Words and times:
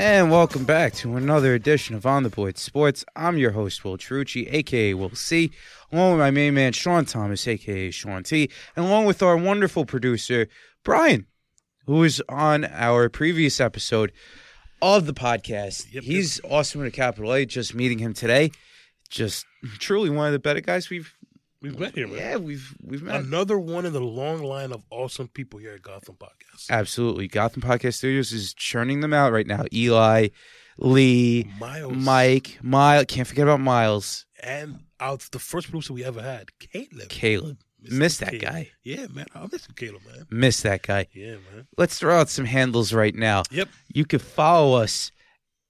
And 0.00 0.30
welcome 0.30 0.64
back 0.64 0.92
to 0.94 1.16
another 1.16 1.54
edition 1.54 1.96
of 1.96 2.06
On 2.06 2.22
the 2.22 2.28
Board 2.28 2.56
Sports. 2.56 3.04
I'm 3.16 3.36
your 3.36 3.50
host, 3.50 3.84
Will 3.84 3.98
Chiarucci, 3.98 4.46
aka 4.54 4.94
Will 4.94 5.10
C, 5.10 5.50
along 5.90 6.12
with 6.12 6.20
my 6.20 6.30
main 6.30 6.54
man, 6.54 6.72
Sean 6.72 7.04
Thomas, 7.04 7.48
aka 7.48 7.90
Sean 7.90 8.22
T, 8.22 8.48
and 8.76 8.86
along 8.86 9.06
with 9.06 9.24
our 9.24 9.36
wonderful 9.36 9.84
producer, 9.84 10.46
Brian, 10.84 11.26
who 11.86 11.94
was 11.94 12.22
on 12.28 12.64
our 12.66 13.08
previous 13.08 13.58
episode 13.58 14.12
of 14.80 15.06
the 15.06 15.12
podcast. 15.12 15.92
Yep, 15.92 16.04
He's 16.04 16.40
awesome 16.48 16.80
with 16.80 16.94
a 16.94 16.96
capital 16.96 17.34
A. 17.34 17.44
Just 17.44 17.74
meeting 17.74 17.98
him 17.98 18.14
today. 18.14 18.52
Just 19.10 19.46
truly 19.80 20.10
one 20.10 20.28
of 20.28 20.32
the 20.32 20.38
better 20.38 20.60
guys 20.60 20.90
we've 20.90 21.12
We've 21.60 21.78
met 21.78 21.94
here, 21.94 22.06
man. 22.06 22.16
yeah, 22.18 22.36
we've 22.36 22.72
we've 22.82 23.02
met. 23.02 23.20
Another 23.20 23.58
one 23.58 23.84
in 23.84 23.92
the 23.92 24.00
long 24.00 24.42
line 24.42 24.72
of 24.72 24.82
awesome 24.90 25.26
people 25.28 25.58
here 25.58 25.72
at 25.72 25.82
Gotham 25.82 26.14
Podcast. 26.16 26.70
Absolutely. 26.70 27.26
Gotham 27.26 27.62
Podcast 27.62 27.94
Studios 27.94 28.30
is 28.32 28.54
churning 28.54 29.00
them 29.00 29.12
out 29.12 29.32
right 29.32 29.46
now. 29.46 29.64
Eli, 29.72 30.28
Lee, 30.78 31.50
Miles, 31.58 31.92
Mike, 31.96 32.58
Miles. 32.62 33.06
Can't 33.08 33.26
forget 33.26 33.42
about 33.44 33.60
Miles. 33.60 34.24
and 34.42 34.80
out 35.00 35.20
the 35.32 35.38
first 35.40 35.68
producer 35.68 35.92
we 35.92 36.04
ever 36.04 36.22
had, 36.22 36.50
Caleb. 36.58 37.08
Caleb. 37.08 37.58
Mr. 37.84 37.92
Miss 37.92 38.16
that 38.18 38.30
Caleb. 38.30 38.42
guy. 38.42 38.70
Yeah, 38.82 39.06
man. 39.12 39.26
I 39.34 39.46
miss 39.52 39.66
Caleb, 39.68 40.02
man. 40.06 40.26
Miss 40.30 40.62
that 40.62 40.82
guy. 40.82 41.06
Yeah, 41.14 41.36
man. 41.52 41.68
Let's 41.76 41.98
throw 41.98 42.18
out 42.18 42.28
some 42.28 42.44
handles 42.44 42.92
right 42.92 43.14
now. 43.14 43.44
Yep. 43.52 43.68
You 43.94 44.04
can 44.04 44.18
follow 44.18 44.80
us 44.80 45.12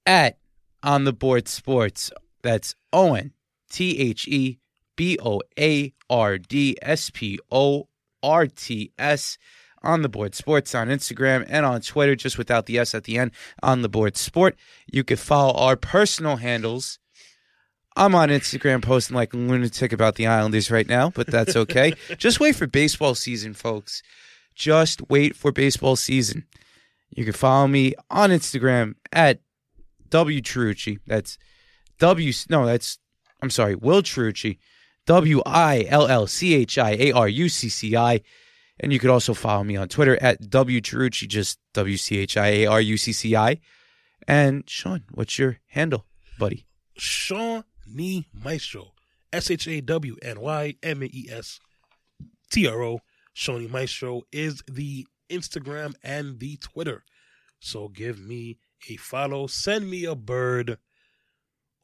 at 0.06 0.38
On 0.82 1.04
the 1.04 1.12
Board 1.12 1.48
Sports. 1.48 2.10
That's 2.42 2.74
Owen, 2.94 3.32
T 3.70 3.98
H 3.98 4.26
E 4.28 4.58
B 4.98 5.16
O 5.24 5.40
A 5.58 5.94
R 6.10 6.36
D 6.36 6.76
S 6.82 7.08
P 7.08 7.38
O 7.50 7.88
R 8.22 8.46
T 8.46 8.92
S. 8.98 9.38
On 9.80 10.02
the 10.02 10.08
Board 10.08 10.34
Sports 10.34 10.74
on 10.74 10.88
Instagram 10.88 11.46
and 11.48 11.64
on 11.64 11.80
Twitter, 11.80 12.16
just 12.16 12.36
without 12.36 12.66
the 12.66 12.80
S 12.80 12.96
at 12.96 13.04
the 13.04 13.16
end, 13.16 13.30
on 13.62 13.82
the 13.82 13.88
Board 13.88 14.16
Sport. 14.16 14.56
You 14.90 15.04
can 15.04 15.16
follow 15.16 15.54
our 15.54 15.76
personal 15.76 16.38
handles. 16.38 16.98
I'm 17.96 18.12
on 18.16 18.28
Instagram 18.28 18.82
posting 18.82 19.14
like 19.14 19.32
a 19.32 19.36
lunatic 19.36 19.92
about 19.92 20.16
the 20.16 20.26
Islanders 20.26 20.68
right 20.68 20.88
now, 20.88 21.10
but 21.10 21.28
that's 21.28 21.54
okay. 21.54 21.92
just 22.18 22.40
wait 22.40 22.56
for 22.56 22.66
baseball 22.66 23.14
season, 23.14 23.54
folks. 23.54 24.02
Just 24.56 25.08
wait 25.08 25.36
for 25.36 25.52
baseball 25.52 25.94
season. 25.94 26.44
You 27.10 27.24
can 27.24 27.32
follow 27.32 27.68
me 27.68 27.94
on 28.10 28.30
Instagram 28.30 28.96
at 29.12 29.38
W 30.10 30.40
Chiarucci. 30.40 30.98
That's 31.06 31.38
W. 32.00 32.32
No, 32.50 32.66
that's 32.66 32.98
I'm 33.40 33.50
sorry, 33.50 33.76
Will 33.76 34.02
Chiarucci. 34.02 34.58
W 35.08 35.40
I 35.46 35.86
L 35.88 36.06
L 36.06 36.26
C 36.26 36.54
H 36.54 36.76
I 36.76 36.90
A 36.90 37.12
R 37.12 37.28
U 37.28 37.48
C 37.48 37.70
C 37.70 37.96
I. 37.96 38.20
And 38.78 38.92
you 38.92 38.98
could 38.98 39.08
also 39.08 39.32
follow 39.32 39.64
me 39.64 39.74
on 39.74 39.88
Twitter 39.88 40.22
at 40.22 40.50
W 40.50 40.82
Chiarucci, 40.82 41.26
just 41.26 41.58
W 41.72 41.96
C 41.96 42.18
H 42.18 42.36
I 42.36 42.48
A 42.48 42.66
R 42.66 42.80
U 42.82 42.96
C 42.98 43.12
C 43.12 43.34
I. 43.34 43.58
And 44.28 44.68
Sean, 44.68 45.04
what's 45.10 45.38
your 45.38 45.60
handle, 45.68 46.04
buddy? 46.38 46.66
Sean 46.98 47.64
Nee 47.86 48.26
Maestro. 48.34 48.92
S 49.32 49.50
H 49.50 49.66
A 49.66 49.80
W 49.80 50.14
N 50.20 50.40
Y 50.40 50.74
M 50.82 51.02
E 51.02 51.28
S 51.32 51.58
T 52.50 52.68
R 52.68 52.82
O. 52.82 53.00
Shawnee 53.32 53.68
Maestro 53.68 54.22
is 54.30 54.62
the 54.70 55.06
Instagram 55.30 55.94
and 56.02 56.38
the 56.38 56.56
Twitter. 56.56 57.04
So 57.60 57.88
give 57.88 58.18
me 58.18 58.58
a 58.90 58.96
follow. 58.96 59.46
Send 59.46 59.88
me 59.88 60.04
a 60.04 60.14
bird. 60.14 60.76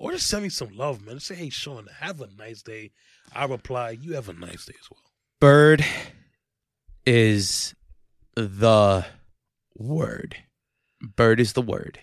Or 0.04 0.12
just 0.12 0.26
send 0.26 0.42
me 0.42 0.50
some 0.50 0.76
love, 0.76 1.02
man. 1.06 1.18
Say, 1.18 1.34
hey, 1.34 1.48
Sean, 1.48 1.86
have 2.00 2.20
a 2.20 2.28
nice 2.36 2.60
day. 2.60 2.90
I 3.34 3.46
reply, 3.46 3.92
you 3.92 4.12
have 4.12 4.28
a 4.28 4.34
nice 4.34 4.66
day 4.66 4.74
as 4.78 4.90
well. 4.90 5.00
Bird 5.40 5.82
is 7.06 7.74
the 8.34 9.06
word. 9.74 10.36
Bird 11.00 11.40
is 11.40 11.54
the 11.54 11.62
word. 11.62 12.00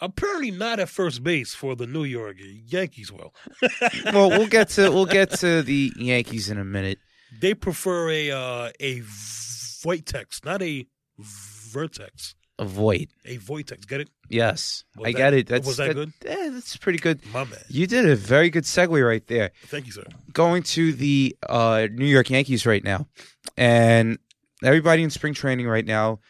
Apparently 0.00 0.52
not 0.52 0.80
at 0.80 0.88
first 0.88 1.22
base 1.22 1.54
for 1.54 1.76
the 1.76 1.86
New 1.86 2.04
York 2.04 2.36
Yankees. 2.40 3.12
Well, 3.12 3.34
well, 4.06 4.30
we'll 4.30 4.46
get 4.46 4.70
to 4.70 4.90
we'll 4.90 5.04
get 5.04 5.30
to 5.40 5.62
the 5.62 5.92
Yankees 5.96 6.48
in 6.48 6.58
a 6.58 6.64
minute. 6.64 6.98
they 7.40 7.52
prefer 7.52 8.08
a 8.08 8.30
uh, 8.30 8.70
a 8.80 9.00
Voitex, 9.00 10.42
not 10.46 10.62
a 10.62 10.86
Vertex. 11.18 12.36
Avoid. 12.58 13.08
A 13.24 13.36
Voitex. 13.38 13.86
Get 13.86 14.00
it? 14.02 14.10
Yes, 14.28 14.84
Was 14.96 15.08
I 15.08 15.12
that- 15.12 15.18
get 15.18 15.34
it. 15.34 15.46
That's 15.48 15.66
was 15.66 15.76
that 15.78 15.94
good? 15.94 16.12
Yeah, 16.24 16.50
that's 16.52 16.76
pretty 16.76 16.98
good. 16.98 17.20
My 17.32 17.44
man. 17.44 17.58
You 17.68 17.86
did 17.86 18.08
a 18.08 18.14
very 18.14 18.48
good 18.48 18.62
segue 18.64 19.04
right 19.06 19.26
there. 19.26 19.50
Thank 19.66 19.86
you, 19.86 19.92
sir. 19.92 20.04
Going 20.32 20.62
to 20.64 20.92
the 20.92 21.36
uh, 21.48 21.88
New 21.90 22.06
York 22.06 22.30
Yankees 22.30 22.64
right 22.64 22.82
now, 22.84 23.08
and 23.56 24.18
everybody 24.62 25.02
in 25.02 25.10
spring 25.10 25.34
training 25.34 25.66
right 25.66 25.84
now. 25.84 26.20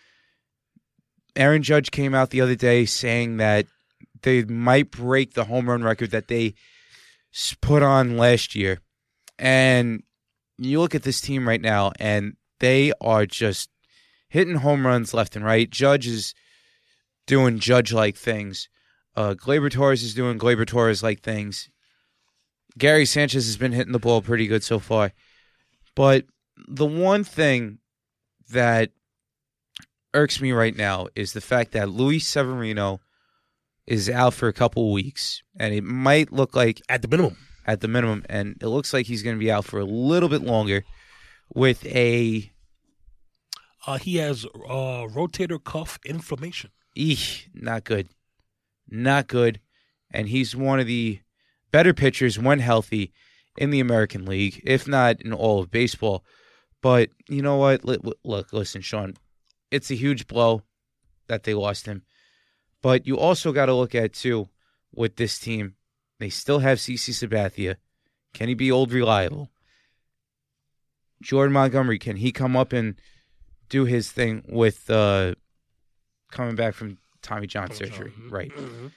Aaron 1.36 1.62
Judge 1.64 1.90
came 1.90 2.14
out 2.14 2.30
the 2.30 2.40
other 2.40 2.54
day 2.54 2.84
saying 2.84 3.38
that 3.38 3.66
they 4.22 4.44
might 4.44 4.90
break 4.92 5.34
the 5.34 5.44
home 5.44 5.68
run 5.68 5.82
record 5.82 6.12
that 6.12 6.28
they 6.28 6.54
put 7.60 7.82
on 7.82 8.16
last 8.16 8.54
year. 8.54 8.80
And 9.38 10.04
you 10.58 10.78
look 10.80 10.94
at 10.94 11.02
this 11.02 11.20
team 11.20 11.48
right 11.48 11.60
now, 11.60 11.90
and 11.98 12.36
they 12.60 12.92
are 13.00 13.26
just 13.26 13.68
hitting 14.34 14.56
home 14.56 14.84
runs 14.84 15.14
left 15.14 15.36
and 15.36 15.44
right. 15.44 15.70
Judge 15.70 16.08
is 16.08 16.34
doing 17.24 17.60
Judge 17.60 17.92
like 17.92 18.16
things. 18.16 18.68
Uh, 19.14 19.34
Gleyber 19.34 19.70
Torres 19.70 20.02
is 20.02 20.12
doing 20.12 20.40
Gleyber 20.40 20.66
Torres 20.66 21.04
like 21.04 21.20
things. 21.20 21.70
Gary 22.76 23.06
Sanchez 23.06 23.46
has 23.46 23.56
been 23.56 23.70
hitting 23.70 23.92
the 23.92 24.00
ball 24.00 24.22
pretty 24.22 24.48
good 24.48 24.64
so 24.64 24.80
far. 24.80 25.12
But 25.94 26.24
the 26.66 26.84
one 26.84 27.22
thing 27.22 27.78
that 28.50 28.90
irks 30.12 30.40
me 30.40 30.50
right 30.50 30.76
now 30.76 31.06
is 31.14 31.32
the 31.32 31.40
fact 31.40 31.70
that 31.70 31.88
Luis 31.88 32.26
Severino 32.26 33.00
is 33.86 34.10
out 34.10 34.34
for 34.34 34.48
a 34.48 34.52
couple 34.52 34.92
weeks, 34.92 35.44
and 35.60 35.72
it 35.72 35.84
might 35.84 36.32
look 36.32 36.56
like 36.56 36.82
At 36.88 37.02
the 37.02 37.08
minimum. 37.08 37.36
at 37.68 37.82
the 37.82 37.88
minimum, 37.88 38.24
and 38.28 38.56
it 38.60 38.66
looks 38.66 38.92
like 38.92 39.06
he's 39.06 39.22
going 39.22 39.36
to 39.36 39.40
be 39.44 39.52
out 39.52 39.64
for 39.64 39.78
a 39.78 39.84
little 39.84 40.28
bit 40.28 40.42
longer 40.42 40.82
with 41.54 41.86
a 41.86 42.50
Uh, 43.86 43.98
he 43.98 44.16
has 44.16 44.44
uh, 44.44 45.06
rotator 45.08 45.62
cuff 45.62 45.98
inflammation. 46.04 46.70
eesh, 46.96 47.48
not 47.52 47.84
good, 47.84 48.08
not 48.88 49.26
good, 49.26 49.60
and 50.10 50.28
he's 50.28 50.56
one 50.56 50.80
of 50.80 50.86
the 50.86 51.20
better 51.70 51.92
pitchers 51.92 52.38
when 52.38 52.60
healthy 52.60 53.12
in 53.58 53.70
the 53.70 53.80
American 53.80 54.24
League, 54.24 54.62
if 54.64 54.88
not 54.88 55.20
in 55.20 55.32
all 55.32 55.60
of 55.60 55.70
baseball. 55.70 56.24
But 56.80 57.10
you 57.28 57.42
know 57.42 57.56
what? 57.56 57.84
Look, 57.84 58.52
listen, 58.52 58.82
Sean, 58.82 59.14
it's 59.70 59.90
a 59.90 59.94
huge 59.94 60.26
blow 60.26 60.62
that 61.28 61.44
they 61.44 61.54
lost 61.54 61.86
him. 61.86 62.02
But 62.82 63.06
you 63.06 63.18
also 63.18 63.52
got 63.52 63.66
to 63.66 63.74
look 63.74 63.94
at 63.94 64.12
too 64.12 64.48
with 64.94 65.16
this 65.16 65.38
team. 65.38 65.74
They 66.20 66.28
still 66.28 66.58
have 66.60 66.78
CC 66.78 67.10
Sabathia. 67.10 67.76
Can 68.34 68.48
he 68.48 68.54
be 68.54 68.70
old 68.70 68.92
reliable? 68.92 69.50
Jordan 71.22 71.54
Montgomery, 71.54 71.98
can 71.98 72.16
he 72.16 72.32
come 72.32 72.56
up 72.56 72.72
and 72.72 72.96
do 73.68 73.84
his 73.84 74.10
thing 74.12 74.44
with 74.48 74.88
uh, 74.90 75.34
coming 76.30 76.54
back 76.54 76.74
from 76.74 76.98
Tommy 77.22 77.46
John 77.46 77.70
surgery? 77.72 78.12
Right. 78.28 78.50
Mhm. 78.54 78.92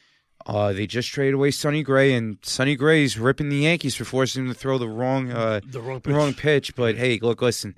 Uh, 0.45 0.71
they 0.71 0.87
just 0.87 1.09
traded 1.09 1.33
away 1.33 1.51
Sonny 1.51 1.83
Gray, 1.83 2.13
and 2.13 2.37
Sonny 2.41 2.75
Gray's 2.77 3.17
ripping 3.19 3.49
the 3.49 3.57
Yankees 3.57 3.95
for 3.95 4.05
forcing 4.05 4.45
him 4.45 4.53
to 4.53 4.57
throw 4.57 4.77
the 4.77 4.87
wrong 4.87 5.29
uh, 5.31 5.59
The 5.65 5.81
wrong 5.81 5.99
pitch. 5.99 6.13
wrong 6.13 6.33
pitch. 6.33 6.75
But 6.75 6.95
hey, 6.95 7.19
look, 7.21 7.41
listen, 7.41 7.75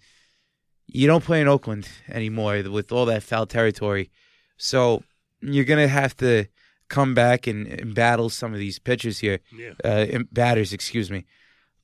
you 0.88 1.08
don't 1.08 1.24
play 1.24 1.42
in 1.42 1.48
Oakland 1.48 1.88
anymore 2.08 2.62
with 2.70 2.92
all 2.92 3.06
that 3.08 3.24
foul 3.24 3.48
territory, 3.48 4.12
so 4.58 5.04
you're 5.42 5.66
gonna 5.66 5.88
have 5.88 6.16
to 6.18 6.46
come 6.90 7.14
back 7.16 7.48
and, 7.48 7.66
and 7.68 7.96
battle 7.96 8.30
some 8.30 8.52
of 8.54 8.60
these 8.60 8.78
pitchers 8.80 9.20
here, 9.20 9.40
Yeah. 9.56 9.74
uh, 9.84 10.20
batters, 10.32 10.74
excuse 10.74 11.10
me. 11.10 11.26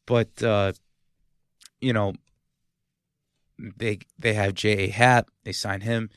But 0.05 0.43
uh, 0.43 0.73
you 1.81 1.93
know, 1.93 2.13
they 3.57 3.99
they 4.17 4.33
have 4.33 4.53
J. 4.53 4.85
A. 4.85 4.87
Happ. 4.89 5.29
They 5.43 5.51
sign 5.51 5.81
him 5.81 6.09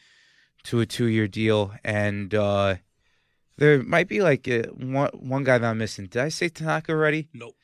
to 0.65 0.81
a 0.81 0.87
two 0.87 1.07
year 1.07 1.29
deal, 1.29 1.73
and 1.85 2.35
uh, 2.35 2.77
there 3.57 3.83
might 3.83 4.09
be 4.09 4.21
like 4.21 4.49
uh 4.49 4.65
one 4.75 5.11
one 5.15 5.45
guy 5.45 5.59
that 5.59 5.71
I'm 5.71 5.79
missing. 5.79 6.07
Did 6.07 6.23
I 6.23 6.29
say 6.29 6.49
Tanaka 6.49 6.93
already? 6.93 7.29
Nope. 7.33 7.55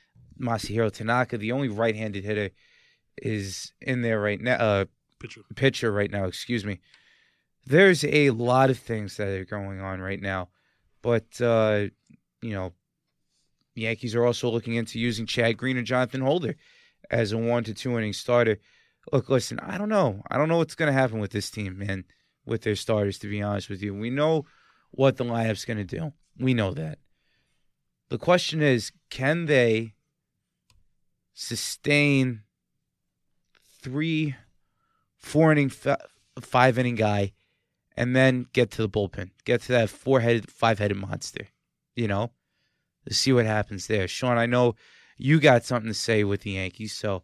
Masahiro 0.41 0.91
Tanaka, 0.93 1.39
the 1.39 1.53
only 1.53 1.69
right-handed 1.69 2.25
hitter, 2.25 2.51
is 3.19 3.73
in 3.81 4.03
there 4.03 4.21
right 4.21 4.41
now. 4.41 4.55
Uh, 4.55 4.85
Pitcher. 5.21 5.43
pitcher 5.55 5.93
right 5.93 6.11
now. 6.11 6.25
Excuse 6.25 6.65
me. 6.65 6.81
There's 7.67 8.05
a 8.05 8.31
lot 8.31 8.69
of 8.69 8.79
things 8.79 9.17
that 9.17 9.29
are 9.29 9.45
going 9.45 9.81
on 9.81 10.01
right 10.01 10.21
now, 10.21 10.49
but 11.03 11.41
uh, 11.41 11.87
you 12.43 12.53
know, 12.53 12.73
Yankees 13.75 14.15
are 14.15 14.25
also 14.25 14.51
looking 14.51 14.75
into 14.75 14.99
using 14.99 15.25
Chad 15.25 15.57
Green 15.57 15.79
and 15.79 15.87
Jonathan 15.87 16.21
Holder 16.21 16.57
as 17.11 17.33
a 17.33 17.39
one 17.39 17.65
to 17.65 17.75
two 17.75 17.97
inning 17.97 18.13
starter. 18.13 18.59
Look, 19.13 19.29
listen, 19.29 19.59
I 19.61 19.79
don't 19.79 19.89
know. 19.89 20.23
I 20.31 20.37
don't 20.37 20.49
know 20.49 20.59
what's 20.59 20.75
going 20.75 20.93
to 20.93 20.99
happen 20.99 21.19
with 21.19 21.31
this 21.31 21.51
team, 21.51 21.79
man, 21.79 22.05
with 22.47 22.63
their 22.63 22.77
starters, 22.77 23.19
to 23.19 23.29
be 23.29 23.43
honest 23.43 23.69
with 23.69 23.83
you. 23.83 23.95
We 23.95 24.11
know 24.11 24.47
what 24.91 25.17
the 25.17 25.25
lineup's 25.25 25.65
going 25.65 25.79
to 25.79 25.85
do. 25.85 26.13
We 26.39 26.55
know 26.55 26.73
that. 26.73 26.99
The 28.09 28.19
question 28.19 28.63
is, 28.63 28.93
can 29.11 29.47
they 29.47 29.95
sustain 31.35 32.43
three, 33.83 34.35
four 35.17 35.53
inning, 35.53 35.71
five 36.41 36.79
inning 36.79 36.95
guy 36.95 37.33
and 37.97 38.15
then 38.17 38.47
get 38.53 38.71
to 38.73 38.83
the 38.83 38.89
bullpen, 38.89 39.31
get 39.45 39.63
to 39.63 39.73
that 39.73 39.91
four 39.91 40.21
headed, 40.21 40.51
five 40.51 40.79
headed 40.79 40.97
monster. 40.97 41.49
You 41.95 42.09
know, 42.09 42.33
to 43.07 43.15
see 43.15 43.33
what 43.33 43.47
happens 43.47 43.87
there. 43.87 44.09
Sean, 44.09 44.37
I 44.37 44.47
know 44.47 44.75
you 45.17 45.39
got 45.39 45.65
something 45.65 45.91
to 45.91 45.95
say 45.95 46.25
with 46.25 46.41
the 46.41 46.53
Yankees, 46.53 46.93
so 46.93 47.23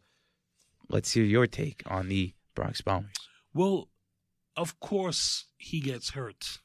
let's 0.90 1.12
hear 1.12 1.24
your 1.24 1.46
take 1.46 1.82
on 1.86 2.08
the 2.08 2.34
Bronx 2.54 2.80
Bombers. 2.80 3.12
Well, 3.54 3.88
of 4.56 4.78
course 4.80 5.46
he 5.56 5.80
gets 5.80 6.10
hurt 6.10 6.58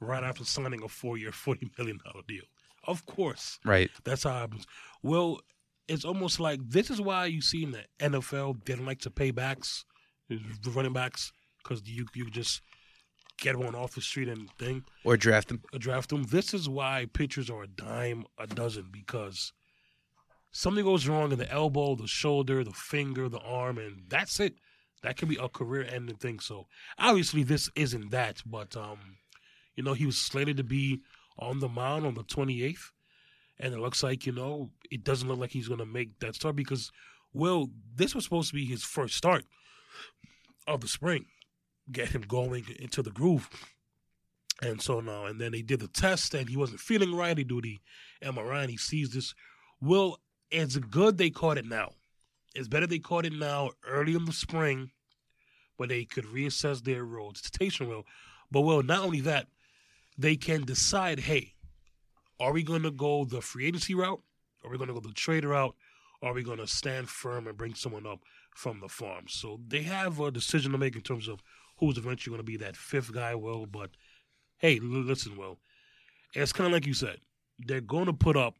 right 0.00 0.22
after 0.22 0.44
signing 0.44 0.82
a 0.84 0.88
four-year, 0.88 1.32
forty 1.32 1.70
million 1.78 1.98
dollar 2.04 2.22
deal. 2.28 2.44
Of 2.84 3.04
course, 3.06 3.58
Right. 3.64 3.90
that's 4.04 4.22
how 4.22 4.30
it 4.36 4.40
happens. 4.40 4.66
Well, 5.02 5.40
it's 5.88 6.04
almost 6.04 6.38
like 6.40 6.60
this 6.66 6.90
is 6.90 7.00
why 7.00 7.26
you 7.26 7.40
see 7.42 7.64
in 7.64 7.72
the 7.72 7.84
NFL 7.98 8.64
they 8.64 8.74
don't 8.74 8.86
like 8.86 9.00
to 9.00 9.10
pay 9.10 9.30
backs, 9.30 9.84
the 10.28 10.38
running 10.70 10.92
backs, 10.92 11.32
because 11.62 11.82
you 11.86 12.06
you 12.14 12.30
just 12.30 12.60
get 13.38 13.56
one 13.56 13.74
off 13.74 13.94
the 13.94 14.00
street 14.00 14.28
and 14.28 14.50
thing 14.58 14.84
Or 15.04 15.16
draft 15.16 15.48
them. 15.48 15.62
draft 15.78 16.10
them. 16.10 16.24
This 16.24 16.52
is 16.54 16.68
why 16.68 17.06
pitchers 17.12 17.48
are 17.50 17.62
a 17.62 17.68
dime 17.68 18.24
a 18.38 18.46
dozen 18.46 18.86
because 18.90 19.52
something 20.58 20.84
goes 20.84 21.06
wrong 21.06 21.30
in 21.30 21.38
the 21.38 21.50
elbow, 21.52 21.94
the 21.94 22.08
shoulder, 22.08 22.64
the 22.64 22.72
finger, 22.72 23.28
the 23.28 23.38
arm, 23.38 23.78
and 23.78 24.02
that's 24.08 24.40
it. 24.40 24.54
That 25.04 25.16
could 25.16 25.28
be 25.28 25.36
a 25.36 25.48
career-ending 25.48 26.16
thing. 26.16 26.40
So 26.40 26.66
obviously, 26.98 27.44
this 27.44 27.70
isn't 27.76 28.10
that, 28.10 28.42
but 28.44 28.76
um, 28.76 28.98
you 29.76 29.84
know, 29.84 29.94
he 29.94 30.04
was 30.04 30.18
slated 30.18 30.56
to 30.56 30.64
be 30.64 31.00
on 31.38 31.60
the 31.60 31.68
mound 31.68 32.06
on 32.06 32.14
the 32.14 32.24
28th, 32.24 32.90
and 33.60 33.72
it 33.72 33.78
looks 33.78 34.02
like 34.02 34.26
you 34.26 34.32
know 34.32 34.70
it 34.90 35.04
doesn't 35.04 35.28
look 35.28 35.38
like 35.38 35.52
he's 35.52 35.68
to 35.68 35.86
make 35.86 36.18
that 36.18 36.34
start 36.34 36.56
because, 36.56 36.90
well, 37.32 37.70
this 37.94 38.12
was 38.12 38.24
supposed 38.24 38.48
to 38.48 38.56
be 38.56 38.64
his 38.64 38.82
first 38.82 39.14
start 39.14 39.44
of 40.66 40.80
the 40.80 40.88
spring, 40.88 41.26
get 41.92 42.08
him 42.08 42.22
going 42.22 42.66
into 42.80 43.00
the 43.00 43.12
groove. 43.12 43.48
And 44.60 44.82
so 44.82 44.98
now, 44.98 45.26
and 45.26 45.40
then 45.40 45.52
they 45.52 45.62
did 45.62 45.78
the 45.78 45.86
test, 45.86 46.34
and 46.34 46.48
he 46.48 46.56
wasn't 46.56 46.80
feeling 46.80 47.14
right. 47.14 47.36
They 47.36 47.44
do 47.44 47.60
the 47.60 47.78
MRI, 48.24 48.62
and 48.62 48.70
he 48.72 48.76
sees 48.76 49.10
this. 49.10 49.32
Well, 49.80 50.18
it's 50.50 50.76
good 50.76 51.18
they 51.18 51.30
caught 51.30 51.58
it 51.58 51.66
now. 51.66 51.92
It's 52.54 52.68
better 52.68 52.86
they 52.86 52.98
caught 52.98 53.26
it 53.26 53.32
now, 53.32 53.70
early 53.86 54.14
in 54.14 54.24
the 54.24 54.32
spring, 54.32 54.90
where 55.76 55.88
they 55.88 56.04
could 56.04 56.24
reassess 56.24 56.82
their 56.82 56.96
their 56.96 57.04
rotation 57.04 57.88
well. 57.88 58.04
But 58.50 58.62
well, 58.62 58.82
not 58.82 59.04
only 59.04 59.20
that, 59.20 59.46
they 60.16 60.36
can 60.36 60.64
decide, 60.64 61.20
hey, 61.20 61.54
are 62.40 62.52
we 62.52 62.62
going 62.62 62.82
to 62.82 62.90
go 62.90 63.24
the 63.24 63.40
free 63.40 63.66
agency 63.66 63.94
route? 63.94 64.20
Are 64.64 64.70
we 64.70 64.78
going 64.78 64.88
to 64.88 64.94
go 64.94 65.00
the 65.00 65.12
trade 65.12 65.44
route? 65.44 65.74
Are 66.22 66.32
we 66.32 66.42
going 66.42 66.58
to 66.58 66.66
stand 66.66 67.08
firm 67.08 67.46
and 67.46 67.56
bring 67.56 67.74
someone 67.74 68.06
up 68.06 68.20
from 68.54 68.80
the 68.80 68.88
farm? 68.88 69.26
So 69.28 69.60
they 69.68 69.82
have 69.82 70.18
a 70.18 70.30
decision 70.30 70.72
to 70.72 70.78
make 70.78 70.96
in 70.96 71.02
terms 71.02 71.28
of 71.28 71.40
who's 71.78 71.96
eventually 71.96 72.32
going 72.32 72.44
to 72.44 72.50
be 72.50 72.56
that 72.56 72.76
fifth 72.76 73.12
guy. 73.12 73.34
Well, 73.34 73.66
but 73.66 73.90
hey, 74.58 74.80
listen, 74.80 75.36
well, 75.36 75.58
it's 76.34 76.52
kind 76.52 76.66
of 76.66 76.72
like 76.72 76.86
you 76.86 76.94
said. 76.94 77.18
They're 77.60 77.80
going 77.80 78.06
to 78.06 78.12
put 78.12 78.36
up. 78.36 78.54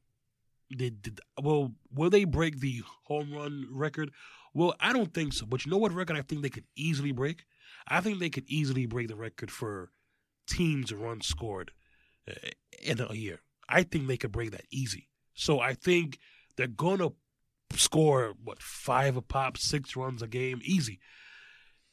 They 0.75 0.91
did 0.91 1.20
well. 1.41 1.73
Will 1.93 2.11
they 2.11 2.25
break 2.25 2.61
the 2.61 2.82
home 3.05 3.32
run 3.32 3.67
record? 3.70 4.11
Well, 4.55 4.75
I 4.81 4.93
don't 4.93 5.12
think 5.15 5.32
so. 5.32 5.47
But 5.47 5.65
you 5.65 5.70
know 5.70 5.79
what 5.79 5.93
record 5.93 6.17
I 6.17 6.23
think 6.23 6.43
they 6.43 6.50
could 6.50 6.67
easily 6.76 7.12
break? 7.12 7.44
I 7.87 8.00
think 8.00 8.19
they 8.19 8.31
could 8.31 8.49
easily 8.49 8.87
break 8.87 9.09
the 9.09 9.17
record 9.17 9.50
for 9.50 9.91
teams 10.47 10.93
runs 10.93 11.26
scored 11.26 11.73
uh, 12.29 12.49
in 12.82 13.00
a 13.00 13.15
year. 13.15 13.41
I 13.69 13.82
think 13.82 14.06
they 14.06 14.17
could 14.17 14.32
break 14.32 14.50
that 14.50 14.67
easy. 14.70 15.09
So 15.35 15.61
I 15.61 15.75
think 15.75 16.19
they're 16.56 16.67
to 16.99 17.14
score 17.75 18.35
what 18.43 18.61
five 18.62 19.17
a 19.17 19.23
pop, 19.23 19.56
six 19.56 19.97
runs 19.97 20.23
a 20.23 20.29
game, 20.29 20.61
easy. 20.62 21.00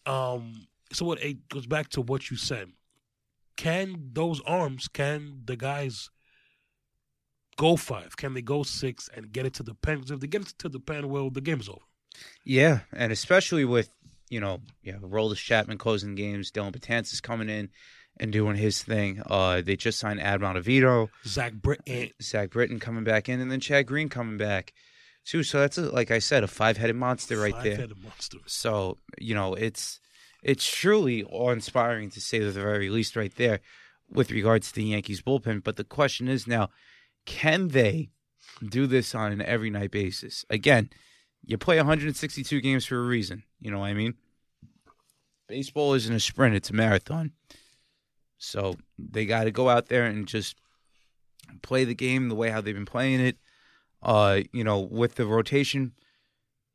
Um. 0.06 0.68
So 0.92 1.06
what 1.06 1.21
it 1.24 1.50
goes 1.50 1.66
back 1.66 1.89
to 1.89 2.01
what 2.01 2.30
you 2.30 2.38
said 2.38 2.71
can 3.56 4.10
those 4.13 4.42
arms, 4.42 4.88
can 4.88 5.42
the 5.45 5.56
guys 5.56 6.10
go 7.57 7.75
five? 7.75 8.16
Can 8.18 8.34
they 8.34 8.42
go 8.42 8.63
six 8.63 9.10
and 9.16 9.31
get 9.31 9.46
it 9.46 9.54
to 9.56 9.63
the 9.63 9.74
pen? 9.75 10.02
'Cause 10.02 10.12
if 10.12 10.19
they 10.19 10.28
get 10.28 10.42
it 10.42 10.54
to 10.60 10.69
the 10.69 10.80
pen, 10.80 11.10
well, 11.10 11.30
the 11.30 11.42
game's 11.42 11.69
over. 11.69 11.80
Yeah, 12.44 12.81
and 12.94 13.12
especially 13.12 13.66
with 13.66 13.90
you 14.30 14.40
know, 14.40 14.62
yeah, 14.81 14.96
Roldis 14.96 15.38
Chapman 15.38 15.78
closing 15.78 16.16
games, 16.16 16.52
Dellin 16.52 16.72
Betances 16.72 17.22
coming 17.22 17.48
in 17.50 17.69
and 18.18 18.31
doing 18.31 18.56
his 18.56 18.81
thing. 18.81 19.22
Uh, 19.25 19.62
they 19.62 19.75
just 19.75 20.00
signed 20.00 20.19
Adam 20.19 20.42
Ottavino, 20.56 21.10
Zach 21.25 21.54
Britton, 21.54 22.10
Zach 22.22 22.50
Britton 22.50 22.80
coming 22.80 23.04
back 23.04 23.30
in, 23.30 23.40
and 23.40 23.52
then 23.52 23.60
Chad 23.60 23.86
Green 23.86 24.10
coming 24.10 24.38
back 24.38 24.74
too. 25.25 25.44
So 25.44 25.60
that's 25.60 25.78
a, 25.78 25.92
like 25.92 26.10
I 26.10 26.19
said, 26.19 26.44
a 26.44 26.48
five-headed 26.48 26.96
monster 26.96 27.38
right 27.38 27.54
there. 27.62 27.74
five-headed 27.74 28.04
monster. 28.04 28.38
So 28.48 28.98
you 29.19 29.36
know, 29.36 29.54
it's 29.54 30.00
it's 30.42 30.66
truly 30.69 31.24
awe-inspiring 31.24 32.10
to 32.12 32.22
say 32.22 32.40
the 32.40 32.52
very 32.52 32.90
least, 32.90 33.16
right 33.16 33.36
there, 33.36 33.60
with 34.10 34.31
regards 34.31 34.69
to 34.69 34.75
the 34.75 34.86
Yankees 34.86 35.22
bullpen. 35.22 35.63
But 35.63 35.75
the 35.75 35.84
question 35.84 36.28
is 36.28 36.48
now, 36.48 36.69
can 37.25 37.69
they 37.69 38.10
do 38.68 38.88
this 38.88 39.13
on 39.16 39.31
an 39.31 39.42
every 39.42 39.69
night 39.69 39.92
basis? 39.92 40.45
Again, 40.50 40.89
you 41.45 41.57
play 41.57 41.77
162 41.77 42.62
games 42.62 42.86
for 42.86 42.98
a 42.98 43.06
reason. 43.06 43.44
You 43.60 43.72
know 43.72 43.80
what 43.80 43.88
I 43.88 43.94
mean? 43.94 44.16
Baseball 45.48 45.94
isn't 45.94 46.13
a 46.16 46.19
sprint; 46.19 46.56
it's 46.56 46.72
a 46.72 46.74
marathon. 46.74 47.31
So 48.38 48.75
they 48.98 49.25
got 49.25 49.44
to 49.45 49.51
go 49.51 49.69
out 49.69 49.88
there 49.88 50.06
and 50.06 50.27
just 50.27 50.56
play 51.62 51.83
the 51.83 51.95
game 51.95 52.30
the 52.30 52.36
way 52.36 52.50
how 52.50 52.62
they've 52.62 52.74
been 52.74 52.86
playing 52.86 53.19
it. 53.19 53.38
Uh, 54.01 54.42
you 54.51 54.63
know, 54.63 54.80
with 54.80 55.16
the 55.16 55.25
rotation, 55.25 55.94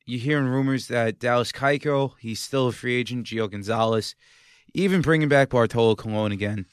you're 0.07 0.21
hearing 0.21 0.47
rumors 0.47 0.89
that 0.89 1.19
Dallas 1.19 1.53
Keuchel, 1.53 2.13
he's 2.19 2.41
still 2.41 2.69
a 2.69 2.73
free 2.73 2.97
agent. 2.97 3.27
Gio 3.27 3.51
Gonzalez, 3.51 4.15
even 4.75 5.01
bringing 5.01 5.29
back 5.29 5.51
Bartolo 5.51 5.95
Colon 5.95 6.33
again. 6.33 6.67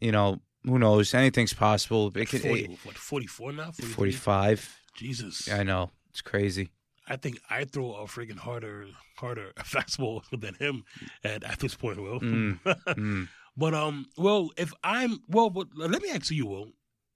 You 0.00 0.12
know, 0.12 0.40
who 0.68 0.78
knows? 0.78 1.14
Anything's 1.14 1.54
possible. 1.54 2.12
It 2.14 2.28
could, 2.28 2.42
40, 2.42 2.78
what, 2.84 2.96
44 2.96 3.52
now? 3.52 3.64
43? 3.64 3.92
45. 3.92 4.76
Jesus. 4.94 5.50
I 5.50 5.62
know 5.62 5.90
it's 6.10 6.20
crazy. 6.20 6.70
I 7.08 7.16
think 7.16 7.40
I 7.48 7.64
throw 7.64 7.94
a 7.94 8.04
freaking 8.04 8.36
harder, 8.36 8.86
harder 9.16 9.52
fastball 9.58 10.22
than 10.30 10.54
him 10.54 10.84
at, 11.24 11.42
at 11.42 11.58
this 11.58 11.74
point, 11.74 12.00
Will. 12.00 12.20
Mm, 12.20 12.60
mm. 12.64 13.28
But 13.56 13.74
um, 13.74 14.06
well, 14.16 14.50
if 14.56 14.72
I'm 14.84 15.18
well, 15.28 15.50
but 15.50 15.68
let 15.74 16.02
me 16.02 16.10
ask 16.10 16.30
you, 16.30 16.46
Will, 16.46 16.72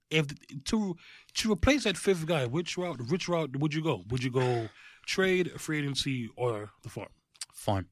if 0.09 0.27
to 0.65 0.95
to 1.35 1.51
replace 1.51 1.83
that 1.83 1.95
fifth 1.95 2.25
guy, 2.25 2.45
which 2.45 2.77
route, 2.77 2.99
which 3.09 3.29
route 3.29 3.55
would 3.57 3.73
you 3.73 3.83
go? 3.83 4.03
Would 4.09 4.23
you 4.23 4.31
go 4.31 4.69
trade, 5.05 5.51
free 5.61 5.79
agency, 5.79 6.29
or 6.35 6.71
the 6.81 6.89
farm? 6.89 7.09
Farm. 7.53 7.87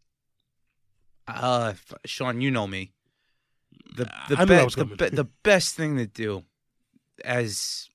Uh, 1.27 1.73
Sean, 2.05 2.41
you 2.41 2.51
know 2.51 2.67
me. 2.67 2.93
The 3.95 4.05
the, 4.29 4.37
I 4.37 4.45
knew 4.45 4.69
that 4.69 4.75
be- 4.75 4.83
the, 4.83 5.09
be- 5.09 5.15
the 5.15 5.29
best 5.43 5.75
thing 5.75 5.97
to 5.97 6.05
do, 6.05 6.43
as 7.25 7.89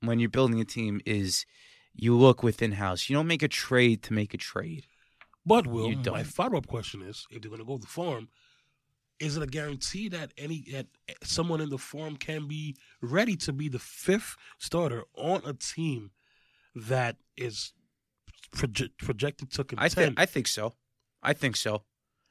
when 0.00 0.18
you're 0.18 0.28
building 0.28 0.60
a 0.60 0.64
team, 0.64 1.00
is 1.06 1.46
you 1.94 2.16
look 2.16 2.42
within 2.42 2.72
house. 2.72 3.08
You 3.08 3.16
don't 3.16 3.26
make 3.26 3.42
a 3.42 3.48
trade 3.48 4.02
to 4.04 4.12
make 4.12 4.34
a 4.34 4.38
trade. 4.38 4.86
But 5.46 5.66
Will, 5.66 5.92
my 5.92 6.22
follow 6.22 6.58
up 6.58 6.66
question 6.66 7.02
is: 7.02 7.26
If 7.30 7.42
they're 7.42 7.50
going 7.50 7.60
to 7.60 7.66
go 7.66 7.76
to 7.76 7.80
the 7.80 7.86
farm, 7.86 8.28
is 9.18 9.36
it 9.36 9.42
a 9.42 9.46
guarantee 9.46 10.08
that 10.08 10.32
any 10.36 10.64
that 10.72 10.86
someone 11.22 11.60
in 11.60 11.70
the 11.70 11.78
farm 11.78 12.16
can 12.16 12.48
be 12.48 12.76
ready 13.00 13.36
to 13.36 13.52
be 13.52 13.68
the 13.68 13.78
fifth 13.78 14.36
starter 14.58 15.04
on 15.14 15.42
a 15.44 15.52
team 15.52 16.10
that 16.74 17.16
is 17.36 17.72
proje- 18.52 18.90
projected 18.98 19.52
to 19.52 19.62
I 19.78 19.88
contend? 19.88 20.14
I 20.18 20.26
think 20.26 20.46
so. 20.46 20.74
I 21.22 21.32
think 21.32 21.56
so. 21.56 21.82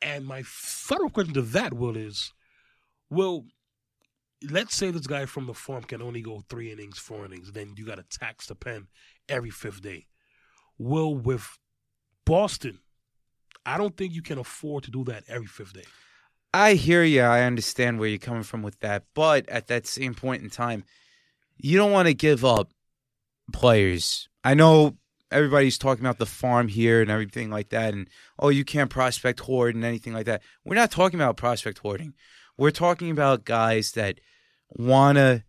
And 0.01 0.25
my 0.25 0.44
follow-up 0.44 1.13
question 1.13 1.34
to 1.34 1.41
that, 1.41 1.74
Will, 1.74 1.98
is, 1.98 2.34
well, 3.10 3.46
let's 4.50 4.75
say 4.75 4.92
this 4.92 5.08
guy 5.08 5.25
from 5.25 5.48
the 5.48 5.54
farm 5.54 5.84
can 5.84 6.01
only 6.01 6.22
go 6.22 6.44
three 6.50 6.72
innings, 6.72 6.98
four 6.98 7.25
innings, 7.25 7.51
then 7.51 7.74
you 7.78 7.86
got 7.86 7.96
to 7.96 8.20
tax 8.20 8.48
the 8.48 8.56
pen 8.56 8.88
every 9.28 9.50
fifth 9.50 9.82
day. 9.82 10.08
Well, 10.78 11.13
with 11.13 11.58
Boston, 12.25 12.80
I 13.66 13.78
don't 13.78 13.96
think 13.96 14.13
you 14.13 14.22
can 14.22 14.38
afford 14.38 14.86
to 14.86 14.92
do 14.92 15.04
that 15.06 15.24
every 15.28 15.48
fifth 15.48 15.74
day. 15.74 15.84
I 16.54 16.74
hear 16.74 17.04
you. 17.04 17.22
I 17.22 17.42
understand 17.42 18.00
where 18.00 18.10
you're 18.10 18.18
coming 18.18 18.44
from 18.44 18.63
with 18.63 18.80
that, 18.80 19.04
but 19.13 19.48
at 19.50 19.68
that 19.68 19.86
same 19.86 20.16
point 20.16 20.42
in 20.42 20.50
time, 20.50 20.84
you 21.58 21.78
don't 21.78 21.92
want 21.92 22.08
to 22.08 22.13
give 22.13 22.44
up 22.44 22.72
players. 23.51 24.30
I 24.44 24.54
know 24.54 24.98
everybody's 25.32 25.78
talking 25.78 26.04
about 26.04 26.18
the 26.18 26.25
farm 26.25 26.68
here 26.68 27.01
and 27.01 27.12
everything 27.12 27.51
like 27.51 27.70
that, 27.70 27.94
and 27.94 28.10
oh, 28.39 28.50
you 28.50 28.66
can't 28.66 28.89
prospect 28.89 29.42
hoard 29.42 29.75
and 29.75 29.84
anything 29.84 30.13
like 30.13 30.25
that. 30.25 30.42
We're 30.63 30.75
not 30.75 30.92
talking 30.92 31.20
about 31.20 31.38
prospect 31.38 31.80
hoarding. 31.80 32.13
We're 32.60 32.72
talking 32.72 33.10
about 33.10 33.46
guys 33.46 33.94
that 33.94 34.20
want 34.68 35.18
to 35.18 35.44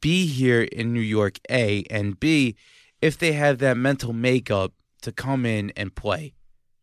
be 0.00 0.26
here 0.26 0.62
in 0.62 0.92
New 0.92 1.00
York, 1.00 1.38
A, 1.48 1.84
and 1.84 2.18
B, 2.18 2.56
if 3.00 3.16
they 3.16 3.30
have 3.32 3.58
that 3.58 3.76
mental 3.76 4.12
makeup 4.12 4.72
to 5.02 5.12
come 5.12 5.46
in 5.46 5.70
and 5.76 5.94
play. 5.94 6.34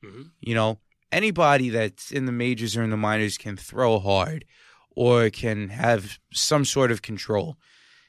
Mhm. 0.02 0.32
You 0.40 0.56
know, 0.56 0.80
anybody 1.12 1.70
that's 1.70 2.10
in 2.10 2.26
the 2.26 2.32
majors 2.32 2.78
or 2.78 2.84
in 2.84 2.90
the 2.90 2.96
minors 2.96 3.38
can 3.38 3.58
throw 3.58 4.00
hard 4.00 4.46
or 4.92 5.30
can 5.30 5.68
have 5.70 6.18
some 6.32 6.64
sort 6.64 6.90
of 6.90 7.02
control. 7.02 7.58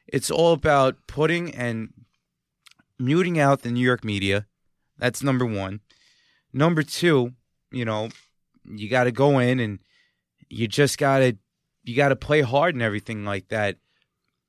It's 0.07 0.31
all 0.31 0.53
about 0.53 1.09
putting 1.09 1.53
and 1.53 1.93
muting 2.97 3.41
out 3.41 3.63
the 3.63 3.73
New 3.73 3.85
York 3.85 4.05
media. 4.05 4.47
That's 4.99 5.21
number 5.21 5.47
one. 5.47 5.81
Number 6.53 6.85
two, 6.85 7.35
you 7.73 7.85
know, 7.85 8.11
you 8.65 8.89
got 8.89 9.05
to 9.05 9.13
go 9.13 9.41
in 9.41 9.59
and 9.59 9.81
you 10.53 10.69
just 10.69 10.99
gotta 10.99 11.39
you 11.83 11.97
gotta 11.97 12.15
play 12.15 12.43
hard 12.43 12.75
and 12.75 12.83
everything 12.83 13.25
like 13.25 13.49
that 13.49 13.79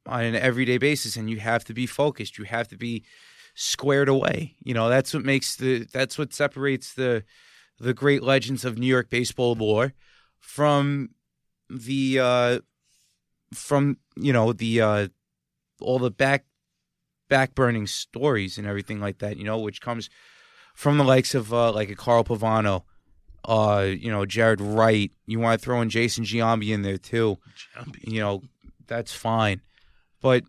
on 0.05 0.23
an 0.25 0.35
everyday 0.35 0.77
basis, 0.77 1.15
and 1.15 1.29
you 1.29 1.39
have 1.39 1.63
to 1.65 1.73
be 1.73 1.85
focused. 1.85 2.37
You 2.37 2.43
have 2.43 2.67
to 2.67 2.77
be 2.77 3.05
squared 3.55 4.09
away. 4.09 4.55
You 4.63 4.73
know 4.73 4.89
that's 4.89 5.13
what 5.13 5.23
makes 5.23 5.55
the 5.55 5.87
that's 5.93 6.17
what 6.17 6.33
separates 6.33 6.93
the 6.93 7.23
the 7.79 7.93
great 7.93 8.21
legends 8.21 8.65
of 8.65 8.77
New 8.77 8.87
York 8.87 9.09
baseball 9.09 9.55
lore 9.55 9.93
from 10.39 11.11
the 11.69 12.19
uh 12.19 12.59
from 13.53 13.97
you 14.17 14.33
know 14.33 14.51
the 14.51 14.81
uh 14.81 15.07
all 15.79 15.99
the 15.99 16.11
back 16.11 16.45
back 17.29 17.55
burning 17.55 17.87
stories 17.87 18.57
and 18.57 18.67
everything 18.67 18.99
like 18.99 19.19
that 19.19 19.37
you 19.37 19.43
know 19.43 19.57
which 19.57 19.81
comes 19.81 20.09
from 20.75 20.97
the 20.97 21.03
likes 21.03 21.33
of 21.33 21.53
uh 21.53 21.71
like 21.71 21.89
a 21.89 21.95
Carl 21.95 22.25
Pavano 22.25 22.83
uh 23.45 23.85
you 23.87 24.09
know 24.11 24.21
Jaret 24.25 24.57
Wright 24.59 25.11
you 25.25 25.39
want 25.39 25.59
to 25.59 25.63
throw 25.63 25.81
in 25.81 25.89
Jason 25.89 26.23
Giambi 26.23 26.69
in 26.69 26.81
there 26.81 26.97
too 26.97 27.37
Giambi. 27.75 28.11
you 28.13 28.19
know 28.21 28.41
that's 28.87 29.13
fine 29.13 29.61
but 30.21 30.43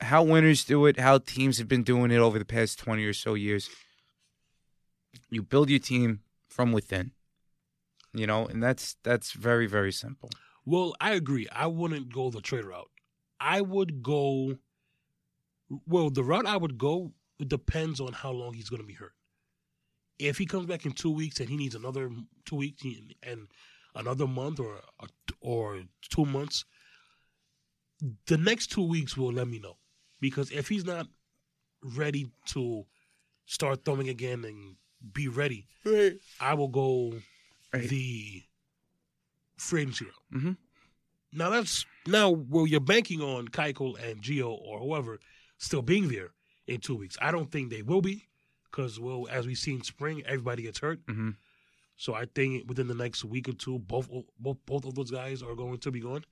how 0.00 0.22
winners 0.22 0.64
do 0.64 0.86
it 0.86 0.98
how 0.98 1.18
teams 1.18 1.58
have 1.58 1.68
been 1.68 1.82
doing 1.82 2.10
it 2.10 2.18
over 2.18 2.38
the 2.38 2.44
past 2.44 2.78
20 2.78 3.04
or 3.04 3.12
so 3.12 3.34
years 3.34 3.70
you 5.30 5.42
build 5.42 5.70
your 5.70 5.78
team 5.78 6.20
from 6.48 6.72
within 6.72 7.12
you 8.12 8.26
know 8.26 8.46
and 8.46 8.62
that's 8.62 8.96
that's 9.02 9.32
very 9.32 9.66
very 9.66 9.92
simple 9.92 10.30
Well, 10.66 10.94
I 10.98 11.10
agree. 11.12 11.46
I 11.52 11.66
wouldn't 11.66 12.10
go 12.10 12.30
the 12.30 12.40
trade 12.40 12.64
route. 12.64 12.88
I 13.38 13.60
would 13.60 14.02
go. 14.02 14.56
Well, 15.86 16.08
the 16.08 16.24
route 16.24 16.46
I 16.46 16.56
would 16.56 16.78
go 16.78 17.12
depends 17.46 18.00
on 18.00 18.14
how 18.14 18.30
long 18.32 18.54
he's 18.54 18.70
going 18.70 18.80
to 18.80 18.86
be 18.86 18.94
hurt. 18.94 19.12
If 20.18 20.38
he 20.38 20.46
comes 20.46 20.66
back 20.66 20.86
in 20.86 20.92
two 20.92 21.10
weeks 21.10 21.40
and 21.40 21.48
he 21.48 21.56
needs 21.56 21.74
another 21.74 22.10
two 22.44 22.56
weeks 22.56 22.82
and 23.22 23.48
another 23.94 24.26
month 24.26 24.60
or 24.60 24.80
or 25.40 25.82
two 26.10 26.24
months, 26.24 26.64
the 28.26 28.38
next 28.38 28.68
two 28.68 28.86
weeks 28.86 29.16
will 29.16 29.32
let 29.32 29.48
me 29.48 29.58
know 29.58 29.76
because 30.20 30.50
if 30.50 30.68
he's 30.68 30.84
not 30.84 31.06
ready 31.82 32.30
to 32.46 32.84
start 33.46 33.84
throwing 33.84 34.08
again 34.08 34.44
and 34.44 34.76
be 35.12 35.28
ready, 35.28 35.66
right 35.84 36.14
I 36.40 36.54
will 36.54 36.68
go 36.68 37.20
Right. 37.72 37.88
the 37.88 38.42
free 39.56 39.82
agency 39.82 40.04
route. 40.04 40.14
Mhm. 40.42 40.56
Now 41.32 41.50
that's 41.50 41.84
now 42.06 42.30
where 42.30 42.66
you're 42.68 42.78
banking 42.78 43.20
on 43.20 43.48
Keuchel 43.48 43.98
and 44.00 44.22
Gio 44.22 44.48
or 44.50 44.78
whoever 44.78 45.18
still 45.58 45.82
being 45.82 46.06
there 46.08 46.32
in 46.68 46.80
two 46.80 46.94
weeks. 46.94 47.16
I 47.20 47.32
don't 47.32 47.50
think 47.50 47.70
they 47.70 47.82
will 47.82 48.00
be 48.00 48.28
because 48.74 48.98
well, 48.98 49.26
as 49.30 49.46
we 49.46 49.54
see 49.54 49.72
in 49.72 49.82
spring, 49.82 50.22
everybody 50.26 50.62
gets 50.62 50.80
hurt. 50.80 51.04
mm-hmm. 51.06 51.30
So 51.96 52.14
I 52.14 52.26
think 52.34 52.68
within 52.68 52.88
the 52.88 52.94
next 52.94 53.24
week 53.24 53.48
or 53.48 53.52
two, 53.52 53.78
both 53.78 54.08
both 54.38 54.56
both 54.66 54.84
of 54.84 54.94
those 54.94 55.10
guys 55.10 55.42
are 55.42 55.54
going 55.54 55.78
to 55.78 55.90
be 55.92 56.00
gone. 56.00 56.24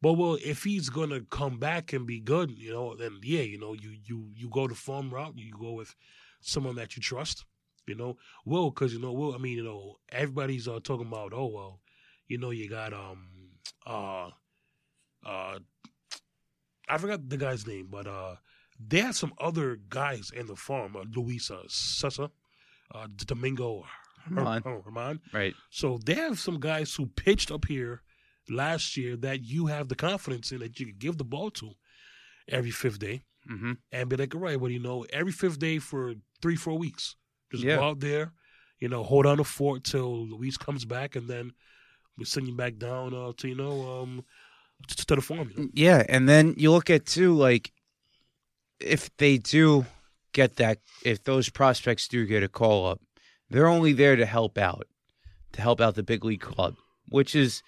But 0.00 0.14
well, 0.14 0.38
if 0.42 0.64
he's 0.64 0.88
gonna 0.88 1.20
come 1.20 1.58
back 1.58 1.92
and 1.92 2.06
be 2.06 2.20
good, 2.20 2.50
you 2.50 2.72
know, 2.72 2.96
then 2.96 3.18
yeah, 3.22 3.42
you 3.42 3.58
know, 3.58 3.74
you 3.74 3.94
you 4.04 4.30
you 4.34 4.48
go 4.48 4.66
the 4.66 4.74
farm 4.74 5.10
route. 5.12 5.34
You 5.36 5.52
go 5.52 5.72
with 5.72 5.94
someone 6.40 6.76
that 6.76 6.96
you 6.96 7.02
trust. 7.02 7.44
You 7.86 7.94
know, 7.96 8.16
well, 8.44 8.70
because 8.70 8.92
you 8.94 9.00
know, 9.00 9.12
well, 9.12 9.34
I 9.34 9.38
mean, 9.38 9.56
you 9.56 9.64
know, 9.64 9.96
everybody's 10.10 10.68
uh, 10.68 10.80
talking 10.82 11.08
about, 11.08 11.32
oh 11.34 11.46
well, 11.46 11.80
you 12.28 12.38
know, 12.38 12.50
you 12.50 12.70
got 12.70 12.92
um 12.94 13.28
uh 13.86 14.30
uh 15.26 15.58
I 16.88 16.98
forgot 16.98 17.28
the 17.28 17.36
guy's 17.36 17.66
name, 17.66 17.88
but 17.90 18.06
uh 18.06 18.36
they 18.88 19.00
had 19.00 19.14
some 19.14 19.32
other 19.38 19.78
guys 19.88 20.30
in 20.34 20.46
the 20.46 20.56
farm, 20.56 20.96
uh, 20.96 21.04
Luis 21.14 21.50
uh, 21.50 21.62
Cessa, 21.68 22.30
uh, 22.94 23.06
Domingo 23.26 23.84
Germán. 24.30 24.64
Her- 24.64 24.82
Germán. 24.82 25.20
right 25.32 25.54
So 25.70 25.98
they 26.04 26.14
have 26.14 26.38
some 26.38 26.60
guys 26.60 26.94
who 26.94 27.06
pitched 27.06 27.50
up 27.50 27.66
here 27.66 28.02
last 28.48 28.96
year 28.96 29.16
that 29.16 29.42
you 29.44 29.66
have 29.66 29.88
the 29.88 29.94
confidence 29.94 30.52
in 30.52 30.58
that 30.60 30.80
you 30.80 30.86
can 30.86 30.96
give 30.98 31.18
the 31.18 31.24
ball 31.24 31.50
to 31.52 31.72
every 32.48 32.70
fifth 32.70 32.98
day 32.98 33.22
mm-hmm. 33.50 33.72
and 33.92 34.08
be 34.08 34.16
like, 34.16 34.34
all 34.34 34.40
right, 34.40 34.56
what 34.56 34.62
well, 34.62 34.70
you 34.70 34.80
know, 34.80 35.06
every 35.12 35.32
fifth 35.32 35.58
day 35.58 35.78
for 35.78 36.14
three, 36.42 36.56
four 36.56 36.78
weeks. 36.78 37.16
Just 37.52 37.64
Yeah. 37.64 37.76
go 37.76 37.84
out 37.84 38.00
there, 38.00 38.32
you 38.78 38.88
know, 38.88 39.02
hold 39.02 39.26
on 39.26 39.38
the 39.38 39.44
fort 39.44 39.84
till 39.84 40.26
Luis 40.26 40.56
comes 40.56 40.84
back 40.84 41.16
and 41.16 41.28
then 41.28 41.52
we 42.16 42.24
send 42.24 42.46
you 42.48 42.54
back 42.54 42.76
down 42.76 43.14
uh, 43.14 43.32
to, 43.38 43.48
you 43.48 43.54
know, 43.54 44.02
um, 44.02 44.24
to, 44.88 45.06
to 45.06 45.16
the 45.16 45.22
farm. 45.22 45.50
You 45.54 45.62
know? 45.62 45.68
Yeah, 45.74 46.04
and 46.08 46.28
then 46.28 46.54
you 46.56 46.70
look 46.70 46.90
at 46.90 47.06
too, 47.06 47.34
like 47.34 47.72
if 48.80 49.14
they 49.16 49.38
do 49.38 49.86
get 50.32 50.56
that, 50.56 50.78
if 51.04 51.24
those 51.24 51.48
prospects 51.48 52.08
do 52.08 52.26
get 52.26 52.42
a 52.42 52.48
call 52.48 52.86
up, 52.86 53.00
they're 53.48 53.66
only 53.66 53.92
there 53.92 54.16
to 54.16 54.26
help 54.26 54.56
out, 54.58 54.86
to 55.52 55.62
help 55.62 55.80
out 55.80 55.94
the 55.94 56.02
big 56.02 56.24
league 56.24 56.40
club, 56.40 56.76
which 57.08 57.34
is 57.34 57.62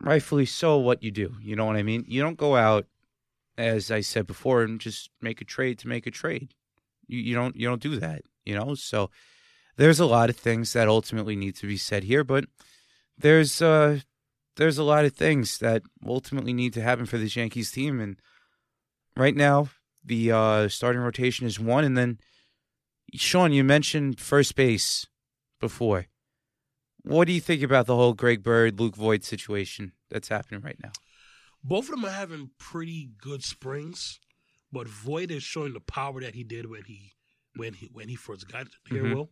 rightfully 0.00 0.46
so 0.46 0.78
what 0.78 1.02
you 1.02 1.10
do. 1.10 1.36
You 1.40 1.56
know 1.56 1.64
what 1.64 1.76
I 1.76 1.82
mean? 1.82 2.04
You 2.08 2.20
don't 2.22 2.38
go 2.38 2.56
out, 2.56 2.86
as 3.56 3.90
I 3.90 4.00
said 4.00 4.26
before, 4.26 4.62
and 4.62 4.80
just 4.80 5.10
make 5.20 5.40
a 5.40 5.44
trade 5.44 5.78
to 5.80 5.88
make 5.88 6.06
a 6.06 6.10
trade. 6.10 6.54
You, 7.06 7.18
you 7.18 7.34
don't 7.34 7.56
you 7.56 7.68
don't 7.68 7.82
do 7.82 7.98
that. 8.00 8.22
You 8.44 8.56
know, 8.56 8.74
so 8.74 9.10
there's 9.76 10.00
a 10.00 10.06
lot 10.06 10.30
of 10.30 10.36
things 10.36 10.72
that 10.72 10.88
ultimately 10.88 11.36
need 11.36 11.56
to 11.56 11.66
be 11.66 11.76
said 11.76 12.04
here, 12.04 12.24
but 12.24 12.44
there's 13.16 13.62
uh 13.62 14.00
there's 14.56 14.78
a 14.78 14.84
lot 14.84 15.04
of 15.04 15.14
things 15.14 15.58
that 15.58 15.82
ultimately 16.06 16.52
need 16.52 16.74
to 16.74 16.82
happen 16.82 17.06
for 17.06 17.18
this 17.18 17.36
Yankees 17.36 17.70
team. 17.70 18.00
And 18.00 18.16
right 19.16 19.34
now, 19.34 19.68
the 20.04 20.32
uh, 20.32 20.68
starting 20.68 21.00
rotation 21.02 21.46
is 21.46 21.58
one. 21.60 21.84
And 21.84 21.96
then, 21.96 22.18
Sean, 23.14 23.52
you 23.52 23.64
mentioned 23.64 24.20
first 24.20 24.54
base 24.54 25.06
before. 25.60 26.06
What 27.04 27.26
do 27.26 27.32
you 27.32 27.40
think 27.40 27.62
about 27.62 27.86
the 27.86 27.96
whole 27.96 28.12
Greg 28.12 28.42
Bird, 28.42 28.78
Luke 28.78 28.96
Voit 28.96 29.24
situation 29.24 29.92
that's 30.10 30.28
happening 30.28 30.60
right 30.60 30.78
now? 30.82 30.92
Both 31.64 31.84
of 31.84 31.92
them 31.92 32.04
are 32.04 32.10
having 32.10 32.50
pretty 32.58 33.10
good 33.20 33.42
springs, 33.42 34.20
but 34.72 34.88
Voit 34.88 35.30
is 35.30 35.42
showing 35.42 35.72
the 35.72 35.80
power 35.80 36.20
that 36.20 36.34
he 36.34 36.44
did 36.44 36.68
when 36.70 36.84
he 36.84 37.12
when 37.56 37.74
he 37.74 37.88
when 37.92 38.08
he 38.08 38.16
first 38.16 38.50
got 38.50 38.68
here. 38.88 39.02
Mhm. 39.04 39.14
Will 39.14 39.30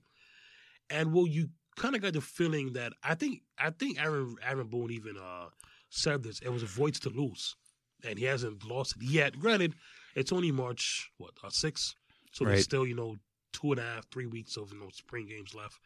and 0.91 1.13
will 1.13 1.27
you 1.27 1.51
kind 1.77 1.95
of 1.95 2.03
got 2.03 2.13
the 2.13 2.21
feeling 2.21 2.73
that 2.75 2.93
I 3.03 3.15
think 3.15 3.43
I 3.59 3.71
think 3.71 4.01
Aaron 4.01 4.37
Aaron 4.43 4.69
Boone 4.69 4.91
even 4.91 5.17
uh, 5.17 5.47
said 5.89 6.23
this. 6.23 6.41
It 6.41 6.51
was 6.51 6.63
Voit's 6.63 7.01
to 7.01 7.11
lose, 7.11 7.57
and 8.05 8.19
he 8.19 8.25
hasn't 8.27 8.65
lost 8.65 8.97
it 8.97 9.05
yet. 9.05 9.39
Granted, 9.39 9.75
it's 10.15 10.33
only 10.33 10.53
March 10.53 11.11
what 11.19 11.33
uh, 11.45 11.51
six, 11.51 11.95
so 12.33 12.45
Right. 12.45 12.53
there's 12.53 12.65
still 12.65 12.87
you 12.87 12.95
know 12.95 13.17
two 13.53 13.73
and 13.73 13.81
a 13.81 13.85
half, 13.85 14.09
three 14.11 14.27
weeks 14.27 14.57
of 14.57 14.73
you 14.73 14.79
know 14.81 14.89
spring 14.93 15.27
games 15.27 15.55
left. 15.55 15.79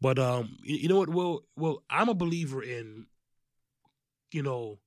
But 0.00 0.18
um, 0.18 0.58
you, 0.62 0.76
you 0.76 0.88
know 0.88 0.98
what? 0.98 1.08
Well, 1.08 1.42
well, 1.56 1.82
I'm 1.88 2.08
a 2.08 2.14
believer 2.14 2.62
in, 2.62 3.06
you 4.32 4.42
know, 4.42 4.78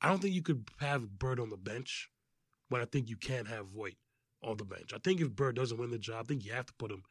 I 0.00 0.08
don't 0.08 0.20
think 0.22 0.34
you 0.34 0.42
could 0.42 0.68
have 0.80 1.18
Bird 1.18 1.40
on 1.40 1.50
the 1.50 1.56
bench, 1.56 2.08
but 2.70 2.80
I 2.80 2.84
think 2.84 3.08
you 3.08 3.16
can 3.16 3.46
have 3.46 3.66
Voit 3.66 3.96
on 4.42 4.56
the 4.58 4.64
bench. 4.64 4.92
I 4.94 4.98
think 4.98 5.20
if 5.20 5.30
Bird 5.34 5.56
doesn't 5.56 5.78
win 5.78 5.90
the 5.90 5.98
job, 5.98 6.24
I 6.24 6.28
think 6.28 6.44
you 6.44 6.52
have 6.52 6.66
to 6.66 6.74
put 6.74 6.92
him 6.92 7.02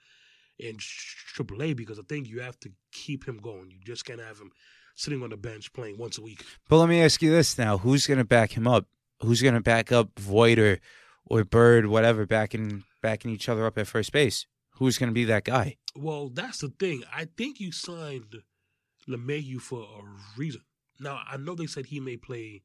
in 0.60 0.78
AAA 0.78 1.76
because 1.76 2.00
I 2.00 2.04
think 2.08 2.30
you 2.30 2.40
have 2.42 2.60
to 2.62 2.72
keep 2.92 3.28
him 3.28 3.38
going. 3.38 3.72
You 3.72 3.80
just 3.84 4.06
can't 4.06 4.22
have 4.22 4.38
him 4.40 4.52
sitting 4.96 5.24
on 5.24 5.32
the 5.32 5.38
bench 5.38 5.74
playing 5.74 5.98
once 5.98 6.18
a 6.18 6.22
week. 6.22 6.46
But 6.70 6.78
let 6.78 6.88
me 6.88 7.02
ask 7.02 7.22
you 7.22 7.32
this 7.32 7.58
now: 7.58 7.78
Who's 7.80 8.08
going 8.08 8.20
to 8.20 8.24
back 8.24 8.56
him 8.56 8.68
up? 8.68 8.86
Who's 9.22 9.42
going 9.42 9.54
to 9.54 9.62
back 9.62 9.92
up 9.92 10.18
Voit 10.20 10.60
or, 10.60 10.80
or 11.26 11.44
Bird, 11.44 11.86
whatever, 11.88 12.26
backing 12.26 12.84
backing 13.02 13.32
each 13.32 13.48
other 13.50 13.66
up 13.66 13.78
at 13.78 13.88
first 13.88 14.12
base? 14.12 14.46
Who's 14.78 14.98
going 14.98 15.10
to 15.10 15.14
be 15.14 15.26
that 15.26 15.44
guy? 15.46 15.78
Well, 15.96 16.30
that's 16.30 16.60
the 16.60 16.70
thing. 16.80 17.04
I 17.14 17.28
think 17.38 17.60
you 17.60 17.72
signed 17.72 18.36
LeMahieu 19.08 19.62
for 19.62 19.82
a 19.84 20.38
reason. 20.40 20.62
Now, 21.00 21.22
I 21.30 21.38
know 21.38 21.54
they 21.56 21.68
said 21.68 21.86
he 21.86 22.00
may 22.00 22.18
play 22.18 22.64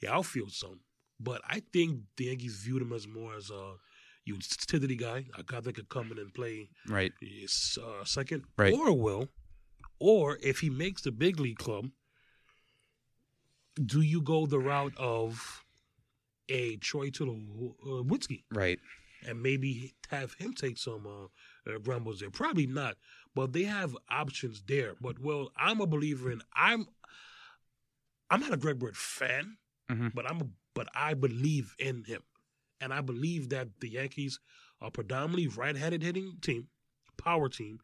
the 0.00 0.08
outfield 0.08 0.52
some, 0.52 0.80
but 1.20 1.40
I 1.48 1.62
think 1.72 2.00
the 2.16 2.24
Yankees 2.26 2.56
viewed 2.64 2.82
him 2.82 2.92
as 2.92 3.06
more 3.06 3.34
as 3.36 3.50
a 3.50 3.74
utility 4.26 4.96
guy, 4.96 5.26
a 5.38 5.42
guy 5.42 5.60
that 5.60 5.74
could 5.74 5.88
come 5.88 6.10
in 6.12 6.18
and 6.18 6.32
play 6.34 6.70
Right. 6.88 7.12
uh, 7.22 8.04
second, 8.04 8.44
Right. 8.56 8.72
or 8.72 8.92
will, 8.98 9.28
or 9.98 10.38
if 10.42 10.60
he 10.60 10.70
makes 10.70 11.02
the 11.02 11.12
big 11.12 11.38
league 11.40 11.58
club, 11.58 11.86
do 13.82 14.00
you 14.00 14.20
go 14.22 14.46
the 14.46 14.58
route 14.58 14.94
of 14.96 15.64
a 16.48 16.76
Troy 16.76 17.10
Tulowitzki? 17.10 18.44
Uh? 18.52 18.58
Right. 18.58 18.78
and 19.26 19.42
maybe 19.42 19.94
have 20.10 20.34
him 20.34 20.52
take 20.52 20.76
some 20.76 21.06
uh, 21.06 21.70
uh, 21.72 21.78
grumbles 21.78 22.20
there. 22.20 22.30
Probably 22.30 22.66
not, 22.66 22.96
but 23.34 23.52
they 23.54 23.62
have 23.64 23.96
options 24.10 24.62
there. 24.68 24.94
But 25.00 25.18
well, 25.18 25.50
I'm 25.56 25.80
a 25.80 25.86
believer 25.86 26.30
in. 26.30 26.42
I'm. 26.54 26.86
I'm 28.30 28.40
not 28.40 28.52
a 28.52 28.56
Greg 28.56 28.78
Bird 28.78 28.96
fan, 28.96 29.56
Mhm. 29.90 30.14
but 30.14 30.28
I'm. 30.30 30.40
A, 30.42 30.46
but 30.74 30.88
I 30.94 31.14
believe 31.14 31.74
in 31.78 32.04
him, 32.04 32.22
and 32.80 32.92
I 32.92 33.00
believe 33.00 33.48
that 33.50 33.68
the 33.80 33.88
Yankees 33.88 34.40
are 34.80 34.90
predominantly 34.90 35.46
right-handed 35.46 36.02
hitting 36.02 36.36
team, 36.42 36.68
power 37.16 37.48
team, 37.48 37.78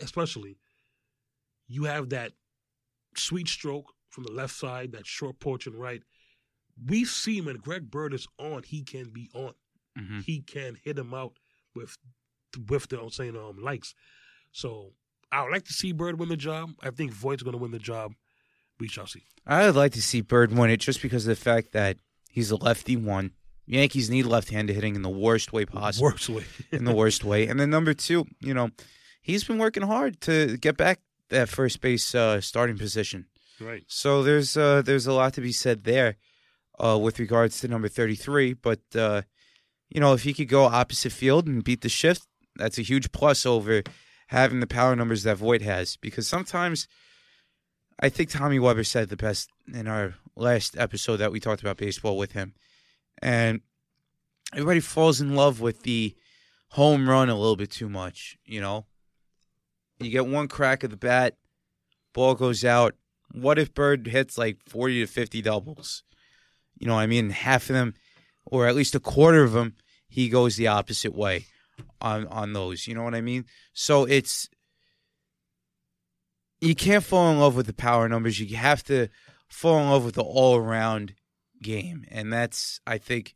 especially. 0.00 0.58
You 1.66 1.84
have 1.84 2.10
that 2.10 2.32
sweet 3.16 3.48
stroke 3.48 3.94
from 4.10 4.24
the 4.24 4.32
left 4.32 4.54
side, 4.54 4.92
that 4.92 5.06
short 5.06 5.38
porch 5.40 5.66
and 5.66 5.78
right. 5.78 6.02
We've 6.86 7.08
seen 7.08 7.46
when 7.46 7.56
Greg 7.56 7.90
Bird 7.90 8.14
is 8.14 8.26
on, 8.38 8.62
he 8.62 8.82
can 8.82 9.10
be 9.10 9.30
on 9.34 9.52
hmm 9.96 10.20
he 10.20 10.40
can 10.40 10.76
hit 10.84 10.96
him 10.96 11.12
out 11.12 11.32
with 11.74 11.96
with 12.68 12.88
the 12.88 13.00
I'm 13.00 13.10
saying 13.10 13.36
um 13.36 13.58
likes. 13.60 13.94
So 14.52 14.92
I 15.30 15.42
would 15.42 15.52
like 15.52 15.64
to 15.64 15.72
see 15.72 15.92
Bird 15.92 16.18
win 16.18 16.28
the 16.28 16.36
job. 16.36 16.70
I 16.82 16.90
think 16.90 17.12
Voit's 17.12 17.42
going 17.42 17.52
to 17.52 17.58
win 17.58 17.70
the 17.70 17.78
job. 17.78 18.12
We 18.80 18.88
shall 18.88 19.06
see. 19.06 19.24
I 19.46 19.66
would 19.66 19.76
like 19.76 19.92
to 19.92 20.02
see 20.02 20.20
Bird 20.20 20.52
win 20.52 20.70
it 20.70 20.78
just 20.78 21.02
because 21.02 21.26
of 21.26 21.30
the 21.30 21.42
fact 21.42 21.72
that 21.72 21.98
he's 22.30 22.50
a 22.50 22.56
lefty 22.56 22.96
one. 22.96 23.32
Yankees 23.66 24.08
need 24.08 24.24
left-handed 24.24 24.72
hitting 24.72 24.94
in 24.94 25.02
the 25.02 25.10
worst 25.10 25.52
way 25.52 25.66
possible. 25.66 26.06
Worst 26.06 26.28
way. 26.30 26.44
in 26.72 26.84
the 26.84 26.94
worst 26.94 27.22
way. 27.22 27.46
And 27.46 27.60
then 27.60 27.68
number 27.68 27.92
two, 27.92 28.24
you 28.40 28.54
know, 28.54 28.70
he's 29.20 29.44
been 29.44 29.58
working 29.58 29.82
hard 29.82 30.20
to 30.22 30.56
get 30.56 30.78
back 30.78 31.00
that 31.28 31.50
first 31.50 31.82
base 31.82 32.14
uh, 32.14 32.40
starting 32.40 32.78
position. 32.78 33.26
Right. 33.60 33.84
So 33.88 34.22
there's 34.22 34.56
uh, 34.56 34.82
there's 34.82 35.06
a 35.06 35.12
lot 35.12 35.34
to 35.34 35.40
be 35.40 35.52
said 35.52 35.84
there 35.84 36.16
uh, 36.78 36.98
with 36.98 37.18
regards 37.18 37.60
to 37.60 37.68
number 37.68 37.88
33. 37.88 38.54
But 38.54 38.80
uh, 38.94 39.22
you 39.88 40.00
know, 40.00 40.12
if 40.12 40.22
he 40.22 40.32
could 40.34 40.48
go 40.48 40.64
opposite 40.64 41.12
field 41.12 41.46
and 41.46 41.64
beat 41.64 41.80
the 41.80 41.88
shift, 41.88 42.26
that's 42.56 42.78
a 42.78 42.82
huge 42.82 43.12
plus 43.12 43.46
over 43.46 43.82
having 44.28 44.60
the 44.60 44.66
power 44.66 44.94
numbers 44.94 45.22
that 45.24 45.38
Voit 45.38 45.62
has. 45.62 45.96
Because 45.96 46.28
sometimes 46.28 46.86
I 48.00 48.08
think 48.08 48.30
Tommy 48.30 48.58
Weber 48.58 48.84
said 48.84 49.08
the 49.08 49.16
best 49.16 49.50
in 49.72 49.88
our 49.88 50.14
last 50.36 50.76
episode 50.76 51.16
that 51.16 51.32
we 51.32 51.40
talked 51.40 51.62
about 51.62 51.78
baseball 51.78 52.16
with 52.16 52.32
him, 52.32 52.54
and 53.20 53.60
everybody 54.52 54.80
falls 54.80 55.20
in 55.20 55.34
love 55.34 55.60
with 55.60 55.82
the 55.82 56.14
home 56.70 57.08
run 57.08 57.28
a 57.28 57.34
little 57.34 57.56
bit 57.56 57.70
too 57.70 57.88
much. 57.88 58.38
You 58.44 58.60
know, 58.60 58.86
you 59.98 60.10
get 60.10 60.26
one 60.26 60.46
crack 60.46 60.84
of 60.84 60.90
the 60.90 60.96
bat, 60.96 61.36
ball 62.12 62.34
goes 62.34 62.64
out. 62.64 62.94
What 63.32 63.58
if 63.58 63.74
Bird 63.74 64.06
hits 64.06 64.38
like 64.38 64.58
40 64.66 65.00
to 65.00 65.06
50 65.06 65.42
doubles? 65.42 66.02
You 66.78 66.86
know, 66.86 66.98
I 66.98 67.06
mean, 67.06 67.30
half 67.30 67.68
of 67.68 67.74
them, 67.74 67.94
or 68.46 68.66
at 68.66 68.74
least 68.74 68.94
a 68.94 69.00
quarter 69.00 69.42
of 69.42 69.52
them, 69.52 69.74
he 70.08 70.28
goes 70.28 70.56
the 70.56 70.68
opposite 70.68 71.14
way 71.14 71.46
on 72.00 72.26
on 72.28 72.52
those. 72.52 72.86
You 72.86 72.94
know 72.94 73.02
what 73.02 73.14
I 73.14 73.20
mean? 73.20 73.44
So 73.72 74.04
it's 74.04 74.48
you 76.60 76.74
can't 76.74 77.04
fall 77.04 77.30
in 77.30 77.38
love 77.38 77.56
with 77.56 77.66
the 77.66 77.72
power 77.72 78.08
numbers. 78.08 78.40
You 78.40 78.56
have 78.56 78.82
to 78.84 79.08
fall 79.48 79.80
in 79.80 79.90
love 79.90 80.04
with 80.04 80.14
the 80.14 80.22
all 80.22 80.56
around 80.56 81.14
game, 81.62 82.04
and 82.10 82.32
that's 82.32 82.80
I 82.86 82.98
think 82.98 83.34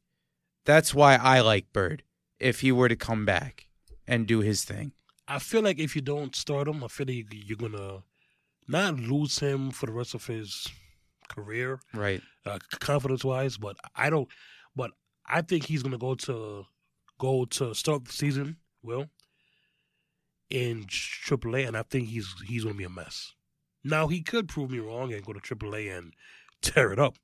that's 0.64 0.94
why 0.94 1.16
I 1.16 1.40
like 1.40 1.72
Bird. 1.72 2.02
If 2.38 2.60
he 2.60 2.72
were 2.72 2.88
to 2.88 2.96
come 2.96 3.24
back 3.24 3.68
and 4.06 4.26
do 4.26 4.40
his 4.40 4.64
thing, 4.64 4.92
I 5.28 5.38
feel 5.38 5.62
like 5.62 5.78
if 5.78 5.94
you 5.94 6.02
don't 6.02 6.34
start 6.34 6.66
him, 6.66 6.82
I 6.82 6.88
feel 6.88 7.06
like 7.06 7.26
you're 7.30 7.56
to 7.56 8.02
not 8.72 8.98
lose 8.98 9.38
him 9.38 9.70
for 9.70 9.86
the 9.86 9.92
rest 9.92 10.14
of 10.14 10.26
his 10.26 10.66
career, 11.28 11.80
right? 11.94 12.20
uh, 12.44 12.58
confidence 12.80 13.24
wise. 13.24 13.56
But 13.56 13.76
I 13.94 14.10
don't. 14.10 14.28
But 14.74 14.90
I 15.26 15.42
think 15.42 15.64
he's 15.66 15.82
going 15.82 15.92
to 15.92 15.98
go 15.98 16.14
to 16.16 16.64
go 17.18 17.44
to 17.44 17.74
start 17.74 18.06
the 18.06 18.12
season. 18.12 18.56
Will 18.82 19.06
in 20.50 20.84
AAA, 20.84 21.68
and 21.68 21.76
I 21.76 21.82
think 21.82 22.08
he's 22.08 22.34
he's 22.46 22.64
going 22.64 22.74
to 22.74 22.78
be 22.78 22.84
a 22.84 22.90
mess. 22.90 23.32
Now 23.84 24.08
he 24.08 24.22
could 24.22 24.48
prove 24.48 24.70
me 24.70 24.78
wrong 24.78 25.12
and 25.12 25.24
go 25.24 25.32
to 25.32 25.40
AAA 25.40 25.96
and 25.96 26.12
tear 26.60 26.92
it 26.92 26.98
up, 26.98 27.16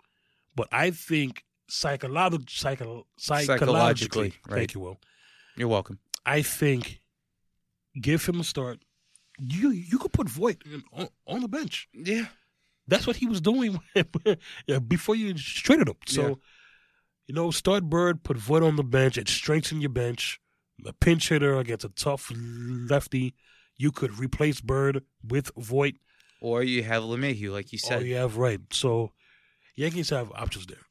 but 0.54 0.68
I 0.72 0.90
think 0.90 1.44
psycho, 1.68 2.08
psychologically, 2.08 3.06
Psychologically, 3.18 4.32
right. 4.48 4.58
thank 4.58 4.74
you, 4.74 4.80
Will. 4.80 4.98
You're 5.56 5.68
welcome. 5.68 5.98
I 6.24 6.42
think 6.42 7.00
give 8.00 8.24
him 8.26 8.40
a 8.40 8.44
start. 8.44 8.78
You 9.38 9.70
you 9.70 9.98
could 9.98 10.12
put 10.12 10.28
Voit 10.28 10.62
on, 10.92 11.08
on 11.26 11.40
the 11.40 11.48
bench. 11.48 11.88
Yeah, 11.92 12.26
That's 12.86 13.06
what 13.06 13.16
he 13.16 13.26
was 13.26 13.40
doing 13.40 13.78
before 14.88 15.14
you 15.16 15.34
traded 15.34 15.88
him. 15.88 15.96
So, 16.06 16.22
Yeah. 16.28 16.34
you 17.28 17.34
know, 17.34 17.50
start 17.50 17.84
Bird, 17.84 18.22
put 18.24 18.36
Voit 18.36 18.62
on 18.62 18.76
the 18.76 18.82
bench. 18.84 19.16
It 19.18 19.28
strengthens 19.28 19.80
your 19.82 19.90
bench. 19.90 20.40
A 20.86 20.92
pinch 20.92 21.28
hitter 21.28 21.56
against 21.58 21.84
a 21.84 21.88
tough 21.88 22.30
lefty. 22.34 23.34
You 23.76 23.92
could 23.92 24.18
replace 24.18 24.60
Bird 24.60 25.04
with 25.22 25.50
Voit. 25.56 25.94
or 26.40 26.62
you 26.62 26.82
have 26.84 27.02
LeMahieu, 27.02 27.52
like 27.52 27.72
you 27.72 27.78
said. 27.78 28.02
Oh, 28.02 28.04
you 28.04 28.16
have 28.16 28.36
right. 28.36 28.60
So, 28.72 29.12
Yankees 29.76 30.10
have 30.10 30.30
options 30.32 30.66
there. 30.66 30.84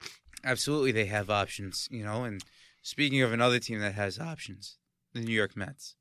Absolutely, 0.44 0.92
they 0.94 1.06
have 1.06 1.30
options. 1.30 1.88
You 1.92 2.04
know, 2.06 2.24
and 2.24 2.42
speaking 2.82 3.22
of 3.22 3.34
another 3.34 3.60
team 3.60 3.80
that 3.80 3.94
has 3.96 4.20
options, 4.20 4.78
the 5.14 5.20
New 5.22 5.34
York 5.34 5.56
Mets. 5.58 5.96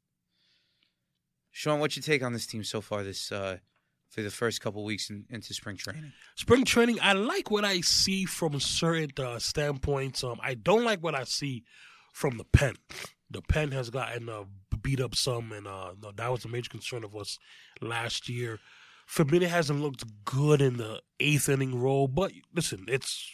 Sean, 1.57 1.81
what's 1.81 1.97
your 1.97 2.03
take 2.03 2.23
on 2.23 2.35
this 2.35 2.47
team 2.47 2.63
so 2.63 2.83
far? 2.83 3.03
This 3.03 3.33
uh, 3.33 3.57
for 4.11 4.21
the 4.21 4.31
first 4.31 4.61
couple 4.61 4.85
weeks 4.85 5.09
in, 5.09 5.25
into 5.31 5.55
spring 5.55 5.79
training. 5.79 6.13
Spring 6.35 6.67
training, 6.67 6.99
I 7.01 7.15
like 7.15 7.51
what 7.51 7.65
I 7.65 7.81
see 7.81 8.27
from 8.27 8.61
certain 8.61 9.09
uh, 9.19 9.39
standpoints. 9.39 10.23
Um, 10.23 10.39
I 10.43 10.53
don't 10.53 10.85
like 10.85 11.03
what 11.03 11.15
I 11.15 11.25
see 11.25 11.65
from 12.13 12.37
the 12.37 12.45
pen. 12.45 12.75
The 13.31 13.41
pen 13.41 13.71
has 13.71 13.89
gotten 13.89 14.29
uh, 14.29 14.45
beat 14.83 15.01
up 15.01 15.15
some, 15.15 15.51
and 15.51 15.67
uh, 15.67 15.93
that 16.17 16.31
was 16.31 16.45
a 16.45 16.49
major 16.49 16.69
concern 16.69 17.05
of 17.05 17.17
us 17.17 17.39
last 17.81 18.29
year. 18.29 18.59
Familia 19.07 19.49
hasn't 19.49 19.81
looked 19.81 20.05
good 20.27 20.61
in 20.61 20.77
the 20.77 21.01
eighth 21.21 21.49
inning 21.49 21.81
role, 21.81 22.07
but 22.07 22.33
listen, 22.55 22.85
it's 22.87 23.33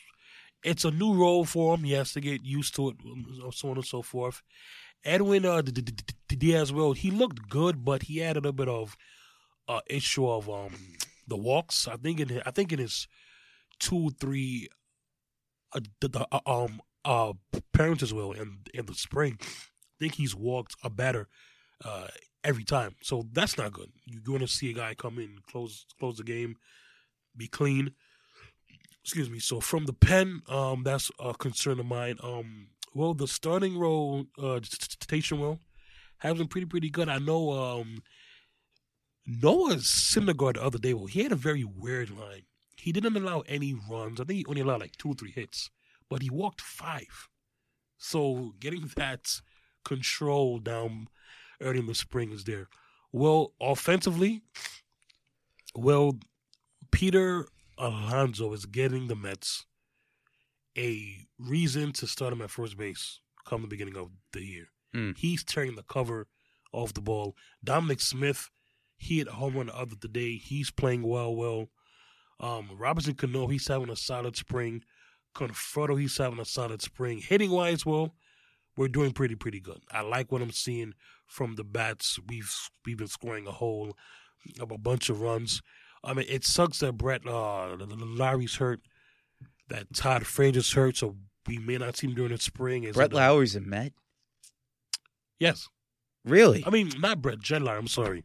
it's 0.62 0.84
a 0.84 0.92
new 0.92 1.12
role 1.12 1.44
for 1.44 1.74
him. 1.74 1.82
He 1.82 1.94
has 1.94 2.12
to 2.12 2.20
get 2.20 2.44
used 2.44 2.76
to 2.76 2.90
it, 2.90 2.96
um, 3.04 3.50
so 3.50 3.70
on 3.70 3.78
and 3.78 3.84
so 3.84 4.00
forth. 4.00 4.42
Edwin 5.04 5.44
uh, 5.44 5.62
D- 5.62 5.72
D- 5.72 5.82
D- 6.28 6.36
Diaz, 6.36 6.72
well, 6.72 6.92
he 6.92 7.10
looked 7.10 7.48
good, 7.48 7.84
but 7.84 8.04
he 8.04 8.18
had 8.18 8.36
a 8.36 8.40
little 8.40 8.52
bit 8.52 8.68
of 8.68 8.96
uh, 9.68 9.80
issue 9.88 10.28
of 10.28 10.48
um, 10.48 10.74
the 11.26 11.36
walks. 11.36 11.88
I 11.88 11.96
think 11.96 12.20
in 12.20 12.42
I 12.44 12.50
think 12.50 12.72
in 12.72 12.78
his 12.78 13.08
two 13.78 14.10
three 14.20 14.68
uh, 15.74 15.80
the, 16.00 16.26
uh, 16.30 16.40
um 16.46 16.80
uh 17.04 17.32
parents 17.72 18.02
as 18.02 18.12
well 18.12 18.32
in 18.32 18.58
in 18.74 18.86
the 18.86 18.94
spring. 18.94 19.38
I 19.40 19.96
think 19.98 20.14
he's 20.14 20.34
walked 20.34 20.76
a 20.82 20.90
better 20.90 21.28
uh 21.84 22.08
every 22.44 22.64
time. 22.64 22.96
So 23.02 23.26
that's 23.32 23.56
not 23.56 23.72
good. 23.72 23.90
You're 24.04 24.22
going 24.22 24.40
to 24.40 24.48
see 24.48 24.70
a 24.70 24.74
guy 24.74 24.94
come 24.94 25.18
in, 25.18 25.38
close 25.50 25.86
close 25.98 26.16
the 26.16 26.24
game, 26.24 26.56
be 27.36 27.48
clean. 27.48 27.92
Excuse 29.04 29.30
me. 29.30 29.40
So 29.40 29.60
from 29.60 29.86
the 29.86 29.92
pen, 29.92 30.42
um, 30.48 30.84
that's 30.84 31.10
a 31.18 31.34
concern 31.34 31.80
of 31.80 31.86
mine. 31.86 32.18
Um, 32.22 32.68
well, 32.94 33.14
the 33.14 33.28
starting 33.28 33.78
role, 33.78 34.26
uh, 34.40 34.60
station 34.62 35.40
role, 35.40 35.60
has 36.18 36.34
been 36.34 36.48
pretty 36.48 36.66
pretty 36.66 36.90
good. 36.90 37.08
I 37.08 37.18
know. 37.18 37.52
Um, 37.52 38.02
Noah 39.26 39.76
Syndergaard 39.76 40.54
the 40.54 40.64
other 40.64 40.78
day, 40.78 40.94
well, 40.94 41.06
he 41.06 41.22
had 41.22 41.32
a 41.32 41.36
very 41.36 41.64
weird 41.64 42.10
line. 42.10 42.42
He 42.76 42.90
didn't 42.90 43.16
allow 43.16 43.40
any 43.46 43.72
runs. 43.72 44.20
I 44.20 44.24
think 44.24 44.38
he 44.38 44.44
only 44.46 44.62
allowed 44.62 44.80
like 44.80 44.96
two 44.96 45.10
or 45.10 45.14
three 45.14 45.30
hits, 45.30 45.70
but 46.10 46.22
he 46.22 46.30
walked 46.30 46.60
five. 46.60 47.28
So 47.98 48.54
getting 48.58 48.90
that 48.96 49.40
control 49.84 50.58
down 50.58 51.08
early 51.60 51.78
in 51.78 51.86
the 51.86 51.94
spring 51.94 52.32
is 52.32 52.44
there. 52.44 52.68
Well, 53.12 53.52
offensively, 53.60 54.42
well, 55.74 56.18
Peter 56.90 57.46
Alonso 57.78 58.52
is 58.52 58.66
getting 58.66 59.06
the 59.06 59.16
Mets 59.16 59.66
a 60.76 61.26
reason 61.38 61.92
to 61.92 62.06
start 62.06 62.32
him 62.32 62.42
at 62.42 62.50
first 62.50 62.76
base 62.76 63.20
come 63.46 63.62
the 63.62 63.68
beginning 63.68 63.96
of 63.96 64.10
the 64.32 64.44
year. 64.44 64.66
Mm. 64.94 65.16
He's 65.16 65.44
tearing 65.44 65.74
the 65.74 65.82
cover 65.82 66.26
off 66.72 66.94
the 66.94 67.00
ball. 67.00 67.36
Dominic 67.62 68.00
Smith, 68.00 68.50
he 68.96 69.18
hit 69.18 69.28
a 69.28 69.32
home 69.32 69.56
run 69.56 69.66
the 69.66 69.76
other 69.76 69.96
day. 69.96 70.36
He's 70.36 70.70
playing 70.70 71.02
well, 71.02 71.34
well. 71.34 71.68
Um, 72.40 72.70
Robinson 72.76 73.14
Cano, 73.14 73.46
he's 73.46 73.68
having 73.68 73.90
a 73.90 73.96
solid 73.96 74.36
spring. 74.36 74.82
Conforto, 75.34 75.98
he's 75.98 76.16
having 76.18 76.40
a 76.40 76.44
solid 76.44 76.82
spring. 76.82 77.18
Hitting 77.18 77.50
wise, 77.50 77.86
well, 77.86 78.14
we're 78.76 78.88
doing 78.88 79.12
pretty, 79.12 79.34
pretty 79.34 79.60
good. 79.60 79.80
I 79.90 80.02
like 80.02 80.32
what 80.32 80.42
I'm 80.42 80.50
seeing 80.50 80.94
from 81.26 81.56
the 81.56 81.64
bats. 81.64 82.18
We've 82.28 82.52
we've 82.84 82.98
been 82.98 83.06
scoring 83.06 83.46
a 83.46 83.52
whole 83.52 83.96
a 84.60 84.66
bunch 84.66 85.08
of 85.08 85.20
runs. 85.20 85.62
I 86.04 86.14
mean, 86.14 86.26
it 86.28 86.44
sucks 86.44 86.80
that 86.80 86.96
Brett 86.96 87.26
uh, 87.26 87.76
Larry's 87.76 88.56
hurt, 88.56 88.80
that 89.72 89.92
Todd 89.94 90.26
Frazier's 90.26 90.72
hurt, 90.72 90.96
so 90.96 91.16
we 91.46 91.58
may 91.58 91.78
not 91.78 91.96
see 91.96 92.06
him 92.06 92.14
during 92.14 92.32
the 92.32 92.38
spring. 92.38 92.84
Is 92.84 92.94
Brett 92.94 93.12
Lowry's 93.12 93.56
a 93.56 93.60
Met. 93.60 93.92
Yes, 95.38 95.68
Really? 96.24 96.62
I 96.66 96.70
mean 96.70 96.90
not 96.98 97.20
Brett 97.20 97.40
Jed 97.40 97.62
Lowrie. 97.62 97.78
I'm 97.78 97.88
sorry. 97.88 98.24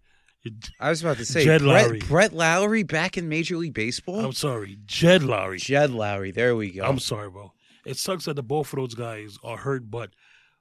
I 0.79 0.89
was 0.89 1.01
about 1.01 1.17
to 1.17 1.25
say 1.25 1.43
Jed 1.43 1.61
Brett, 1.61 1.85
Lowry. 1.87 1.99
Brett 1.99 2.33
Lowry 2.33 2.83
back 2.83 3.17
in 3.17 3.27
Major 3.27 3.57
League 3.57 3.73
Baseball. 3.73 4.23
I'm 4.23 4.33
sorry, 4.33 4.77
Jed 4.85 5.21
Lowrie. 5.23 5.59
Jed 5.59 5.89
Lowrie. 5.89 6.33
There 6.33 6.55
we 6.55 6.71
go. 6.71 6.83
I'm 6.85 6.99
sorry, 6.99 7.29
bro. 7.29 7.51
It 7.85 7.97
sucks 7.97 8.25
that 8.25 8.35
the 8.35 8.43
both 8.43 8.71
of 8.71 8.77
those 8.77 8.93
guys 8.93 9.37
are 9.43 9.57
hurt, 9.57 9.89
but 9.89 10.11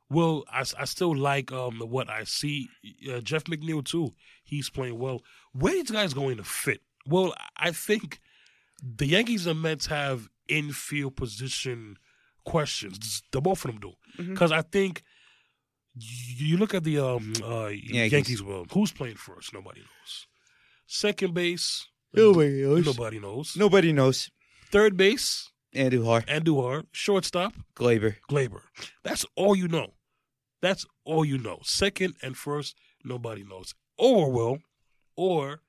well, 0.08 0.44
I, 0.50 0.64
I 0.78 0.84
still 0.86 1.14
like 1.14 1.52
um 1.52 1.80
what 1.80 2.08
I 2.08 2.24
see. 2.24 2.68
Uh, 3.12 3.20
Jeff 3.20 3.44
McNeil 3.44 3.84
too. 3.84 4.14
He's 4.44 4.70
playing 4.70 4.98
well. 4.98 5.22
Where 5.52 5.74
these 5.74 5.90
guys 5.90 6.14
going 6.14 6.38
to 6.38 6.44
fit? 6.44 6.80
Well, 7.06 7.34
I 7.56 7.70
think 7.70 8.20
the 8.82 9.06
Yankees 9.06 9.46
and 9.46 9.60
Mets 9.62 9.86
have 9.86 10.28
infield 10.48 11.16
position 11.16 11.96
questions. 12.44 13.22
The 13.32 13.40
both 13.40 13.64
of 13.64 13.70
them 13.72 13.80
do, 13.80 13.92
because 14.30 14.52
I 14.52 14.62
think 14.62 15.02
you 15.94 16.46
you 16.48 16.56
look 16.56 16.74
at 16.74 16.84
the 16.84 16.98
um 16.98 17.32
uh, 17.42 17.66
Yankees. 17.68 18.12
Yankees. 18.12 18.42
Well, 18.42 18.66
who's 18.72 18.92
playing 18.92 19.16
first? 19.16 19.52
Nobody 19.52 19.80
knows. 19.80 20.26
Second 20.86 21.34
base, 21.34 21.86
Nobody 22.14 22.62
knows. 22.62 22.86
nobody 22.86 23.18
knows. 23.18 23.56
Nobody 23.56 23.92
knows. 23.92 24.30
Third 24.70 24.96
base, 24.96 25.50
Andujar, 25.74 26.24
Andujar. 26.26 26.84
Shortstop, 26.92 27.52
Gleyber. 27.74 28.16
Gleyber. 28.30 28.60
That's 29.02 29.24
all 29.36 29.56
you 29.56 29.68
know. 29.68 29.94
That's 30.62 30.86
all 31.04 31.24
you 31.24 31.38
know. 31.38 31.58
Second 31.62 32.14
and 32.22 32.36
first, 32.36 32.76
nobody 33.04 33.44
knows. 33.44 33.74
Or 33.98 34.30
well, 34.30 34.58
or 35.16 35.60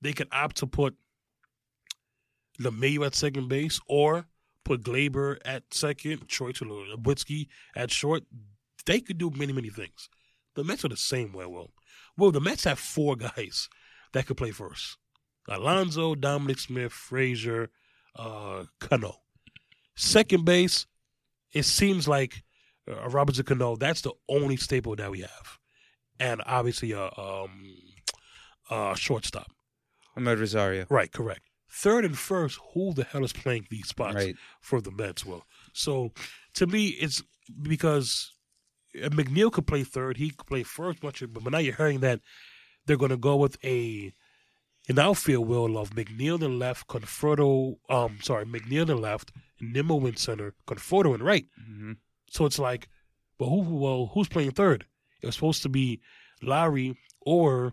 they 0.00 0.12
can 0.12 0.28
opt 0.32 0.56
to 0.56 0.66
put 0.66 0.96
LeMahieu 2.58 3.06
at 3.06 3.14
second 3.14 3.48
base, 3.48 3.80
or 3.88 4.26
put 4.64 4.82
Gleyber 4.82 5.38
at 5.44 5.72
second, 5.72 6.28
Troy 6.28 6.52
Tulowitzki 6.52 7.48
at 7.74 7.90
short. 7.90 8.24
They 8.84 9.00
could 9.00 9.18
do 9.18 9.30
many, 9.30 9.52
many 9.52 9.70
things. 9.70 10.08
The 10.54 10.64
Mets 10.64 10.84
are 10.84 10.88
the 10.88 10.96
same 10.96 11.32
way. 11.32 11.46
Well, 11.46 11.70
well, 12.16 12.32
the 12.32 12.40
Mets 12.40 12.64
have 12.64 12.78
four 12.78 13.16
guys 13.16 13.68
that 14.12 14.26
could 14.26 14.36
play 14.36 14.50
first: 14.50 14.96
Alonso, 15.48 16.14
Dominic 16.14 16.58
Smith, 16.58 16.92
Frazier, 16.92 17.70
uh, 18.16 18.64
Cano. 18.80 19.16
Second 19.94 20.44
base, 20.44 20.86
it 21.52 21.64
seems 21.64 22.06
like 22.06 22.42
uh, 22.90 23.08
Robinson 23.08 23.44
Cano. 23.44 23.76
That's 23.76 24.02
the 24.02 24.12
only 24.28 24.56
staple 24.56 24.96
that 24.96 25.10
we 25.10 25.20
have, 25.20 25.58
and 26.18 26.42
obviously 26.46 26.92
a 26.92 27.04
um, 27.04 27.76
uh, 28.70 28.94
shortstop. 28.94 29.50
Amed 30.16 30.38
Rosario. 30.38 30.86
Right, 30.88 31.12
correct. 31.12 31.42
Third 31.68 32.04
and 32.04 32.16
first, 32.16 32.58
who 32.72 32.94
the 32.94 33.04
hell 33.04 33.24
is 33.24 33.32
playing 33.32 33.66
these 33.70 33.88
spots 33.88 34.14
Right. 34.14 34.36
for 34.60 34.80
the 34.80 34.90
Mets? 34.90 35.24
Well, 35.26 35.44
so 35.72 36.12
to 36.54 36.66
me, 36.66 36.88
it's 36.88 37.22
because 37.62 38.32
uh, 39.02 39.08
McNeil 39.08 39.52
could 39.52 39.66
play 39.66 39.84
third, 39.84 40.16
he 40.16 40.30
could 40.30 40.46
play 40.46 40.62
first, 40.62 41.00
but 41.00 41.20
now 41.52 41.58
you're 41.58 41.74
hearing 41.74 42.00
that 42.00 42.20
they're 42.86 42.96
going 42.96 43.10
to 43.10 43.16
go 43.16 43.36
with 43.36 43.58
a 43.64 44.12
an 44.88 45.00
outfield 45.00 45.48
will 45.48 45.76
of 45.76 45.90
McNeil 45.90 46.40
in 46.42 46.60
left, 46.60 46.86
Conforto, 46.86 47.76
um, 47.90 48.18
sorry, 48.22 48.44
McNeil 48.44 48.88
in 48.88 49.00
left, 49.00 49.32
Nimmo 49.60 50.06
in 50.06 50.14
center, 50.16 50.54
Conforto 50.68 51.12
in 51.14 51.22
right. 51.24 51.46
hmm 51.60 51.92
So 52.30 52.46
it's 52.46 52.58
like, 52.60 52.88
well, 53.40 53.50
who, 53.50 53.76
well, 53.76 54.10
who's 54.14 54.28
playing 54.28 54.52
third? 54.52 54.86
It 55.20 55.26
was 55.26 55.34
supposed 55.34 55.62
to 55.64 55.68
be 55.68 56.00
Larry 56.40 56.96
or 57.22 57.72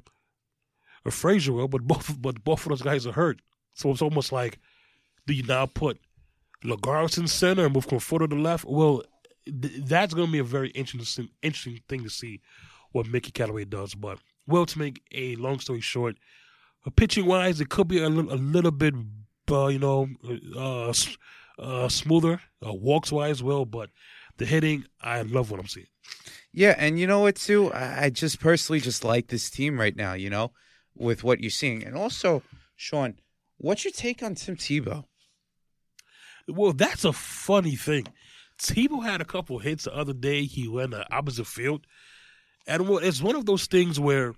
or 1.05 1.11
Frazier, 1.11 1.67
but 1.67 1.83
both 1.83 2.19
but 2.19 2.43
both 2.43 2.63
of 2.65 2.69
those 2.69 2.81
guys 2.81 3.05
are 3.05 3.11
hurt. 3.13 3.39
So 3.73 3.91
it's 3.91 4.01
almost 4.01 4.31
like, 4.31 4.59
do 5.25 5.33
you 5.33 5.43
now 5.43 5.65
put 5.65 5.99
Lagares 6.63 7.17
in 7.17 7.27
center 7.27 7.65
and 7.65 7.73
move 7.73 7.87
Conforto 7.87 8.29
to 8.29 8.35
the 8.35 8.41
left? 8.41 8.65
Well, 8.65 9.03
th- 9.45 9.73
that's 9.85 10.13
going 10.13 10.27
to 10.27 10.31
be 10.31 10.39
a 10.39 10.43
very 10.43 10.69
interesting 10.69 11.29
interesting 11.41 11.81
thing 11.87 12.03
to 12.03 12.09
see 12.09 12.41
what 12.91 13.07
Mickey 13.07 13.31
Callaway 13.31 13.65
does. 13.65 13.95
But 13.95 14.19
well, 14.47 14.65
to 14.65 14.79
make 14.79 15.01
a 15.11 15.35
long 15.35 15.59
story 15.59 15.81
short, 15.81 16.15
uh, 16.85 16.89
pitching 16.95 17.25
wise, 17.25 17.59
it 17.61 17.69
could 17.69 17.87
be 17.87 18.01
a 18.01 18.09
little 18.09 18.33
a 18.33 18.35
little 18.35 18.71
bit, 18.71 18.93
uh, 19.51 19.67
you 19.67 19.79
know, 19.79 20.07
uh, 20.55 20.93
uh, 21.59 21.87
smoother 21.89 22.41
uh, 22.65 22.73
walks 22.73 23.11
wise, 23.11 23.43
well, 23.43 23.65
but 23.65 23.89
the 24.37 24.45
hitting, 24.45 24.85
I 25.01 25.21
love 25.21 25.51
what 25.51 25.59
I'm 25.59 25.67
seeing. 25.67 25.87
Yeah, 26.51 26.75
and 26.77 26.99
you 26.99 27.07
know 27.07 27.21
what 27.21 27.35
too? 27.35 27.71
I 27.73 28.09
just 28.09 28.39
personally 28.39 28.79
just 28.79 29.03
like 29.03 29.27
this 29.27 29.49
team 29.49 29.79
right 29.79 29.95
now, 29.95 30.13
you 30.13 30.29
know, 30.29 30.51
with 30.95 31.23
what 31.23 31.39
you're 31.39 31.49
seeing. 31.49 31.83
And 31.83 31.95
also, 31.95 32.43
Sean, 32.75 33.15
what's 33.63 33.83
your 33.85 33.91
take 33.93 34.21
on 34.21 34.35
Tim 34.35 34.55
Tebow? 34.55 35.05
Well, 36.47 36.73
that's 36.73 37.05
a 37.05 37.13
funny 37.13 37.75
thing. 37.75 38.05
Tebow 38.61 39.03
had 39.03 39.21
a 39.21 39.25
couple 39.25 39.59
hits 39.59 39.85
the 39.85 39.95
other 39.95 40.13
day. 40.13 40.43
He 40.43 40.67
went 40.67 40.91
the 40.91 41.11
opposite 41.11 41.47
field, 41.47 41.85
and 42.67 42.87
well, 42.87 42.99
it's 42.99 43.21
one 43.21 43.35
of 43.35 43.45
those 43.45 43.65
things 43.65 43.99
where, 43.99 44.33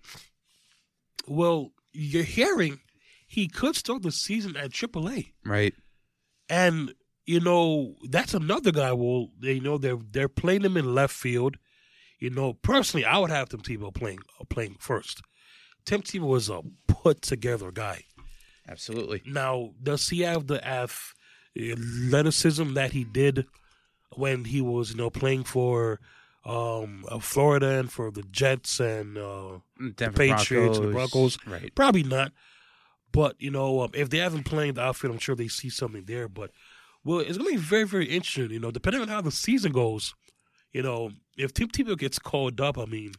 well, 1.28 1.72
you're 1.92 2.24
hearing 2.24 2.80
he 3.28 3.48
could 3.48 3.76
start 3.76 4.04
the 4.04 4.12
season 4.12 4.56
at 4.56 4.72
AAA, 4.72 5.34
Right. 5.44 5.74
and 6.50 6.94
you 7.26 7.40
know 7.40 7.96
that's 8.10 8.34
another 8.34 8.72
guy. 8.72 8.94
Well, 8.94 9.30
they 9.40 9.54
you 9.54 9.62
know 9.62 9.78
they're 9.78 9.98
they're 10.12 10.30
playing 10.30 10.62
him 10.64 10.78
in 10.78 10.94
left 10.94 11.14
field. 11.16 11.58
You 12.20 12.30
know, 12.30 12.54
personally, 12.54 13.06
I 13.06 13.18
would 13.18 13.32
have 13.32 13.50
Tim 13.50 13.62
Tebow 13.62 13.94
playing 13.94 14.20
uh, 14.40 14.46
playing 14.50 14.78
first. 14.80 15.22
Tim 15.86 16.02
Tebow 16.02 16.28
was 16.28 16.50
a 16.50 16.62
put 16.88 17.22
together 17.22 17.72
guy. 17.72 18.04
Absolutely. 18.68 19.22
Now, 19.26 19.72
does 19.82 20.10
he 20.10 20.22
have 20.22 20.48
the 20.48 20.66
athleticism 21.56 22.74
that 22.74 22.92
he 22.92 23.04
did 23.04 23.46
when 24.16 24.46
he 24.46 24.62
was, 24.62 24.92
you 24.92 24.98
know, 24.98 25.10
playing 25.10 25.44
for 25.44 26.00
um, 26.46 27.06
uh, 27.10 27.20
Florida 27.20 27.80
and 27.80 27.92
for 27.92 28.12
the 28.12 28.24
Jets 28.24 28.80
and 28.80 29.18
uh, 29.18 29.60
Denver 29.96 30.18
Patriots 30.18 30.78
and 30.78 30.90
the 30.90 30.92
Broncos. 30.92 31.38
Broncos. 31.38 31.62
Right. 31.64 31.76
probably 31.76 32.04
not. 32.04 32.32
But 33.12 33.36
you 33.40 33.50
know, 33.50 33.82
um, 33.82 33.92
if 33.94 34.10
they 34.10 34.18
haven't 34.18 34.44
played 34.44 34.76
the 34.76 34.82
outfield, 34.82 35.14
I'm 35.14 35.20
sure 35.20 35.36
they 35.36 35.48
see 35.48 35.70
something 35.70 36.04
there. 36.06 36.28
But 36.28 36.52
well, 37.04 37.20
it's 37.20 37.38
gonna 37.38 37.50
be 37.50 37.56
very, 37.56 37.86
very 37.86 38.06
interesting. 38.06 38.52
You 38.52 38.60
know, 38.60 38.72
depending 38.72 39.02
on 39.02 39.08
how 39.08 39.22
the 39.22 39.32
season 39.32 39.72
goes. 39.72 40.14
You 40.74 40.84
know, 40.84 41.12
if 41.38 41.54
Tim 41.54 41.70
Tebow 41.70 41.98
gets 41.98 42.20
called 42.20 42.60
up, 42.60 42.78
I 42.78 42.84
mean, 42.84 43.14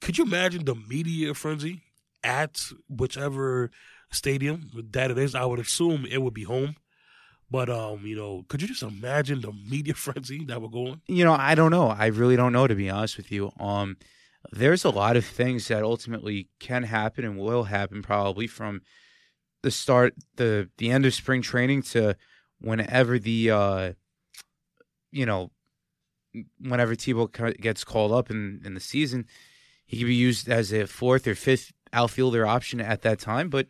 could 0.00 0.16
you 0.16 0.24
imagine 0.24 0.64
the 0.64 0.76
media 0.76 1.34
frenzy 1.34 1.82
at 2.22 2.62
whichever 2.88 3.72
stadium 4.12 4.70
that 4.92 5.10
it 5.10 5.18
is? 5.18 5.34
I 5.34 5.44
would 5.44 5.58
assume 5.58 6.06
it 6.06 6.22
would 6.22 6.34
be 6.34 6.44
home. 6.44 6.76
But 7.50 7.68
um, 7.68 8.06
you 8.06 8.16
know, 8.16 8.44
could 8.48 8.62
you 8.62 8.68
just 8.68 8.82
imagine 8.82 9.42
the 9.42 9.52
media 9.52 9.94
frenzy 10.06 10.44
that 10.46 10.60
would 10.62 10.72
go 10.72 10.88
on? 10.88 11.02
You 11.06 11.24
know, 11.24 11.34
I 11.34 11.54
don't 11.54 11.70
know. 11.70 11.88
I 11.88 12.06
really 12.06 12.36
don't 12.36 12.52
know 12.52 12.66
to 12.66 12.74
be 12.74 12.90
honest 12.90 13.16
with 13.16 13.30
you. 13.30 13.52
Um 13.58 13.96
there's 14.50 14.84
a 14.84 14.90
lot 14.90 15.16
of 15.16 15.24
things 15.24 15.68
that 15.68 15.84
ultimately 15.84 16.48
can 16.58 16.82
happen 16.82 17.24
and 17.24 17.38
will 17.38 17.64
happen 17.64 18.02
probably 18.02 18.48
from 18.48 18.82
the 19.62 19.70
start 19.70 20.14
the 20.36 20.68
the 20.78 20.90
end 20.90 21.06
of 21.06 21.14
spring 21.14 21.42
training 21.42 21.82
to 21.82 22.16
whenever 22.60 23.18
the 23.18 23.50
uh 23.50 23.92
you 25.12 25.24
know 25.24 25.52
whenever 26.58 26.94
Tebow 26.94 27.60
gets 27.60 27.84
called 27.84 28.12
up 28.12 28.30
in 28.30 28.62
in 28.64 28.74
the 28.74 28.80
season, 28.80 29.26
he 29.84 29.98
could 29.98 30.06
be 30.06 30.14
used 30.14 30.48
as 30.48 30.72
a 30.72 30.86
fourth 30.86 31.26
or 31.26 31.34
fifth 31.34 31.72
outfielder 31.92 32.46
option 32.46 32.80
at 32.80 33.02
that 33.02 33.18
time. 33.18 33.50
But 33.50 33.66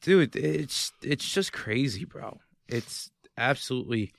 dude, 0.00 0.36
it's 0.36 0.92
it's 1.02 1.28
just 1.32 1.52
crazy, 1.52 2.04
bro. 2.04 2.38
It's 2.68 3.10
absolutely 3.36 4.12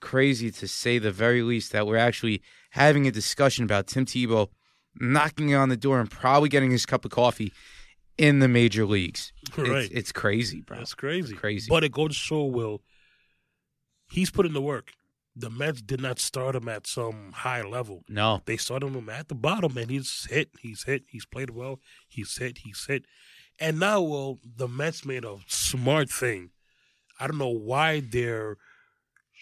crazy 0.00 0.50
to 0.50 0.68
say 0.68 0.98
the 0.98 1.12
very 1.12 1.42
least 1.42 1.72
that 1.72 1.86
we're 1.86 1.96
actually 1.96 2.42
having 2.70 3.06
a 3.06 3.10
discussion 3.10 3.64
about 3.64 3.86
Tim 3.86 4.04
Tebow 4.04 4.48
knocking 4.98 5.54
on 5.54 5.68
the 5.68 5.76
door 5.76 6.00
and 6.00 6.10
probably 6.10 6.48
getting 6.48 6.70
his 6.70 6.86
cup 6.86 7.04
of 7.04 7.10
coffee 7.10 7.52
in 8.18 8.38
the 8.38 8.48
major 8.48 8.84
leagues. 8.86 9.32
Right. 9.56 9.84
It's, 9.84 9.94
it's 9.94 10.12
crazy, 10.12 10.62
bro. 10.62 10.78
That's 10.78 10.94
crazy. 10.94 11.34
crazy. 11.34 11.66
But 11.68 11.84
it 11.84 11.92
goes 11.92 12.08
to 12.08 12.14
show, 12.14 12.44
Will, 12.44 12.82
he's 14.10 14.30
put 14.30 14.46
in 14.46 14.52
the 14.52 14.60
work. 14.60 14.92
The 15.38 15.50
Mets 15.50 15.82
did 15.82 16.00
not 16.00 16.18
start 16.18 16.56
him 16.56 16.66
at 16.66 16.86
some 16.86 17.32
high 17.32 17.62
level. 17.62 18.04
no, 18.08 18.40
They 18.46 18.56
started 18.56 18.94
him 18.94 19.10
at 19.10 19.28
the 19.28 19.34
bottom, 19.34 19.76
and 19.76 19.90
he's 19.90 20.26
hit, 20.30 20.48
he's 20.60 20.84
hit, 20.84 21.04
he's 21.08 21.26
played 21.26 21.50
well, 21.50 21.78
he's 22.08 22.34
hit, 22.38 22.58
he's 22.64 22.86
hit. 22.88 23.04
And 23.58 23.80
now, 23.80 24.00
well, 24.02 24.38
the 24.44 24.68
Mets 24.68 25.04
made 25.04 25.24
a 25.24 25.38
smart 25.46 26.10
thing. 26.10 26.50
I 27.18 27.26
don't 27.26 27.38
know 27.38 27.48
why 27.48 28.00
their 28.00 28.58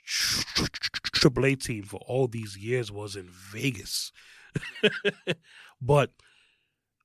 AAA 0.07 1.63
team 1.63 1.85
for 1.85 2.01
all 2.07 2.29
these 2.29 2.57
years 2.57 2.93
was 2.93 3.17
in 3.17 3.29
Vegas. 3.29 4.13
but 5.83 6.11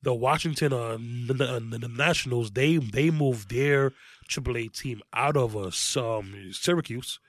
the 0.02 0.14
Washington 0.14 0.72
uh, 0.72 0.94
n- 0.94 1.96
Nationals 1.96 2.52
they 2.52 2.78
they 2.78 3.10
moved 3.10 3.50
their 3.50 3.92
AAA 4.30 4.72
team 4.74 5.02
out 5.14 5.36
of 5.36 5.58
uh, 5.58 5.72
Syracuse, 5.72 7.20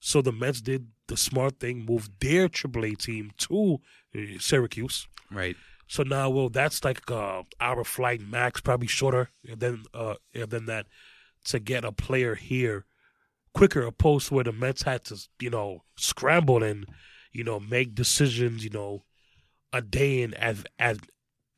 so 0.00 0.20
the 0.22 0.32
Mets 0.32 0.60
did 0.60 0.88
the 1.08 1.16
smart 1.16 1.58
thing, 1.58 1.84
moved 1.84 2.20
their 2.20 2.48
AAA 2.48 2.98
team 2.98 3.32
to 3.38 3.80
uh, 4.14 4.38
Syracuse. 4.38 5.08
right. 5.30 5.56
So 5.92 6.04
now, 6.04 6.30
well, 6.30 6.48
that's 6.48 6.82
like 6.86 7.10
uh, 7.10 7.42
hour 7.60 7.84
flight 7.84 8.22
max, 8.22 8.62
probably 8.62 8.86
shorter 8.86 9.28
than 9.44 9.84
uh, 9.92 10.14
than 10.32 10.64
that 10.64 10.86
to 11.44 11.58
get 11.58 11.84
a 11.84 11.92
player 11.92 12.34
here 12.34 12.86
quicker, 13.52 13.82
opposed 13.82 14.28
to 14.28 14.34
where 14.34 14.44
the 14.44 14.52
Mets 14.52 14.84
had 14.84 15.04
to, 15.04 15.18
you 15.38 15.50
know, 15.50 15.84
scramble 15.98 16.62
and 16.62 16.86
you 17.30 17.44
know 17.44 17.60
make 17.60 17.94
decisions, 17.94 18.64
you 18.64 18.70
know, 18.70 19.04
a 19.70 19.82
day 19.82 20.22
in 20.22 20.32
ad, 20.32 20.66
ad, 20.78 21.00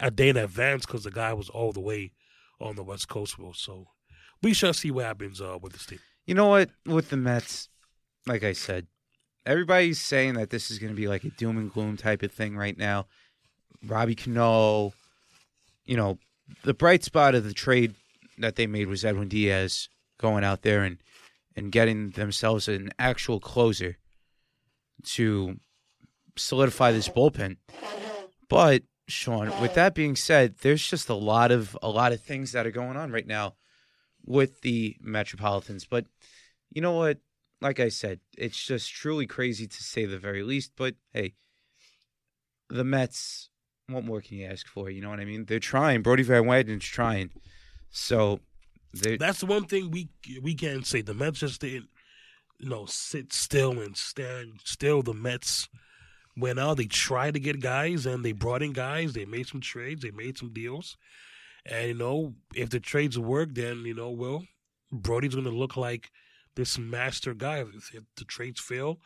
a 0.00 0.10
day 0.10 0.30
in 0.30 0.36
advance 0.36 0.84
because 0.84 1.04
the 1.04 1.12
guy 1.12 1.32
was 1.32 1.48
all 1.48 1.70
the 1.70 1.78
way 1.78 2.10
on 2.60 2.74
the 2.74 2.82
West 2.82 3.06
Coast. 3.06 3.38
Will 3.38 3.54
so 3.54 3.86
we 4.42 4.52
shall 4.52 4.74
see 4.74 4.90
what 4.90 5.04
happens 5.04 5.40
uh, 5.40 5.58
with 5.62 5.74
this 5.74 5.86
team. 5.86 6.00
You 6.26 6.34
know 6.34 6.48
what? 6.48 6.70
With 6.84 7.10
the 7.10 7.16
Mets, 7.16 7.68
like 8.26 8.42
I 8.42 8.52
said, 8.52 8.88
everybody's 9.46 10.00
saying 10.00 10.34
that 10.34 10.50
this 10.50 10.72
is 10.72 10.80
going 10.80 10.92
to 10.92 11.00
be 11.00 11.06
like 11.06 11.22
a 11.22 11.30
doom 11.30 11.56
and 11.56 11.72
gloom 11.72 11.96
type 11.96 12.24
of 12.24 12.32
thing 12.32 12.56
right 12.56 12.76
now. 12.76 13.06
Robbie 13.86 14.14
Cano, 14.14 14.92
you 15.84 15.96
know, 15.96 16.18
the 16.62 16.74
bright 16.74 17.04
spot 17.04 17.34
of 17.34 17.44
the 17.44 17.54
trade 17.54 17.94
that 18.38 18.56
they 18.56 18.66
made 18.66 18.88
was 18.88 19.04
Edwin 19.04 19.28
Diaz 19.28 19.88
going 20.18 20.44
out 20.44 20.62
there 20.62 20.82
and 20.82 20.98
and 21.56 21.70
getting 21.70 22.10
themselves 22.10 22.66
an 22.66 22.90
actual 22.98 23.38
closer 23.38 23.96
to 25.04 25.56
solidify 26.36 26.90
this 26.90 27.08
bullpen. 27.08 27.56
But 28.48 28.82
Sean, 29.06 29.52
with 29.60 29.74
that 29.74 29.94
being 29.94 30.16
said, 30.16 30.56
there's 30.62 30.86
just 30.86 31.08
a 31.08 31.14
lot 31.14 31.50
of 31.50 31.76
a 31.82 31.88
lot 31.88 32.12
of 32.12 32.20
things 32.20 32.52
that 32.52 32.66
are 32.66 32.72
going 32.72 32.96
on 32.96 33.12
right 33.12 33.26
now 33.26 33.54
with 34.24 34.62
the 34.62 34.96
Metropolitans. 35.00 35.84
But 35.84 36.06
you 36.70 36.80
know 36.80 36.92
what? 36.92 37.18
Like 37.60 37.80
I 37.80 37.88
said, 37.88 38.20
it's 38.36 38.62
just 38.62 38.92
truly 38.92 39.26
crazy 39.26 39.66
to 39.66 39.82
say 39.82 40.04
the 40.04 40.18
very 40.18 40.42
least. 40.42 40.72
But 40.76 40.96
hey, 41.12 41.34
the 42.68 42.84
Mets 42.84 43.50
what 43.88 44.04
more 44.04 44.20
can 44.20 44.38
you 44.38 44.46
ask 44.46 44.66
for? 44.66 44.90
You 44.90 45.02
know 45.02 45.10
what 45.10 45.20
I 45.20 45.24
mean? 45.24 45.44
They're 45.44 45.58
trying. 45.58 46.02
Brodie 46.02 46.22
Van 46.22 46.44
Wagenen's 46.44 46.84
trying. 46.84 47.30
So 47.90 48.40
That's 49.18 49.40
the 49.40 49.46
one 49.46 49.64
thing 49.66 49.90
we 49.90 50.08
we 50.42 50.54
can't 50.54 50.86
say. 50.86 51.02
The 51.02 51.14
Mets 51.14 51.40
just 51.40 51.60
didn't, 51.60 51.88
you 52.58 52.68
know, 52.68 52.86
sit 52.86 53.32
still 53.32 53.80
and 53.80 53.96
stand 53.96 54.60
still. 54.64 55.02
The 55.02 55.14
Mets 55.14 55.68
went 56.36 56.58
out. 56.58 56.76
They 56.76 56.86
tried 56.86 57.34
to 57.34 57.40
get 57.40 57.60
guys, 57.60 58.06
and 58.06 58.24
they 58.24 58.32
brought 58.32 58.62
in 58.62 58.72
guys. 58.72 59.12
They 59.12 59.24
made 59.24 59.46
some 59.46 59.60
trades. 59.60 60.02
They 60.02 60.10
made 60.10 60.38
some 60.38 60.52
deals, 60.52 60.96
and 61.66 61.88
you 61.88 61.94
know, 61.94 62.34
if 62.54 62.70
the 62.70 62.80
trades 62.80 63.18
work, 63.18 63.50
then 63.52 63.84
you 63.84 63.94
know, 63.94 64.10
well, 64.10 64.44
Brodie's 64.92 65.34
going 65.34 65.44
to 65.44 65.50
look 65.50 65.76
like 65.76 66.10
this 66.54 66.78
master 66.78 67.34
guy. 67.34 67.58
If, 67.58 67.94
if 67.94 68.04
the 68.16 68.24
trades 68.24 68.60
fail, 68.60 68.98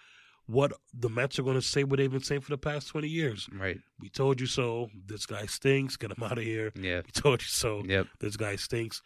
what 0.48 0.72
the 0.92 1.08
Mets 1.08 1.38
are 1.38 1.42
going 1.44 1.54
to 1.56 1.62
say 1.62 1.84
what 1.84 1.98
they've 1.98 2.10
been 2.10 2.22
saying 2.22 2.40
for 2.40 2.50
the 2.50 2.58
past 2.58 2.88
twenty 2.88 3.08
years. 3.08 3.48
right. 3.52 3.78
We 4.00 4.08
told 4.08 4.40
you 4.40 4.46
so. 4.46 4.88
This 5.06 5.26
guy 5.26 5.46
stinks. 5.46 5.96
Get 5.96 6.10
him 6.10 6.22
out 6.24 6.38
of 6.38 6.44
here. 6.44 6.72
Yeah. 6.74 7.02
We 7.04 7.10
told 7.12 7.42
you 7.42 7.48
so 7.48 7.82
Yep. 7.86 8.06
this 8.20 8.36
guy 8.36 8.56
stinks. 8.56 9.02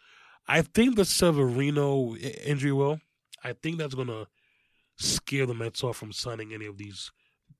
I 0.47 0.61
think 0.61 0.95
the 0.95 1.05
Severino 1.05 2.15
injury 2.15 2.71
will. 2.71 2.99
I 3.43 3.53
think 3.53 3.77
that's 3.77 3.93
gonna 3.95 4.27
scare 4.97 5.45
the 5.45 5.53
Mets 5.53 5.83
off 5.83 5.97
from 5.97 6.11
signing 6.13 6.53
any 6.53 6.65
of 6.65 6.77
these 6.77 7.11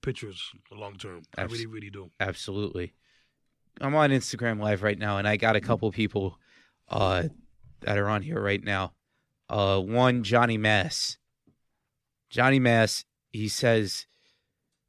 pitchers 0.02 0.52
long 0.72 0.96
term. 0.98 1.24
I 1.38 1.43
really, 1.43 1.65
really 1.65 1.89
do. 1.89 2.10
Absolutely. 2.19 2.93
I'm 3.82 3.96
on 3.96 4.12
Instagram 4.12 4.60
live 4.62 4.84
right 4.84 4.98
now, 5.00 5.17
and 5.17 5.28
I 5.28 5.36
got 5.38 5.56
a 5.56 5.62
couple 5.62 5.91
people 5.91 6.38
uh, 6.89 7.24
that 7.82 7.98
are 7.98 8.08
on 8.08 8.22
here 8.22 8.39
right 8.41 8.63
now. 8.63 8.93
Uh, 9.50 9.80
one, 9.80 10.24
Johnny 10.24 10.58
Mass. 10.58 11.17
Johnny 12.30 12.60
Mass, 12.60 13.04
he 13.34 13.50
says, 13.50 14.06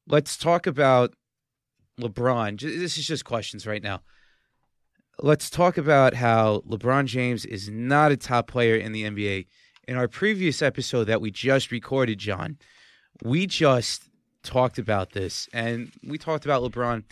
let's 0.07 0.37
talk 0.37 0.67
about 0.67 1.15
LeBron. 2.01 2.61
This 2.61 2.99
is 2.99 3.07
just 3.07 3.25
questions 3.25 3.67
right 3.67 3.83
now. 3.83 4.03
Let's 5.21 5.49
talk 5.49 5.79
about 5.79 6.15
how 6.15 6.63
LeBron 6.69 7.07
James 7.07 7.45
is 7.45 7.69
not 7.71 8.13
a 8.13 8.17
top 8.17 8.47
player 8.47 8.77
in 8.77 8.93
the 8.93 9.05
NBA. 9.05 9.47
In 9.89 9.97
our 9.97 10.09
previous 10.09 10.61
episode 10.61 11.05
that 11.05 11.21
we 11.21 11.31
just 11.31 11.71
recorded, 11.71 12.19
John, 12.19 12.59
we 13.23 13.47
just 13.47 14.11
talked 14.43 14.79
about 14.79 15.13
this, 15.13 15.49
and 15.53 15.91
we 16.03 16.19
talked 16.19 16.45
about 16.45 16.63
LeBron. 16.63 17.05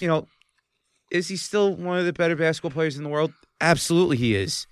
You 0.00 0.08
know, 0.08 0.26
is 1.10 1.28
he 1.28 1.36
still 1.36 1.74
one 1.74 1.98
of 1.98 2.06
the 2.06 2.12
better 2.12 2.36
basketball 2.36 2.70
players 2.70 2.96
in 2.96 3.02
the 3.02 3.10
world? 3.10 3.32
Absolutely, 3.60 4.16
he 4.16 4.34
is. 4.34 4.66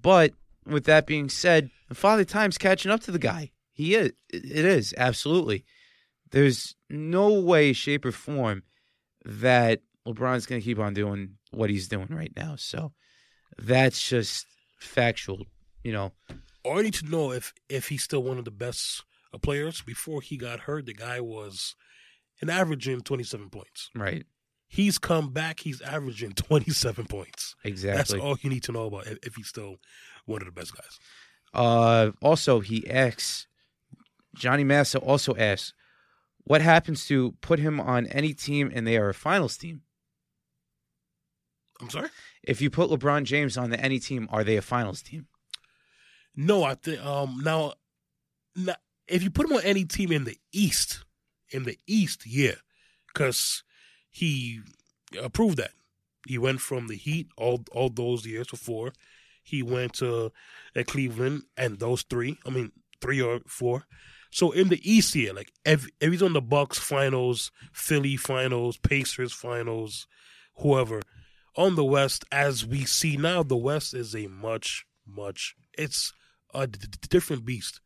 But 0.00 0.32
with 0.66 0.84
that 0.84 1.06
being 1.06 1.28
said, 1.28 1.70
Father 1.92 2.24
Time's 2.24 2.58
catching 2.58 2.90
up 2.90 3.00
to 3.02 3.10
the 3.10 3.18
guy. 3.18 3.50
He 3.74 3.94
is. 3.94 4.12
It 4.32 4.64
is 4.64 4.94
absolutely. 4.96 5.64
There's 6.30 6.74
no 6.88 7.40
way, 7.40 7.72
shape, 7.72 8.04
or 8.04 8.12
form 8.12 8.62
that 9.24 9.80
LeBron's 10.06 10.46
going 10.46 10.60
to 10.60 10.64
keep 10.64 10.78
on 10.78 10.94
doing 10.94 11.36
what 11.50 11.70
he's 11.70 11.88
doing 11.88 12.08
right 12.10 12.32
now. 12.36 12.54
So 12.56 12.92
that's 13.58 14.08
just 14.08 14.46
factual. 14.78 15.46
You 15.82 15.92
know, 15.92 16.12
All 16.64 16.78
you 16.78 16.84
need 16.84 16.94
to 16.94 17.06
know 17.06 17.32
if 17.32 17.52
if 17.68 17.88
he's 17.88 18.02
still 18.02 18.22
one 18.22 18.38
of 18.38 18.44
the 18.44 18.50
best 18.50 19.02
uh, 19.34 19.38
players. 19.38 19.82
Before 19.82 20.20
he 20.22 20.36
got 20.36 20.60
hurt, 20.60 20.86
the 20.86 20.94
guy 20.94 21.20
was 21.20 21.74
an 22.40 22.48
averaging 22.48 23.02
twenty 23.02 23.24
seven 23.24 23.50
points. 23.50 23.90
right? 23.94 24.24
He's 24.66 24.98
come 24.98 25.32
back. 25.32 25.60
He's 25.60 25.80
averaging 25.82 26.32
twenty 26.36 26.70
seven 26.72 27.06
points. 27.06 27.54
Exactly. 27.64 28.18
That's 28.18 28.24
all 28.24 28.36
you 28.40 28.50
need 28.50 28.62
to 28.64 28.72
know 28.72 28.86
about 28.86 29.06
if, 29.08 29.18
if 29.22 29.34
he's 29.34 29.48
still 29.48 29.76
one 30.26 30.40
of 30.40 30.46
the 30.46 30.52
best 30.52 30.74
guys. 30.74 30.98
Uh, 31.52 32.10
also, 32.20 32.60
he 32.60 32.88
asks, 32.90 33.46
Johnny 34.34 34.64
Massa 34.64 34.98
also 34.98 35.34
asks, 35.36 35.72
what 36.44 36.60
happens 36.60 37.06
to 37.06 37.32
put 37.40 37.58
him 37.58 37.80
on 37.80 38.06
any 38.08 38.34
team 38.34 38.70
and 38.74 38.86
they 38.86 38.96
are 38.98 39.08
a 39.08 39.14
finals 39.14 39.56
team? 39.56 39.82
I'm 41.80 41.90
sorry. 41.90 42.08
If 42.42 42.60
you 42.60 42.70
put 42.70 42.90
LeBron 42.90 43.24
James 43.24 43.56
on 43.56 43.70
the 43.70 43.80
any 43.80 43.98
team, 43.98 44.28
are 44.30 44.44
they 44.44 44.56
a 44.56 44.62
finals 44.62 45.02
team? 45.02 45.26
No, 46.36 46.64
I 46.64 46.74
think 46.74 47.04
um 47.04 47.40
now, 47.42 47.74
now 48.54 48.74
if 49.08 49.22
you 49.22 49.30
put 49.30 49.46
him 49.46 49.56
on 49.56 49.62
any 49.62 49.84
team 49.84 50.12
in 50.12 50.24
the 50.24 50.36
East, 50.52 51.04
in 51.50 51.64
the 51.64 51.78
East, 51.86 52.26
yeah, 52.26 52.54
because 53.08 53.62
he 54.10 54.60
approved 55.20 55.56
that. 55.58 55.72
He 56.26 56.38
went 56.38 56.60
from 56.60 56.88
the 56.88 56.96
Heat 56.96 57.28
all 57.36 57.64
all 57.72 57.90
those 57.90 58.26
years 58.26 58.48
before. 58.48 58.92
He 59.42 59.62
went 59.62 59.94
to 59.94 60.32
uh, 60.76 60.82
Cleveland 60.86 61.42
and 61.56 61.78
those 61.78 62.02
three. 62.02 62.38
I 62.46 62.50
mean, 62.50 62.72
three 63.00 63.20
or 63.20 63.40
four. 63.46 63.86
So 64.34 64.50
in 64.50 64.68
the 64.68 64.80
East, 64.82 65.14
yeah, 65.14 65.30
like 65.30 65.52
if, 65.64 65.86
if 66.00 66.10
he's 66.10 66.20
on 66.20 66.32
the 66.32 66.42
Bucks 66.42 66.76
finals, 66.76 67.52
Philly 67.72 68.16
finals, 68.16 68.76
Pacers 68.76 69.32
finals, 69.32 70.08
whoever. 70.56 71.02
On 71.56 71.76
the 71.76 71.84
West, 71.84 72.24
as 72.32 72.66
we 72.66 72.84
see 72.84 73.16
now, 73.16 73.44
the 73.44 73.56
West 73.56 73.94
is 73.94 74.12
a 74.12 74.26
much, 74.26 74.86
much. 75.06 75.54
It's 75.78 76.12
a 76.52 76.66
d- 76.66 76.88
different 77.08 77.44
beast 77.44 77.80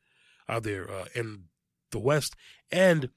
out 0.49 0.63
there 0.63 0.91
uh, 0.91 1.05
in 1.15 1.45
the 1.91 1.99
West, 1.99 2.35
and 2.73 3.11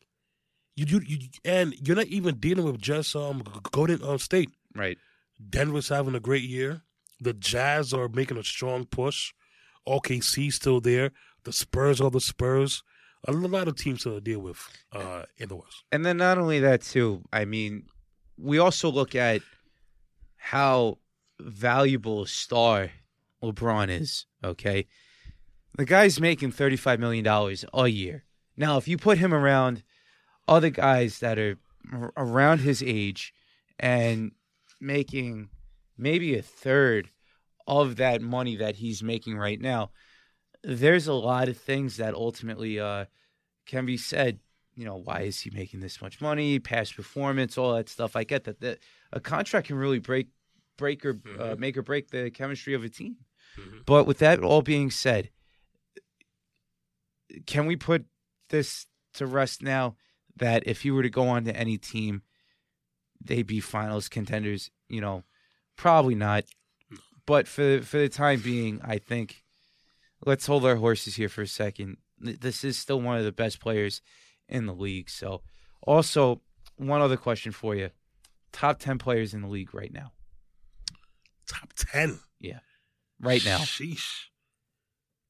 you, 0.75 0.85
you, 0.85 1.01
you 1.05 1.17
and 1.45 1.73
you're 1.87 1.95
not 1.95 2.07
even 2.07 2.35
dealing 2.35 2.65
with 2.65 2.81
just 2.81 3.15
um 3.15 3.43
Golden 3.71 4.03
uh, 4.03 4.17
State. 4.17 4.49
Right. 4.75 4.97
Denver's 5.49 5.87
having 5.87 6.15
a 6.15 6.19
great 6.19 6.43
year. 6.43 6.81
The 7.21 7.31
Jazz 7.31 7.93
are 7.93 8.09
making 8.09 8.37
a 8.37 8.43
strong 8.43 8.83
push. 8.83 9.31
OKC 9.87 10.51
still 10.51 10.81
there. 10.81 11.11
The 11.45 11.53
Spurs 11.53 12.01
are 12.01 12.11
the 12.11 12.19
Spurs. 12.19 12.83
A 13.27 13.31
lot 13.31 13.67
of 13.67 13.75
teams 13.75 14.03
to 14.03 14.19
deal 14.19 14.39
with 14.39 14.57
uh, 14.91 15.23
in 15.37 15.49
the 15.49 15.55
West. 15.55 15.83
And 15.91 16.03
then 16.05 16.17
not 16.17 16.37
only 16.37 16.59
that 16.59 16.81
too, 16.81 17.21
I 17.31 17.45
mean, 17.45 17.83
we 18.37 18.57
also 18.57 18.91
look 18.91 19.13
at 19.15 19.41
how 20.37 20.97
valuable 21.39 22.23
a 22.23 22.27
star 22.27 22.89
LeBron 23.43 23.89
is, 23.89 24.25
okay? 24.43 24.87
The 25.77 25.85
guy's 25.85 26.19
making 26.19 26.51
$35 26.51 26.99
million 26.99 27.25
a 27.73 27.87
year. 27.87 28.23
Now, 28.57 28.77
if 28.77 28.87
you 28.87 28.97
put 28.97 29.17
him 29.17 29.33
around 29.33 29.83
other 30.47 30.69
guys 30.69 31.19
that 31.19 31.37
are 31.37 31.57
around 32.17 32.59
his 32.59 32.83
age 32.83 33.33
and 33.79 34.31
making 34.79 35.49
maybe 35.97 36.35
a 36.35 36.41
third 36.41 37.09
of 37.67 37.95
that 37.97 38.21
money 38.21 38.55
that 38.57 38.75
he's 38.75 39.01
making 39.01 39.37
right 39.37 39.59
now, 39.59 39.91
there's 40.63 41.07
a 41.07 41.13
lot 41.13 41.49
of 41.49 41.57
things 41.57 41.97
that 41.97 42.13
ultimately 42.13 42.79
uh, 42.79 43.05
can 43.65 43.85
be 43.85 43.97
said. 43.97 44.39
You 44.75 44.85
know, 44.85 44.95
why 44.95 45.21
is 45.21 45.41
he 45.41 45.49
making 45.49 45.81
this 45.81 46.01
much 46.01 46.21
money? 46.21 46.57
Past 46.59 46.95
performance, 46.95 47.57
all 47.57 47.75
that 47.75 47.89
stuff. 47.89 48.15
I 48.15 48.23
get 48.23 48.45
that. 48.45 48.61
that 48.61 48.79
a 49.11 49.19
contract 49.19 49.67
can 49.67 49.75
really 49.75 49.99
break, 49.99 50.29
break 50.77 51.05
or 51.05 51.11
uh, 51.37 51.55
Mhm. 51.55 51.59
make 51.59 51.77
or 51.77 51.81
break 51.81 52.09
the 52.11 52.31
chemistry 52.31 52.73
of 52.73 52.83
a 52.83 52.89
team. 52.89 53.17
Mhm. 53.57 53.85
But 53.85 54.05
with 54.07 54.19
that 54.19 54.39
all 54.39 54.61
being 54.61 54.89
said, 54.89 55.29
can 57.45 57.65
we 57.65 57.75
put 57.75 58.05
this 58.49 58.87
to 59.13 59.25
rest 59.25 59.61
now? 59.61 59.95
That 60.37 60.63
if 60.65 60.81
he 60.81 60.91
were 60.91 61.03
to 61.03 61.09
go 61.09 61.27
on 61.27 61.43
to 61.45 61.55
any 61.55 61.77
team, 61.77 62.23
they'd 63.23 63.45
be 63.47 63.59
finals 63.59 64.07
contenders. 64.09 64.71
You 64.87 65.01
know, 65.01 65.23
probably 65.75 66.15
not. 66.15 66.45
But 67.25 67.47
for 67.47 67.81
for 67.81 67.97
the 67.97 68.09
time 68.09 68.39
being, 68.41 68.79
I 68.83 68.97
think 68.97 69.40
let's 70.25 70.45
hold 70.45 70.65
our 70.65 70.75
horses 70.75 71.15
here 71.15 71.29
for 71.29 71.41
a 71.41 71.47
second. 71.47 71.97
This 72.19 72.63
is 72.63 72.77
still 72.77 73.01
one 73.01 73.17
of 73.17 73.23
the 73.23 73.31
best 73.31 73.59
players 73.59 74.01
in 74.47 74.65
the 74.65 74.73
league. 74.73 75.09
So, 75.09 75.41
also 75.81 76.41
one 76.77 77.01
other 77.01 77.17
question 77.17 77.51
for 77.51 77.75
you: 77.75 77.89
top 78.51 78.79
ten 78.79 78.97
players 78.97 79.33
in 79.33 79.41
the 79.41 79.47
league 79.47 79.73
right 79.73 79.91
now. 79.91 80.11
Top 81.47 81.73
ten. 81.75 82.19
Yeah. 82.39 82.59
Right 83.19 83.43
now, 83.45 83.59
Sheesh. 83.59 84.25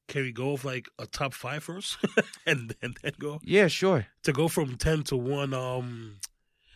Can 0.08 0.22
we 0.22 0.32
go 0.32 0.52
with 0.52 0.64
like 0.64 0.88
a 0.98 1.06
top 1.06 1.32
five 1.32 1.64
first, 1.64 1.96
and, 2.46 2.74
and 2.82 2.96
then 3.02 3.12
go 3.18 3.40
yeah, 3.42 3.68
sure. 3.68 4.06
to 4.24 4.32
go 4.32 4.48
from 4.48 4.76
ten 4.76 5.02
to 5.04 5.16
one? 5.16 5.54
Um, 5.54 6.16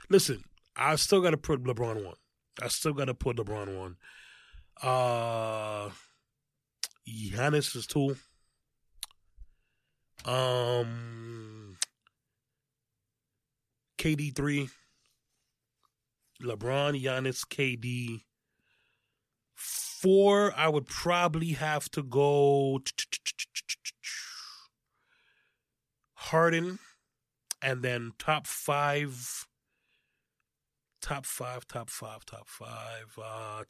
listen, 0.09 0.45
I 0.77 0.97
still 0.97 1.21
got 1.21 1.31
to 1.31 1.37
put 1.37 1.63
LeBron 1.63 2.05
one. 2.05 2.17
I 2.63 2.69
still 2.69 2.93
got 2.93 3.07
to 3.07 3.15
put 3.15 3.37
LeBron 3.37 3.77
one. 3.79 3.97
Uh, 4.83 5.91
Giannis 7.09 7.77
is 7.77 7.87
two. 7.87 8.17
Um, 10.25 11.77
KD 13.99 14.35
three. 14.35 14.69
LeBron, 16.43 17.01
Giannis, 17.03 17.47
KD. 17.47 18.23
Four, 19.55 20.53
I 20.57 20.69
would 20.69 20.87
probably 20.87 21.53
have 21.53 21.89
to 21.91 22.03
go 22.03 22.81
Harden, 26.15 26.79
and 27.63 27.83
then 27.83 28.13
top 28.19 28.47
five. 28.47 29.47
Top 31.01 31.25
five, 31.25 31.67
top 31.69 31.89
five, 31.89 32.25
top 32.27 32.49
five. 32.49 33.17
Uh, 33.17 33.63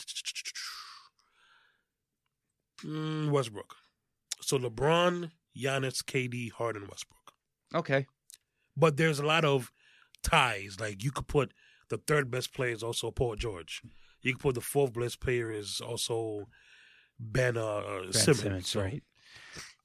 mm, 2.85 3.31
Westbrook. 3.31 3.75
So 4.41 4.59
LeBron, 4.59 5.31
Giannis, 5.57 6.03
KD, 6.03 6.53
Harden, 6.53 6.83
Westbrook. 6.89 7.33
Okay. 7.75 8.07
But 8.77 8.97
there's 8.97 9.19
a 9.19 9.27
lot 9.27 9.45
of 9.45 9.73
ties. 10.23 10.79
Like 10.81 11.03
you 11.03 11.11
could 11.11 11.27
put 11.29 11.53
the 11.89 11.99
third 11.99 12.31
best 12.31 12.53
player 12.53 12.73
is 12.73 12.83
also 12.83 13.11
Paul 13.11 13.37
George. 13.37 13.83
You 14.23 14.33
could 14.35 14.43
put 14.43 14.55
the 14.55 14.61
fourth 14.61 14.93
best 14.93 15.21
player 15.21 15.51
is 15.51 15.81
also 15.81 16.49
Ben, 17.19 17.57
uh, 17.57 17.83
Ben 18.03 18.13
Simmons. 18.13 18.41
Simmons, 18.41 18.69
So, 18.69 18.81
right? 18.83 19.03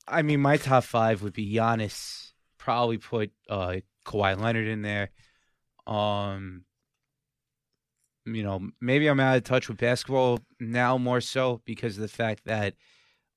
I 0.07 0.21
mean, 0.23 0.41
my 0.41 0.57
top 0.57 0.83
five 0.83 1.21
would 1.21 1.33
be 1.33 1.53
Giannis. 1.53 2.31
Probably 2.57 2.97
put 2.97 3.31
uh, 3.49 3.77
Kawhi 4.05 4.39
Leonard 4.39 4.67
in 4.67 4.81
there. 4.81 5.11
Um, 5.87 6.65
you 8.25 8.43
know, 8.43 8.69
maybe 8.79 9.07
I'm 9.07 9.19
out 9.19 9.37
of 9.37 9.43
touch 9.43 9.67
with 9.69 9.77
basketball 9.77 10.39
now 10.59 10.97
more 10.97 11.21
so 11.21 11.61
because 11.65 11.97
of 11.97 12.01
the 12.01 12.07
fact 12.07 12.45
that 12.45 12.75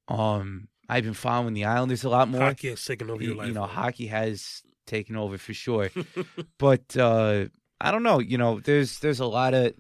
um 0.09 0.69
I've 0.89 1.05
been 1.05 1.15
following 1.15 1.55
the 1.55 1.65
Islanders 1.65 2.05
a 2.05 2.11
lot 2.11 2.29
more. 2.29 2.43
Hockey 2.43 2.69
has 2.69 2.85
taken 2.85 3.09
over 3.09 3.23
you, 3.23 3.29
your 3.31 3.37
life. 3.39 3.49
you 3.49 3.55
know, 3.55 3.65
hockey 3.65 4.07
has 4.09 4.63
taken 4.87 5.17
over 5.17 5.39
for 5.39 5.55
sure. 5.55 5.91
but 6.59 6.97
uh 6.97 7.47
I 7.81 7.91
don't 7.91 8.03
know. 8.03 8.19
You 8.21 8.39
know, 8.39 8.61
there's 8.61 8.99
there's 9.01 9.21
a 9.21 9.27
lot 9.27 9.55
of 9.55 9.73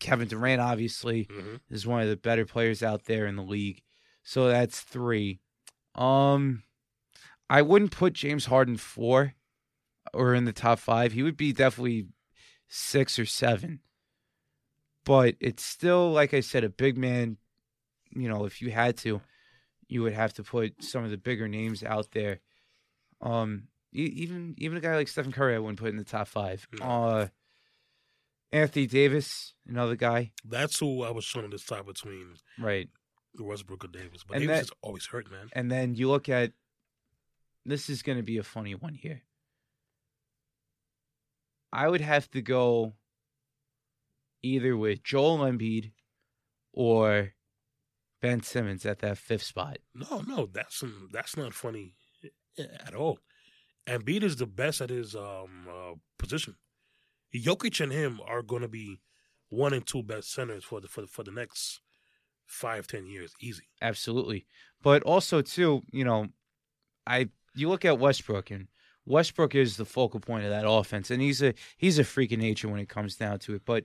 Kevin 0.00 0.28
Durant. 0.28 0.60
Obviously, 0.60 1.26
Mhm. 1.26 1.60
is 1.70 1.86
one 1.86 2.02
of 2.02 2.08
the 2.08 2.16
better 2.16 2.44
players 2.44 2.82
out 2.82 3.04
there 3.04 3.26
in 3.26 3.36
the 3.36 3.42
league. 3.42 3.82
So 4.22 4.48
that's 4.48 4.80
three. 4.80 5.40
Um, 5.94 6.62
I 7.48 7.62
wouldn't 7.62 7.90
put 7.92 8.12
James 8.14 8.46
Harden 8.46 8.76
four 8.76 9.34
or 10.12 10.34
in 10.34 10.44
the 10.44 10.52
top 10.52 10.78
five. 10.78 11.12
He 11.12 11.22
would 11.22 11.36
be 11.36 11.52
definitely 11.52 12.08
six 12.68 13.18
or 13.18 13.26
seven. 13.26 13.80
But 15.04 15.36
it's 15.40 15.62
still, 15.64 16.10
like 16.12 16.32
I 16.32 16.40
said, 16.40 16.64
a 16.64 16.68
big 16.70 16.96
man. 16.96 17.36
You 18.16 18.28
know, 18.28 18.44
if 18.46 18.62
you 18.62 18.70
had 18.70 18.96
to, 18.98 19.20
you 19.88 20.02
would 20.02 20.14
have 20.14 20.32
to 20.34 20.42
put 20.42 20.82
some 20.82 21.04
of 21.04 21.10
the 21.10 21.16
bigger 21.18 21.48
names 21.48 21.82
out 21.82 22.12
there. 22.12 22.40
Um, 23.20 23.64
even 23.92 24.54
even 24.58 24.76
a 24.78 24.80
guy 24.80 24.94
like 24.96 25.08
Stephen 25.08 25.32
Curry, 25.32 25.54
I 25.54 25.58
wouldn't 25.58 25.78
put 25.78 25.90
in 25.90 25.96
the 25.96 26.04
top 26.04 26.28
five. 26.28 26.66
Uh, 26.80 27.26
Anthony 28.52 28.86
Davis, 28.86 29.54
another 29.68 29.96
guy, 29.96 30.30
That's 30.44 30.78
who 30.78 31.02
I 31.02 31.10
was 31.10 31.26
trying 31.26 31.50
to 31.50 31.56
decide 31.56 31.86
between 31.86 32.34
right? 32.58 32.88
Westbrook 33.38 33.84
or 33.84 33.88
Davis. 33.88 34.22
But 34.26 34.36
And 34.36 34.42
Davis 34.46 34.56
that- 34.58 34.64
is 34.66 34.70
always 34.80 35.06
hurt, 35.06 35.30
man. 35.30 35.48
And 35.52 35.70
then 35.70 35.96
you 35.96 36.08
look 36.08 36.28
at 36.28 36.52
this 37.66 37.90
is 37.90 38.02
going 38.02 38.18
to 38.18 38.22
be 38.24 38.38
a 38.38 38.42
funny 38.44 38.74
one 38.74 38.94
here. 38.94 39.22
I 41.74 41.88
would 41.88 42.00
have 42.00 42.30
to 42.30 42.40
go 42.40 42.94
either 44.42 44.76
with 44.76 45.02
Joel 45.02 45.38
Embiid 45.38 45.90
or 46.72 47.32
Ben 48.22 48.42
Simmons 48.42 48.86
at 48.86 49.00
that 49.00 49.18
fifth 49.18 49.42
spot. 49.42 49.78
No, 49.94 50.20
no, 50.20 50.46
that's 50.46 50.84
that's 51.12 51.36
not 51.36 51.52
funny 51.52 51.94
at 52.86 52.94
all. 52.94 53.18
Embiid 53.88 54.22
is 54.22 54.36
the 54.36 54.46
best 54.46 54.80
at 54.80 54.90
his 54.90 55.16
um 55.16 55.66
uh, 55.68 55.94
position. 56.16 56.54
Jokic 57.34 57.80
and 57.82 57.92
him 57.92 58.20
are 58.24 58.42
going 58.42 58.62
to 58.62 58.68
be 58.68 59.00
one 59.48 59.72
and 59.72 59.84
two 59.84 60.02
best 60.02 60.32
centers 60.32 60.62
for 60.62 60.80
the 60.80 60.86
for 60.86 61.00
the, 61.00 61.06
for 61.08 61.24
the 61.24 61.32
next 61.32 61.80
five 62.46 62.86
ten 62.86 63.06
years, 63.06 63.34
easy. 63.40 63.64
Absolutely. 63.82 64.46
But 64.80 65.02
also 65.02 65.42
too, 65.42 65.82
you 65.90 66.04
know, 66.04 66.28
I 67.04 67.30
you 67.56 67.68
look 67.68 67.84
at 67.84 67.98
Westbrook 67.98 68.52
and 68.52 68.68
Westbrook 69.06 69.54
is 69.54 69.76
the 69.76 69.84
focal 69.84 70.20
point 70.20 70.44
of 70.44 70.50
that 70.50 70.68
offense 70.68 71.10
and 71.10 71.20
he's 71.20 71.42
a 71.42 71.54
he's 71.76 71.98
a 71.98 72.04
freak 72.04 72.32
of 72.32 72.38
nature 72.38 72.68
when 72.68 72.80
it 72.80 72.88
comes 72.88 73.16
down 73.16 73.38
to 73.40 73.54
it. 73.54 73.62
But 73.64 73.84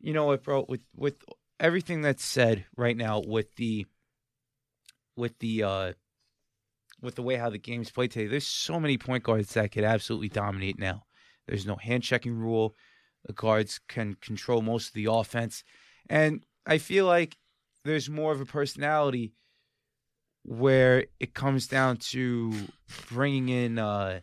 you 0.00 0.12
know 0.12 0.26
what, 0.26 0.42
bro, 0.42 0.66
with 0.68 0.82
with 0.94 1.16
everything 1.58 2.02
that's 2.02 2.24
said 2.24 2.64
right 2.76 2.96
now 2.96 3.20
with 3.20 3.54
the 3.56 3.86
with 5.16 5.38
the 5.38 5.62
uh 5.62 5.92
with 7.00 7.16
the 7.16 7.22
way 7.22 7.36
how 7.36 7.50
the 7.50 7.58
game's 7.58 7.90
played 7.90 8.12
today, 8.12 8.28
there's 8.28 8.46
so 8.46 8.78
many 8.78 8.96
point 8.96 9.24
guards 9.24 9.54
that 9.54 9.72
could 9.72 9.84
absolutely 9.84 10.28
dominate 10.28 10.78
now. 10.78 11.04
There's 11.46 11.66
no 11.66 11.76
hand 11.76 12.04
checking 12.04 12.34
rule. 12.34 12.76
The 13.26 13.32
guards 13.32 13.80
can 13.88 14.14
control 14.20 14.62
most 14.62 14.88
of 14.88 14.94
the 14.94 15.06
offense. 15.06 15.64
And 16.08 16.44
I 16.66 16.78
feel 16.78 17.06
like 17.06 17.36
there's 17.84 18.08
more 18.08 18.32
of 18.32 18.40
a 18.40 18.46
personality 18.46 19.34
where 20.44 21.06
it 21.20 21.34
comes 21.34 21.66
down 21.66 21.96
to 21.96 22.52
bringing 23.08 23.48
in, 23.48 23.78
uh, 23.78 24.20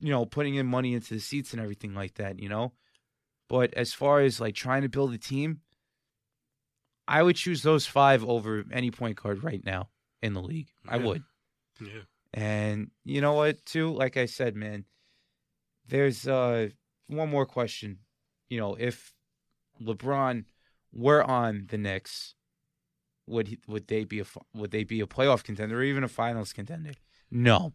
you 0.00 0.10
know, 0.10 0.24
putting 0.26 0.56
in 0.56 0.66
money 0.66 0.94
into 0.94 1.14
the 1.14 1.20
seats 1.20 1.52
and 1.52 1.60
everything 1.60 1.94
like 1.94 2.14
that, 2.14 2.38
you 2.40 2.48
know? 2.48 2.72
But 3.48 3.74
as 3.74 3.92
far 3.92 4.20
as 4.20 4.40
like 4.40 4.54
trying 4.54 4.82
to 4.82 4.88
build 4.88 5.14
a 5.14 5.18
team, 5.18 5.60
I 7.08 7.22
would 7.22 7.36
choose 7.36 7.62
those 7.62 7.86
five 7.86 8.24
over 8.24 8.64
any 8.72 8.90
point 8.90 9.20
guard 9.22 9.44
right 9.44 9.64
now 9.64 9.88
in 10.22 10.34
the 10.34 10.42
league. 10.42 10.68
I 10.88 10.96
would. 10.96 11.22
Yeah, 11.80 12.00
And 12.34 12.90
you 13.04 13.20
know 13.20 13.34
what, 13.34 13.64
too? 13.64 13.92
Like 13.92 14.16
I 14.16 14.26
said, 14.26 14.56
man, 14.56 14.84
there's 15.86 16.26
uh 16.26 16.70
one 17.06 17.30
more 17.30 17.46
question. 17.46 17.98
You 18.48 18.58
know, 18.58 18.74
if 18.74 19.14
LeBron 19.80 20.44
were 20.92 21.22
on 21.22 21.66
the 21.68 21.78
Knicks, 21.78 22.34
would 23.26 23.48
he, 23.48 23.58
would 23.68 23.86
they 23.88 24.04
be 24.04 24.20
a 24.20 24.24
would 24.54 24.70
they 24.70 24.84
be 24.84 25.00
a 25.00 25.06
playoff 25.06 25.44
contender 25.44 25.78
or 25.78 25.82
even 25.82 26.02
a 26.04 26.08
finals 26.08 26.52
contender? 26.52 26.92
No. 27.30 27.72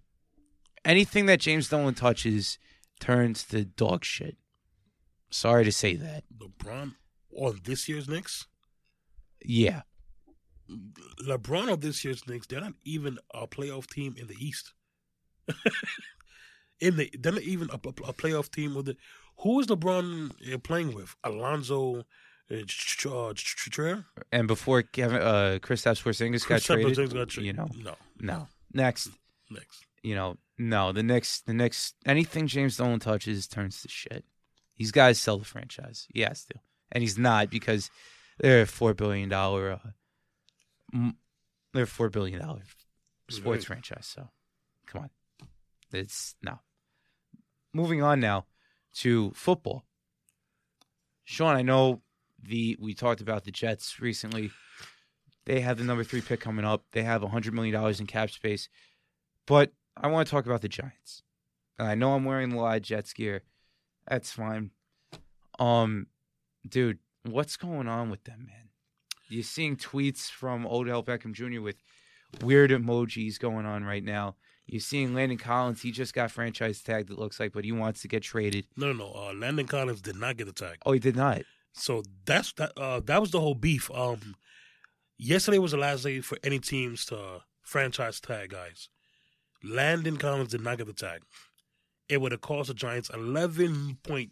Anything 0.84 1.28
that 1.28 1.40
James 1.40 1.70
Dolan 1.70 1.94
touches 1.94 2.58
turns 3.00 3.44
to 3.46 3.66
dog 3.66 4.04
shit. 4.04 4.38
Sorry 5.30 5.64
to 5.64 5.72
say 5.72 5.96
that. 5.96 6.24
LeBron 6.38 6.96
on 7.36 7.60
this 7.64 7.88
year's 7.88 8.10
Knicks. 8.10 8.48
Yeah. 9.44 9.82
LeBron 11.28 11.72
of 11.72 11.82
this 11.82 12.04
year's 12.06 12.28
Knicks, 12.28 12.48
they're 12.48 12.62
not 12.62 12.74
even 12.84 13.18
a 13.34 13.48
playoff 13.48 13.88
team 13.88 14.16
in 14.18 14.28
the 14.28 14.36
East. 14.40 14.74
in 16.80 16.98
the 16.98 17.10
they're 17.20 17.34
not 17.34 17.42
even 17.42 17.70
a, 17.72 17.76
a- 17.76 18.14
playoff 18.14 18.50
team 18.52 18.76
with 18.76 18.86
the 18.86 18.98
who 19.40 19.60
is 19.60 19.68
LeBron 19.68 20.54
uh, 20.54 20.58
playing 20.60 20.94
with? 20.94 21.16
Allonzo 21.26 22.04
uh, 22.52 23.10
uh, 23.10 23.34
Trier? 23.36 24.06
And 24.32 24.48
before 24.48 24.82
Kevin 24.84 25.22
uh 25.22 25.60
Kristaps 25.62 26.04
Porzingis 26.04 26.48
got 26.48 26.62
traded, 26.62 27.14
got 27.14 27.30
tra- 27.30 27.44
you 27.44 27.54
know, 27.54 27.68
no, 27.76 27.96
no. 28.20 28.48
Next, 28.74 29.10
next. 29.50 29.86
you 30.04 30.16
know, 30.16 30.38
no, 30.70 30.92
the 30.92 31.04
next, 31.04 31.46
the 31.48 31.54
next, 31.54 31.96
anything 32.06 32.48
James 32.48 32.78
Dolan 32.78 33.00
touches 33.00 33.48
turns 33.48 33.82
to 33.82 33.88
shit. 33.90 34.24
He's 34.74 34.92
got 34.92 35.08
to 35.10 35.16
sell 35.16 35.38
the 35.38 35.46
franchise. 35.46 36.08
He 36.14 36.22
has 36.22 36.46
to, 36.46 36.56
and 36.92 37.02
he's 37.02 37.18
not 37.18 37.50
because 37.50 37.90
they're 38.40 38.62
a 38.62 38.66
four 38.68 38.94
billion 38.94 39.30
dollar, 39.30 39.72
uh, 39.74 39.90
m- 40.94 41.18
they're 41.74 41.84
a 41.84 41.88
four 41.88 42.10
billion 42.10 42.40
dollar 42.40 42.62
sports 43.30 43.62
Right. 43.64 43.66
franchise. 43.68 44.06
So, 44.08 44.30
come 44.88 45.04
on, 45.04 45.10
it's 45.92 46.36
no. 46.42 46.60
Moving 47.74 48.02
on 48.04 48.20
now 48.20 48.46
to 48.96 49.32
football. 49.32 49.86
Sean, 51.24 51.56
I 51.56 51.62
know 51.62 52.02
the 52.44 52.78
we 52.80 52.94
talked 52.94 53.22
about 53.22 53.46
the 53.46 53.52
Jets 53.52 54.00
recently. 54.00 54.52
They 55.46 55.62
have 55.62 55.78
the 55.78 55.84
number 55.84 56.04
three 56.04 56.22
pick 56.22 56.40
coming 56.40 56.66
up. 56.66 56.84
They 56.92 57.04
have 57.04 57.24
hundred 57.24 57.54
million 57.54 57.74
dollars 57.74 58.00
in 58.00 58.08
cap 58.08 58.30
space. 58.32 58.68
But 59.48 59.72
I 59.98 60.08
want 60.08 60.28
to 60.28 60.32
talk 60.32 60.46
about 60.46 60.62
the 60.62 60.70
Giants. 60.70 61.24
And 61.78 61.88
I 61.88 61.96
know 61.96 62.14
I'm 62.14 62.26
wearing 62.26 62.54
a 62.54 62.62
lot 62.62 62.78
of 62.78 62.84
Jets 62.84 63.14
gear. 63.14 63.44
That's 64.08 64.32
fine. 64.32 64.72
Um, 65.60 66.08
dude, 66.68 67.00
what's 67.24 67.58
going 67.58 67.88
on 67.88 68.10
with 68.10 68.24
them, 68.24 68.46
man? 68.48 68.70
You're 69.30 69.44
seeing 69.44 69.78
tweets 69.78 70.30
from 70.30 70.66
Odell 70.66 71.04
Beckham 71.04 71.34
Jr. 71.34 71.62
with 71.62 71.78
weird 72.42 72.72
emojis 72.72 73.40
going 73.40 73.66
on 73.66 73.84
right 73.84 74.04
now. 74.04 74.36
You're 74.68 74.82
seeing 74.82 75.14
Landon 75.14 75.38
Collins. 75.38 75.82
He 75.82 75.92
just 75.92 76.14
got 76.14 76.32
franchise 76.32 76.82
tagged. 76.82 77.10
It 77.10 77.18
looks 77.18 77.40
like, 77.40 77.52
but 77.52 77.66
he 77.66 77.72
wants 77.72 78.02
to 78.02 78.08
get 78.08 78.24
traded. 78.24 78.68
No, 78.78 78.92
no, 78.92 78.94
no. 78.94 79.14
Uh, 79.14 79.34
Landon 79.34 79.68
Collins 79.68 80.02
did 80.02 80.16
not 80.16 80.38
get 80.38 80.46
the 80.46 80.54
tag. 80.54 80.78
Oh, 80.86 80.92
he 80.92 81.00
did 81.00 81.16
not. 81.16 81.42
So 81.74 82.04
that's 82.26 82.54
that. 82.54 82.72
Uh, 82.78 83.00
that 83.06 83.22
was 83.22 83.32
the 83.32 83.40
whole 83.40 83.56
beef. 83.56 83.90
Um, 83.92 84.36
yesterday 85.18 85.60
was 85.60 85.72
the 85.72 85.78
last 85.78 86.04
day 86.04 86.22
for 86.22 86.38
any 86.44 86.60
teams 86.60 87.06
to 87.06 87.42
franchise 87.62 88.20
tag 88.20 88.52
guys. 88.52 88.90
Landon 89.64 90.18
Collins 90.18 90.50
did 90.52 90.62
not 90.62 90.78
get 90.78 90.88
the 90.88 90.94
tag. 90.94 91.22
It 92.10 92.20
would 92.20 92.32
have 92.32 92.42
cost 92.42 92.68
the 92.68 92.74
Giants 92.74 93.10
eleven 93.14 93.98
point 94.04 94.32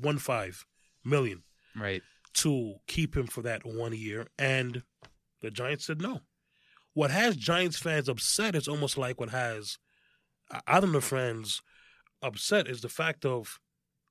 one 0.00 0.18
five 0.18 0.64
million 1.04 1.42
Right. 1.76 2.02
to 2.34 2.74
keep 2.86 3.16
him 3.16 3.26
for 3.26 3.42
that 3.42 3.64
one 3.64 3.92
year, 3.94 4.26
and 4.38 4.82
the 5.40 5.50
Giants 5.50 5.86
said 5.86 6.00
no. 6.00 6.20
What 6.92 7.10
has 7.10 7.36
Giants 7.36 7.78
fans 7.78 8.08
upset 8.08 8.54
is 8.54 8.68
almost 8.68 8.96
like 8.96 9.18
what 9.18 9.30
has 9.30 9.78
uh, 10.50 10.60
Islander 10.66 11.00
fans 11.00 11.60
upset 12.22 12.68
is 12.68 12.80
the 12.80 12.88
fact 12.88 13.24
of 13.24 13.58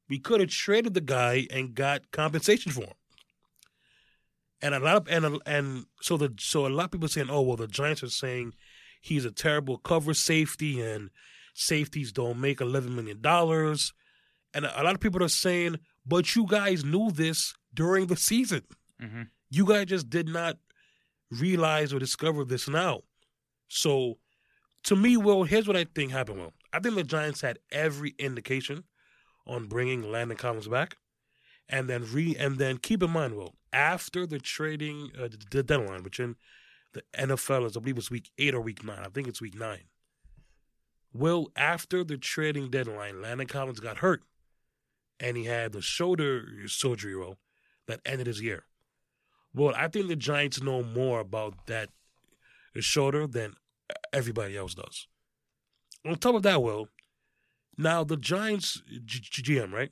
we 0.09 0.19
could 0.19 0.41
have 0.41 0.49
traded 0.49 0.93
the 0.93 1.01
guy 1.01 1.47
and 1.51 1.73
got 1.75 2.11
compensation 2.11 2.71
for 2.71 2.81
him. 2.81 2.93
And 4.61 4.73
a 4.73 4.79
lot 4.79 4.95
of 4.95 5.07
and 5.09 5.39
and 5.45 5.85
so 6.01 6.17
the 6.17 6.33
so 6.39 6.65
a 6.65 6.69
lot 6.69 6.85
of 6.85 6.91
people 6.91 7.07
saying, 7.07 7.29
oh 7.29 7.41
well, 7.41 7.57
the 7.57 7.67
Giants 7.67 8.03
are 8.03 8.09
saying 8.09 8.53
he's 9.03 9.25
a 9.25 9.31
terrible 9.31 9.77
cover 9.77 10.13
safety 10.13 10.81
and 10.81 11.09
safeties 11.53 12.11
don't 12.13 12.39
make 12.39 12.61
eleven 12.61 12.95
million 12.95 13.21
dollars, 13.21 13.93
and 14.53 14.65
a 14.65 14.83
lot 14.83 14.95
of 14.95 15.01
people 15.01 15.21
are 15.21 15.27
saying, 15.27 15.77
but 16.05 16.35
you 16.35 16.47
guys 16.47 16.85
knew 16.85 17.11
this 17.11 17.53
during 17.73 18.07
the 18.07 18.15
season. 18.15 18.61
Mm-hmm. 19.01 19.23
You 19.49 19.65
guys 19.65 19.87
just 19.87 20.09
did 20.09 20.27
not 20.27 20.57
realize 21.29 21.93
or 21.93 21.99
discover 21.99 22.45
this 22.45 22.67
now. 22.67 23.01
So, 23.67 24.17
to 24.85 24.95
me, 24.95 25.17
Will, 25.17 25.43
here's 25.43 25.67
what 25.67 25.77
I 25.77 25.85
think 25.95 26.11
happened. 26.11 26.39
Will 26.39 26.53
I 26.71 26.79
think 26.79 26.95
the 26.95 27.03
Giants 27.03 27.41
had 27.41 27.59
every 27.71 28.15
indication 28.17 28.85
on 29.45 29.67
bringing 29.67 30.09
Landon 30.09 30.37
Collins 30.37 30.69
back, 30.69 30.95
and 31.67 31.89
then 31.89 32.05
re 32.09 32.35
and 32.39 32.57
then 32.57 32.77
keep 32.77 33.03
in 33.03 33.11
mind, 33.11 33.35
Will, 33.35 33.55
after 33.73 34.25
the 34.25 34.39
trading 34.39 35.11
uh, 35.19 35.27
the 35.51 35.61
deadline, 35.61 36.03
which 36.03 36.21
in 36.21 36.37
the 36.93 37.03
NFL 37.17 37.65
is 37.65 37.77
I 37.77 37.79
believe 37.79 37.97
it's 37.97 38.11
week 38.11 38.31
eight 38.37 38.53
or 38.53 38.61
week 38.61 38.83
nine. 38.83 38.99
I 38.99 39.09
think 39.09 39.27
it's 39.27 39.41
week 39.41 39.55
nine. 39.55 39.83
Well, 41.13 41.51
after 41.55 42.03
the 42.03 42.17
trading 42.17 42.69
deadline, 42.69 43.21
Landon 43.21 43.47
Collins 43.47 43.79
got 43.79 43.97
hurt, 43.97 44.23
and 45.19 45.37
he 45.37 45.45
had 45.45 45.71
the 45.71 45.81
shoulder 45.81 46.47
surgery, 46.67 47.15
well, 47.15 47.37
that 47.87 48.01
ended 48.05 48.27
his 48.27 48.41
year. 48.41 48.65
Well, 49.53 49.73
I 49.75 49.87
think 49.87 50.07
the 50.07 50.15
Giants 50.15 50.61
know 50.61 50.81
more 50.81 51.19
about 51.19 51.67
that 51.67 51.89
shoulder 52.79 53.27
than 53.27 53.53
everybody 54.11 54.57
else 54.57 54.73
does. 54.73 55.07
On 56.05 56.15
top 56.15 56.35
of 56.35 56.43
that, 56.43 56.63
Will, 56.63 56.89
now 57.77 58.03
the 58.03 58.17
Giants 58.17 58.81
GM, 59.05 59.71
right, 59.71 59.91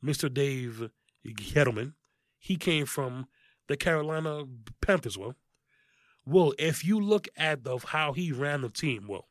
Mister 0.00 0.28
Dave 0.28 0.90
Gettleman, 1.26 1.94
he 2.38 2.56
came 2.56 2.86
from 2.86 3.26
the 3.68 3.76
Carolina 3.76 4.44
Panthers. 4.80 5.18
Well, 5.18 5.34
well, 6.24 6.52
if 6.58 6.84
you 6.84 7.00
look 7.00 7.28
at 7.36 7.64
the, 7.64 7.78
how 7.78 8.12
he 8.12 8.32
ran 8.32 8.62
the 8.62 8.68
team, 8.68 9.06
well, 9.08 9.28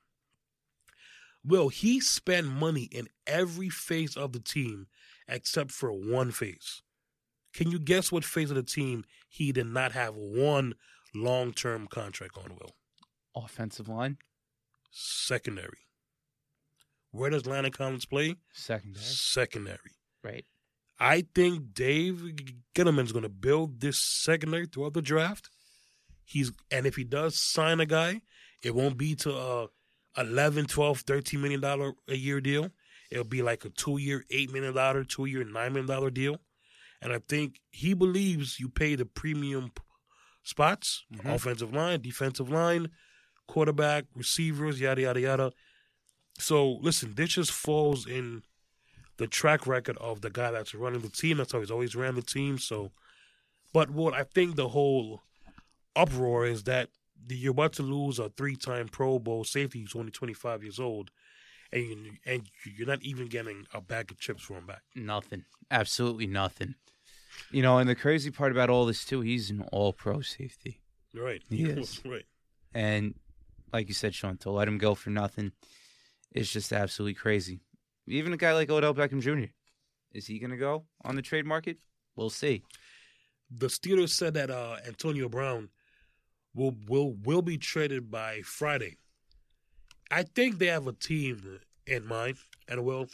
well, 1.44 1.70
he 1.70 2.00
spent 2.00 2.48
money 2.48 2.84
in 2.84 3.08
every 3.26 3.70
phase 3.70 4.16
of 4.16 4.32
the 4.34 4.40
team 4.40 4.88
except 5.28 5.72
for 5.72 5.92
one 5.92 6.32
phase. 6.32 6.82
Can 7.54 7.72
you 7.72 7.80
guess 7.80 8.12
what 8.12 8.24
phase 8.24 8.50
of 8.52 8.56
the 8.56 8.64
team 8.64 9.04
he 9.28 9.52
did 9.52 9.68
not 9.68 9.92
have 9.94 10.16
one 10.16 10.76
long 11.16 11.54
term 11.54 11.88
contract 11.88 12.38
on, 12.38 12.56
Will? 12.56 12.72
Offensive 13.36 13.88
line, 13.88 14.18
Secondary. 14.92 15.80
Where 17.12 17.30
does 17.30 17.46
Landon 17.46 17.72
Collins 17.72 18.06
play? 18.06 18.36
secondary. 18.54 19.04
Secondary. 19.04 19.92
Right. 20.24 20.46
I 21.00 21.26
think 21.34 21.74
Dave 21.74 22.22
Gettleman's 22.76 23.12
going 23.12 23.24
to 23.24 23.30
build 23.30 23.82
this 23.82 23.98
secondary 24.00 24.66
throughout 24.68 24.94
the 24.94 25.02
draft. 25.02 25.50
He's 26.32 26.52
and 26.72 26.86
if 26.86 26.96
he 26.96 27.04
does 27.04 27.38
sign 27.42 27.80
a 27.80 27.86
guy, 27.86 28.22
it 28.64 28.74
won't 28.74 28.98
be 28.98 29.16
to 29.16 29.34
a 29.36 29.68
11, 30.18 30.66
12, 30.66 31.00
13 31.02 31.42
million 31.42 31.62
dollar 31.62 31.94
a 32.08 32.16
year 32.16 32.40
deal. 32.42 32.70
It'll 33.10 33.24
be 33.24 33.42
like 33.42 33.66
a 33.66 33.70
2-year, 33.70 34.26
8 34.30 34.52
million 34.54 34.74
dollar, 34.74 35.04
2-year, 35.04 35.44
9 35.44 35.54
million 35.74 35.88
dollar 35.88 36.10
deal. 36.10 36.38
And 37.02 37.12
I 37.12 37.20
think 37.28 37.60
he 37.72 37.94
believes 37.94 38.60
you 38.60 38.70
pay 38.70 38.96
the 38.96 39.06
premium 39.06 39.72
spots, 40.44 41.04
Mhm. 41.14 41.34
offensive 41.36 41.74
line, 41.74 42.02
defensive 42.02 42.50
line, 42.50 42.90
quarterback, 43.48 44.06
receivers, 44.16 44.80
yada 44.80 45.02
yada 45.02 45.20
yada. 45.22 45.52
So 46.40 46.72
listen, 46.82 47.16
this 47.16 47.32
just 47.32 47.52
falls 47.52 48.08
in 48.08 48.44
the 49.18 49.28
track 49.28 49.68
record 49.68 49.98
of 49.98 50.22
the 50.22 50.30
guy 50.30 50.52
that's 50.52 50.74
running 50.74 51.02
the 51.02 51.10
team. 51.10 51.38
That's 51.38 51.52
how 51.52 51.60
he's 51.60 51.72
always 51.72 51.96
ran 51.96 52.16
the 52.16 52.22
team. 52.22 52.58
So, 52.58 52.92
but 53.74 53.90
what 53.92 54.14
I 54.14 54.24
think 54.24 54.56
the 54.56 54.70
whole 54.70 55.22
uproar 55.96 56.46
is 56.46 56.64
that 56.64 56.90
you're 57.28 57.52
about 57.52 57.74
to 57.74 57.84
lose 57.84 58.20
a 58.20 58.30
three-time 58.30 58.88
Pro 58.88 59.20
Bowl 59.20 59.44
safety 59.44 59.82
who's 59.82 59.96
only 59.96 60.12
25 60.12 60.64
years 60.64 60.80
old, 60.80 61.12
and 61.72 61.84
you, 61.84 62.12
and 62.26 62.44
you're 62.66 62.88
not 62.88 63.02
even 63.04 63.28
getting 63.28 63.66
a 63.74 63.82
bag 63.82 64.12
of 64.12 64.20
chips 64.20 64.44
for 64.44 64.56
him 64.56 64.66
back. 64.66 64.82
Nothing. 64.96 65.46
Absolutely 65.70 66.28
nothing. 66.28 66.76
You 67.52 67.62
know, 67.62 67.78
and 67.78 67.90
the 67.90 67.96
crazy 67.96 68.32
part 68.32 68.52
about 68.52 68.70
all 68.70 68.86
this 68.86 69.06
too, 69.06 69.22
he's 69.22 69.50
an 69.50 69.62
all-pro 69.72 70.22
safety, 70.22 70.82
Right. 71.14 71.42
He 71.50 71.64
is. 71.66 72.02
right. 72.06 72.26
and 72.74 73.16
like 73.74 73.88
you 73.88 73.94
said, 73.94 74.14
Sean, 74.14 74.38
to 74.38 74.52
let 74.52 74.68
him 74.68 74.78
go 74.78 74.96
for 74.96 75.10
nothing 75.12 75.52
is 76.34 76.52
just 76.52 76.72
absolutely 76.74 77.14
crazy. 77.14 77.62
Even 78.08 78.34
a 78.34 78.38
guy 78.38 78.54
like 78.54 78.70
Odell 78.70 78.94
Beckham 78.94 79.22
Jr. 79.22 79.52
Is 80.14 80.28
he 80.28 80.40
going 80.40 80.52
to 80.52 80.58
go 80.58 80.86
on 81.04 81.16
the 81.16 81.22
trade 81.22 81.46
market? 81.46 81.78
We'll 82.16 82.30
see. 82.30 82.64
The 83.50 83.68
Steelers 83.68 84.10
said 84.10 84.34
that 84.34 84.50
uh, 84.50 84.78
Antonio 84.86 85.30
Brown 85.30 85.70
will 86.54 86.76
will 86.88 87.14
will 87.14 87.42
be 87.42 87.58
traded 87.58 88.12
by 88.12 88.42
Friday. 88.42 88.98
I 90.10 90.24
think 90.24 90.58
they 90.58 90.68
have 90.68 90.88
a 90.88 90.94
team 90.94 91.60
in 91.88 92.06
mind, 92.06 92.38
and 92.68 92.84
well, 92.84 93.08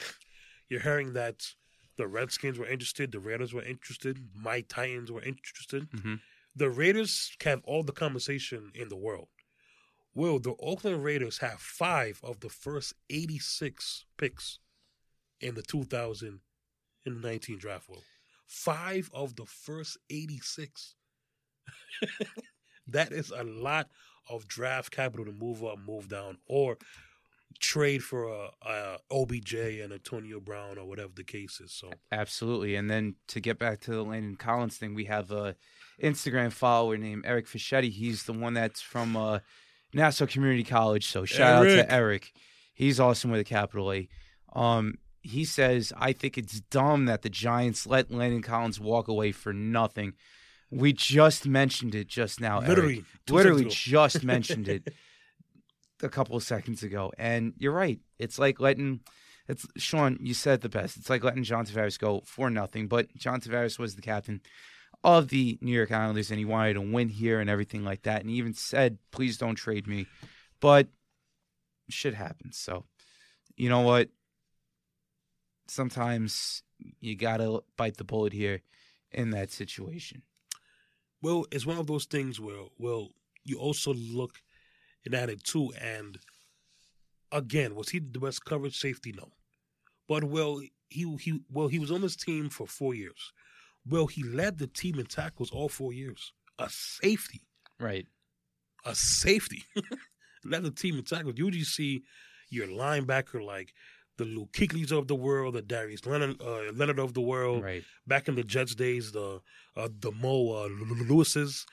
you're 0.69 0.81
hearing 0.81 1.13
that 1.13 1.53
the 1.97 2.07
Redskins 2.07 2.57
were 2.59 2.67
interested, 2.67 3.11
the 3.11 3.19
Raiders 3.19 3.53
were 3.53 3.63
interested, 3.63 4.17
my 4.35 4.61
Titans 4.61 5.11
were 5.11 5.21
interested. 5.21 5.89
Mhm. 5.91 6.21
The 6.55 6.69
Raiders 6.69 7.35
have 7.43 7.61
all 7.65 7.83
the 7.83 7.91
conversation 7.91 8.71
in 8.73 8.89
the 8.89 8.95
world. 8.95 9.29
Will 10.13 10.39
the 10.39 10.55
Oakland 10.59 11.03
Raiders 11.03 11.37
have 11.39 11.61
five 11.61 12.19
of 12.23 12.39
the 12.39 12.49
first 12.49 12.93
86 13.09 14.05
picks 14.17 14.59
in 15.39 15.53
the 15.53 15.61
2019 15.61 17.59
draft? 17.59 17.89
Will 17.89 18.03
five 18.47 19.09
of 19.13 19.35
the 19.35 19.45
first 19.45 19.97
86. 20.09 20.95
that 22.87 23.11
is 23.11 23.31
a 23.31 23.43
lot 23.43 23.89
of 24.29 24.47
draft 24.47 24.91
capital 24.91 25.25
to 25.25 25.31
move 25.31 25.63
up, 25.63 25.77
move 25.85 26.09
down, 26.09 26.37
or 26.47 26.77
trade 27.59 28.03
for 28.03 28.27
a, 28.27 28.49
a 28.61 28.97
OBJ 29.11 29.53
and 29.53 29.93
Antonio 29.93 30.39
Brown 30.39 30.77
or 30.77 30.85
whatever 30.85 31.11
the 31.15 31.23
case 31.23 31.59
is. 31.59 31.71
So 31.71 31.91
Absolutely. 32.11 32.75
And 32.75 32.89
then 32.89 33.15
to 33.29 33.39
get 33.39 33.57
back 33.57 33.79
to 33.81 33.91
the 33.91 34.03
Landon 34.03 34.35
Collins 34.35 34.77
thing, 34.77 34.93
we 34.93 35.05
have 35.05 35.31
a 35.31 35.55
Instagram 36.01 36.51
follower 36.51 36.97
named 36.97 37.23
Eric 37.25 37.47
Fischetti. 37.47 37.89
He's 37.89 38.23
the 38.23 38.33
one 38.33 38.53
that's 38.53 38.81
from 38.81 39.15
uh, 39.15 39.39
Nassau 39.93 40.25
Community 40.25 40.63
College. 40.63 41.07
So 41.07 41.25
shout 41.25 41.65
out 41.65 41.69
to 41.69 41.91
Eric. 41.91 42.33
He's 42.73 42.99
awesome 42.99 43.31
with 43.31 43.41
a 43.41 43.45
capital 43.45 43.91
A. 43.91 44.07
Um, 44.53 44.95
he 45.21 45.43
says, 45.43 45.91
I 45.97 46.13
think 46.13 46.37
it's 46.37 46.61
dumb 46.61 47.05
that 47.05 47.21
the 47.21 47.29
Giants 47.29 47.87
let 47.87 48.11
Landon 48.11 48.41
Collins 48.41 48.79
walk 48.79 49.07
away 49.07 49.31
for 49.31 49.51
nothing. 49.51 50.13
We 50.69 50.93
just 50.93 51.47
mentioned 51.47 51.95
it 51.95 52.07
just 52.07 52.41
now. 52.41 52.59
Literally, 52.59 53.05
literally 53.29 53.65
just 53.65 54.23
mentioned 54.25 54.67
it 54.67 54.93
a 56.03 56.09
couple 56.09 56.35
of 56.35 56.43
seconds 56.43 56.83
ago. 56.83 57.11
And 57.17 57.53
you're 57.57 57.71
right. 57.71 57.99
It's 58.19 58.37
like 58.37 58.59
letting 58.59 59.01
it's 59.47 59.65
Sean, 59.77 60.17
you 60.21 60.33
said 60.33 60.61
the 60.61 60.69
best. 60.69 60.97
It's 60.97 61.09
like 61.09 61.23
letting 61.23 61.43
John 61.43 61.65
Tavares 61.65 61.97
go 61.97 62.21
for 62.25 62.49
nothing. 62.49 62.87
But 62.87 63.15
John 63.15 63.39
Tavares 63.39 63.79
was 63.79 63.95
the 63.95 64.01
captain 64.01 64.41
of 65.03 65.29
the 65.29 65.57
New 65.61 65.71
York 65.71 65.91
Islanders 65.91 66.31
and 66.31 66.39
he 66.39 66.45
wanted 66.45 66.73
to 66.73 66.81
win 66.81 67.09
here 67.09 67.39
and 67.39 67.49
everything 67.49 67.83
like 67.83 68.03
that. 68.03 68.21
And 68.21 68.29
he 68.29 68.37
even 68.37 68.53
said, 68.53 68.97
please 69.11 69.37
don't 69.37 69.55
trade 69.55 69.87
me. 69.87 70.07
But 70.59 70.87
shit 71.89 72.13
happens. 72.13 72.57
So 72.57 72.85
you 73.55 73.69
know 73.69 73.81
what? 73.81 74.09
Sometimes 75.67 76.63
you 76.99 77.15
gotta 77.15 77.61
bite 77.77 77.97
the 77.97 78.03
bullet 78.03 78.33
here 78.33 78.61
in 79.11 79.29
that 79.31 79.51
situation. 79.51 80.23
Well, 81.21 81.45
it's 81.51 81.65
one 81.65 81.77
of 81.77 81.87
those 81.87 82.05
things 82.05 82.39
where, 82.39 82.63
well, 82.77 83.09
you 83.43 83.57
also 83.59 83.93
look 83.93 84.39
at 85.11 85.29
it 85.29 85.43
too, 85.43 85.71
and 85.79 86.17
again, 87.31 87.75
was 87.75 87.89
he 87.89 87.99
the 87.99 88.19
best 88.19 88.45
coverage 88.45 88.77
safety? 88.77 89.13
No, 89.15 89.29
but 90.07 90.23
well, 90.23 90.59
he 90.89 91.15
he 91.17 91.41
well 91.51 91.67
he 91.67 91.79
was 91.79 91.91
on 91.91 92.01
this 92.01 92.15
team 92.15 92.49
for 92.49 92.67
four 92.67 92.93
years. 92.93 93.31
Well, 93.87 94.07
he 94.07 94.23
led 94.23 94.57
the 94.57 94.67
team 94.67 94.99
in 94.99 95.05
tackles 95.05 95.51
all 95.51 95.69
four 95.69 95.93
years. 95.93 96.33
A 96.59 96.69
safety, 96.69 97.41
Right. 97.79 98.07
a 98.85 98.95
safety, 98.95 99.63
led 100.43 100.63
the 100.63 100.71
team 100.71 100.97
in 100.97 101.03
tackles. 101.03 101.35
You 101.37 101.45
usually 101.45 101.63
see 101.63 102.03
your 102.49 102.67
linebacker 102.67 103.43
like 103.43 103.73
the 104.17 104.25
Luke 104.25 104.51
Kuechly's 104.51 104.91
of 104.91 105.07
the 105.07 105.15
world, 105.15 105.53
the 105.55 105.61
Darius 105.61 106.05
Leonard, 106.05 106.41
uh, 106.41 106.71
Leonard 106.73 106.99
of 106.99 107.13
the 107.13 107.21
world, 107.21 107.63
Right. 107.63 107.83
back 108.05 108.27
in 108.27 108.35
the 108.35 108.43
Jets 108.43 108.75
days, 108.75 109.11
the 109.11 109.41
uh, 109.75 109.89
the 109.99 110.11
Mo 110.11 110.51
uh, 110.63 110.67
Lewis's 111.07 111.65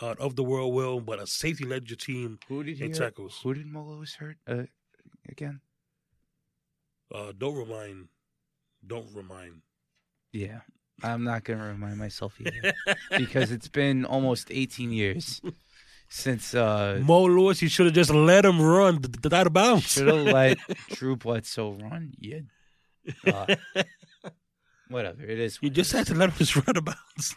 uh, 0.00 0.14
of 0.18 0.36
the 0.36 0.42
world 0.44 0.74
will, 0.74 1.00
but 1.00 1.20
a 1.20 1.26
safety 1.26 1.64
led 1.64 1.88
your 1.88 1.96
team 1.96 2.38
Who 2.48 2.62
did 2.64 2.78
he 2.78 2.84
in 2.86 2.92
tackles. 2.92 3.38
Who 3.42 3.54
did 3.54 3.66
Mo 3.66 3.84
Lewis 3.84 4.14
hurt 4.16 4.36
uh, 4.48 4.64
again? 5.28 5.60
Uh, 7.14 7.32
don't 7.36 7.56
remind, 7.56 8.08
don't 8.86 9.08
remind. 9.14 9.62
Yeah, 10.32 10.60
I'm 11.02 11.24
not 11.24 11.44
gonna 11.44 11.66
remind 11.66 11.98
myself 11.98 12.40
either 12.40 12.72
because 13.18 13.52
it's 13.52 13.68
been 13.68 14.04
almost 14.06 14.48
18 14.50 14.92
years 14.92 15.40
since 16.12 16.54
uh 16.54 17.00
Mo 17.02 17.24
Lewis, 17.24 17.62
you 17.62 17.68
should 17.68 17.86
have 17.86 17.94
just 17.94 18.10
let 18.10 18.44
him 18.44 18.60
run 18.60 19.00
th- 19.00 19.22
th- 19.22 19.32
out 19.32 19.46
of 19.46 19.52
bounds. 19.54 19.90
should 19.92 20.08
have 20.08 20.26
let 20.38 20.58
Drew 20.90 21.16
Bledsoe 21.16 21.72
run. 21.80 22.12
Yeah, 22.18 22.40
uh, 23.26 23.46
whatever 24.88 25.22
it 25.22 25.38
is. 25.38 25.58
you 25.62 25.68
it 25.68 25.72
just 25.74 25.90
is. 25.92 25.98
had 25.98 26.06
to 26.08 26.14
let 26.14 26.28
him 26.30 26.34
just 26.38 26.54
run 26.54 26.64
out 26.68 26.76
of 26.76 26.84
bounds. 26.84 27.34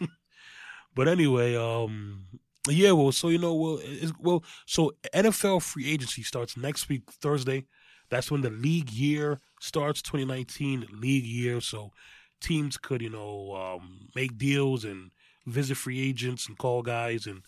but 0.94 1.08
anyway, 1.08 1.56
um, 1.56 2.26
yeah, 2.68 2.92
well, 2.92 3.12
so 3.12 3.28
you 3.28 3.38
know, 3.38 3.54
well, 3.54 3.78
it's, 3.82 4.12
well, 4.20 4.44
so 4.66 4.92
NFL 5.14 5.62
free 5.62 5.90
agency 5.90 6.22
starts 6.22 6.56
next 6.56 6.88
week 6.88 7.10
Thursday. 7.10 7.64
That's 8.10 8.30
when 8.30 8.42
the 8.42 8.50
league 8.50 8.90
year 8.90 9.40
starts, 9.60 10.00
2019 10.02 10.86
league 10.92 11.24
year. 11.24 11.60
So 11.60 11.92
teams 12.40 12.76
could, 12.76 13.02
you 13.02 13.10
know, 13.10 13.52
um, 13.56 14.08
make 14.14 14.36
deals 14.38 14.84
and 14.84 15.10
visit 15.46 15.76
free 15.76 16.00
agents 16.08 16.46
and 16.46 16.56
call 16.58 16.82
guys 16.82 17.26
and 17.26 17.42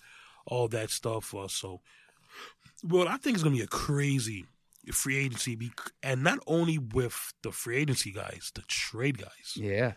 all 0.48 0.68
that 0.68 0.90
stuff. 0.90 1.34
Uh, 1.34 1.48
so, 1.48 1.80
well, 2.82 3.08
I 3.08 3.16
think 3.16 3.34
it's 3.36 3.42
gonna 3.44 3.56
be 3.56 3.62
a 3.62 3.66
crazy, 3.66 4.44
free 4.92 5.16
agency, 5.16 5.54
bec- 5.56 5.92
and 6.02 6.22
not 6.22 6.38
only 6.46 6.78
with 6.78 7.32
the 7.42 7.52
free 7.52 7.76
agency 7.76 8.12
guys, 8.12 8.50
the 8.54 8.62
trade 8.68 9.18
guys. 9.18 9.52
Yeah. 9.56 9.92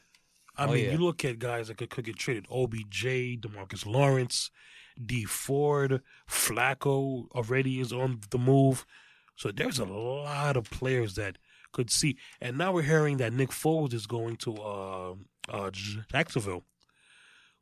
I 0.57 0.65
Oh, 0.65 0.73
mean, 0.73 0.85
yeah. 0.85 0.91
you 0.91 0.97
look 0.97 1.23
at 1.25 1.39
guys 1.39 1.69
that 1.69 1.77
could, 1.77 1.89
could 1.89 2.05
get 2.05 2.17
traded: 2.17 2.45
OBJ, 2.51 3.03
Demarcus 3.39 3.85
Lawrence, 3.85 4.51
Dee 5.03 5.25
Ford, 5.25 6.01
Flacco 6.29 7.29
already 7.31 7.79
is 7.79 7.93
on 7.93 8.19
the 8.31 8.37
move. 8.37 8.85
So 9.35 9.51
there's 9.51 9.79
a 9.79 9.85
lot 9.85 10.57
of 10.57 10.69
players 10.69 11.15
that 11.15 11.37
could 11.71 11.89
see. 11.89 12.17
And 12.41 12.57
now 12.57 12.73
we're 12.73 12.81
hearing 12.83 13.17
that 13.17 13.33
Nick 13.33 13.49
Foles 13.49 13.93
is 13.93 14.05
going 14.05 14.35
to 14.37 14.55
uh, 14.57 15.13
uh, 15.49 15.71
Jacksonville, 16.11 16.65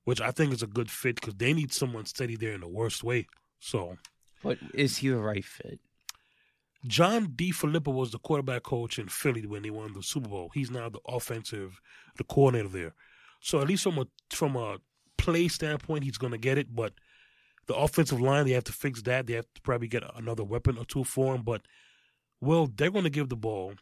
which 0.06 0.22
I 0.22 0.32
think 0.32 0.54
is 0.54 0.64
a 0.64 0.68
good 0.68 0.89
fit 0.89 1.16
because 1.16 1.36
they 1.36 1.54
need 1.54 1.74
someone 1.74 2.06
steady 2.06 2.36
there 2.36 2.54
in 2.54 2.62
the 2.62 2.68
worst 2.68 3.04
way. 3.04 3.28
So 3.60 3.97
But 4.43 4.58
is 4.74 4.97
he 4.97 5.10
the 5.10 5.18
right 5.18 5.45
fit? 5.45 5.80
John 6.88 7.28
DeFilippo 7.28 7.93
was 7.93 8.12
the 8.12 8.20
quarterback 8.20 8.64
coach 8.64 9.00
in 9.00 9.10
Philly 9.10 9.45
when 9.45 9.64
they 9.64 9.70
won 9.70 9.93
the 9.93 10.02
Super 10.02 10.30
Bowl. 10.30 10.50
He's 10.54 10.72
now 10.72 10.88
the 10.89 11.02
offensive, 11.06 11.82
the 12.18 12.24
coordinator 12.24 12.70
there. 12.70 12.93
So 13.41 13.60
at 13.60 13.68
least 13.68 13.84
from 13.84 13.97
a 13.97 14.08
from 14.30 14.56
a 14.56 14.78
play 15.18 15.50
standpoint, 15.50 16.06
he's 16.06 16.18
going 16.18 16.32
to 16.32 16.38
get 16.38 16.58
it. 16.58 16.74
But 16.74 16.93
the 17.68 17.76
offensive 17.76 18.22
line, 18.22 18.45
they 18.45 18.54
have 18.54 18.64
to 18.66 18.72
fix 18.72 19.02
that. 19.04 19.28
They 19.28 19.34
have 19.34 19.47
to 19.54 19.62
probably 19.62 19.88
get 19.89 20.04
another 20.16 20.43
weapon 20.43 20.78
or 20.78 20.86
two 20.86 21.04
for 21.04 21.36
him. 21.36 21.43
But 21.43 21.62
well, 22.39 22.68
they're 22.74 22.91
going 22.91 23.04
to 23.04 23.10
give 23.10 23.30
the 23.30 23.36
ball 23.36 23.74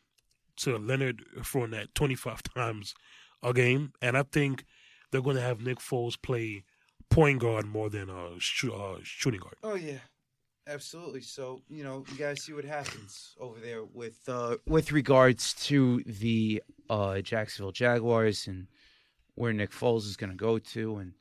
to 0.58 0.78
Leonard 0.78 1.24
Fournette 1.40 1.94
25 1.94 2.42
times 2.56 2.96
a 3.44 3.54
game, 3.54 3.94
and 4.02 4.18
I 4.18 4.24
think 4.24 4.66
they're 5.12 5.22
going 5.22 5.36
to 5.36 5.42
have 5.42 5.62
Nick 5.62 5.80
Foles 5.80 6.22
play 6.22 6.64
point 7.10 7.40
guard 7.40 7.66
more 7.66 7.90
than 7.90 8.10
uh, 8.10 8.32
sh- 8.40 8.66
uh 8.66 8.98
shooting 9.04 9.40
guard. 9.40 9.56
Oh 9.64 9.76
yeah, 9.76 10.00
absolutely. 10.68 11.22
So 11.22 11.62
you 11.70 11.84
know, 11.84 12.04
you 12.12 12.18
guys 12.18 12.44
see 12.44 12.54
what 12.54 12.66
happens 12.66 13.36
over 13.40 13.60
there 13.60 13.84
with 13.86 14.20
uh, 14.28 14.58
with 14.68 14.92
regards 14.92 15.54
to 15.66 16.02
the 16.06 16.62
uh, 16.90 17.22
Jacksonville 17.22 17.72
Jaguars 17.72 18.48
and 18.48 18.68
where 19.36 19.54
Nick 19.54 19.72
Foles 19.72 20.06
is 20.06 20.18
going 20.18 20.32
to 20.32 20.36
go 20.36 20.58
to 20.60 20.98
and 20.98 21.14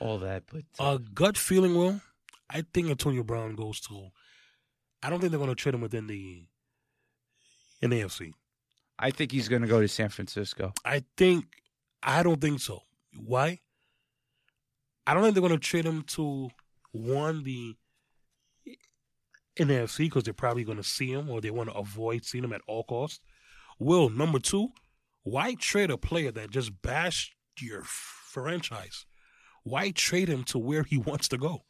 all 0.00 0.18
that. 0.18 0.44
But 0.50 0.64
uh, 0.78 0.94
Uh, 0.94 0.98
gut 1.14 1.36
feeling, 1.36 1.74
Will. 1.74 2.00
I 2.48 2.62
think 2.72 2.88
Antonio 2.90 3.22
Brown 3.22 3.54
goes 3.56 3.80
to. 3.82 4.08
I 5.02 5.10
don't 5.10 5.18
think 5.20 5.30
they're 5.32 5.38
going 5.38 5.50
to 5.50 5.54
trade 5.56 5.74
him 5.74 5.80
within 5.80 6.06
the 6.06 6.44
in 7.82 7.90
the 7.90 8.00
AFC. 8.00 8.32
I 8.98 9.10
think 9.10 9.32
he's 9.32 9.48
going 9.48 9.62
to 9.62 9.68
go 9.68 9.80
to 9.80 9.88
San 9.88 10.08
Francisco. 10.08 10.72
I 10.84 11.02
think. 11.16 11.44
I 12.02 12.22
don't 12.22 12.40
think 12.40 12.60
so. 12.60 12.82
Why? 13.16 13.60
I 15.06 15.14
don't 15.14 15.22
think 15.22 15.34
they're 15.34 15.42
going 15.46 15.52
to 15.52 15.58
trade 15.58 15.84
him 15.84 16.02
to 16.02 16.48
one 16.92 17.44
the 17.44 17.76
NFC 19.58 19.98
because 19.98 20.24
they're 20.24 20.34
probably 20.34 20.64
going 20.64 20.78
to 20.78 20.84
see 20.84 21.10
him 21.10 21.28
or 21.30 21.40
they 21.40 21.50
want 21.50 21.70
to 21.70 21.76
avoid 21.76 22.24
seeing 22.24 22.44
him 22.44 22.52
at 22.52 22.62
all 22.66 22.84
costs. 22.84 23.20
Will 23.78 24.08
number 24.08 24.38
two, 24.38 24.68
why 25.22 25.54
trade 25.54 25.90
a 25.90 25.98
player 25.98 26.30
that 26.32 26.50
just 26.50 26.82
bashed 26.82 27.34
your 27.60 27.82
franchise? 27.82 29.06
Why 29.62 29.90
trade 29.90 30.28
him 30.28 30.44
to 30.44 30.58
where 30.58 30.82
he 30.82 30.98
wants 30.98 31.28
to 31.28 31.38
go? 31.38 31.64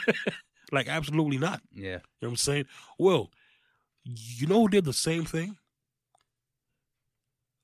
like 0.72 0.88
absolutely 0.88 1.38
not. 1.38 1.60
Yeah, 1.72 1.82
You 1.84 1.92
know 1.92 2.00
what 2.20 2.28
I'm 2.28 2.36
saying? 2.36 2.66
Well, 2.98 3.30
you 4.04 4.46
know 4.46 4.62
who 4.62 4.68
did 4.68 4.84
the 4.84 4.92
same 4.92 5.24
thing? 5.24 5.56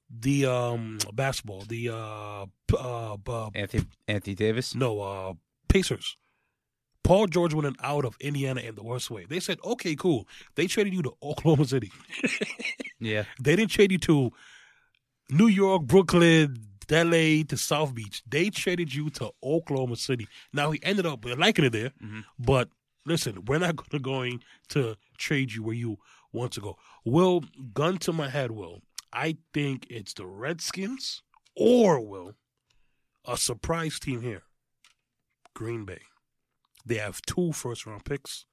The 0.08 0.46
um 0.46 0.98
basketball, 1.12 1.62
the 1.62 1.90
uh, 1.90 2.46
uh, 2.72 3.16
uh 3.26 3.50
Anthony 3.54 3.84
Anthony 4.06 4.34
Davis. 4.34 4.74
no 4.74 5.00
uh 5.00 5.32
Pacers. 5.68 6.16
Paul 7.02 7.26
George 7.28 7.54
went 7.54 7.76
out 7.82 8.04
of 8.04 8.16
Indiana 8.20 8.60
in 8.60 8.74
the 8.74 8.82
worst 8.82 9.10
way. 9.10 9.26
They 9.28 9.40
said, 9.40 9.58
"Okay, 9.64 9.94
cool." 9.96 10.26
They 10.54 10.66
traded 10.66 10.92
you 10.94 11.02
to 11.02 11.12
Oklahoma 11.22 11.64
City. 11.66 11.90
Yeah, 12.98 13.24
They 13.40 13.56
didn't 13.56 13.70
trade 13.72 13.92
you 13.92 13.98
to 13.98 14.32
New 15.30 15.46
York, 15.48 15.82
Brooklyn, 15.82 16.56
LA 16.90 17.42
to 17.48 17.56
South 17.56 17.94
Beach. 17.94 18.22
They 18.28 18.48
traded 18.50 18.94
you 18.94 19.10
to 19.10 19.30
Oklahoma 19.42 19.96
City. 19.96 20.26
Now 20.52 20.70
he 20.70 20.80
ended 20.82 21.04
up 21.06 21.24
liking 21.24 21.64
it 21.64 21.72
there, 21.72 21.90
Mhm. 22.02 22.24
but 22.38 22.68
listen, 23.04 23.44
we're 23.44 23.58
not 23.58 23.76
going 24.02 24.42
to 24.70 24.96
trade 25.18 25.52
you 25.52 25.62
where 25.62 25.74
you 25.76 25.98
want 26.32 26.52
to 26.52 26.60
go. 26.60 26.76
Will 27.04 27.44
gun 27.74 27.98
to 27.98 28.12
my 28.12 28.28
head, 28.30 28.50
Will. 28.52 28.82
I 29.16 29.38
think 29.54 29.86
it's 29.88 30.12
the 30.12 30.26
Redskins 30.26 31.22
or 31.56 32.06
Will 32.06 32.34
a 33.24 33.38
surprise 33.38 33.98
team 33.98 34.20
here. 34.20 34.42
Green 35.54 35.86
Bay. 35.86 36.02
They 36.84 36.96
have 36.96 37.22
two 37.22 37.52
first 37.52 37.86
round 37.86 38.04
picks. 38.04 38.44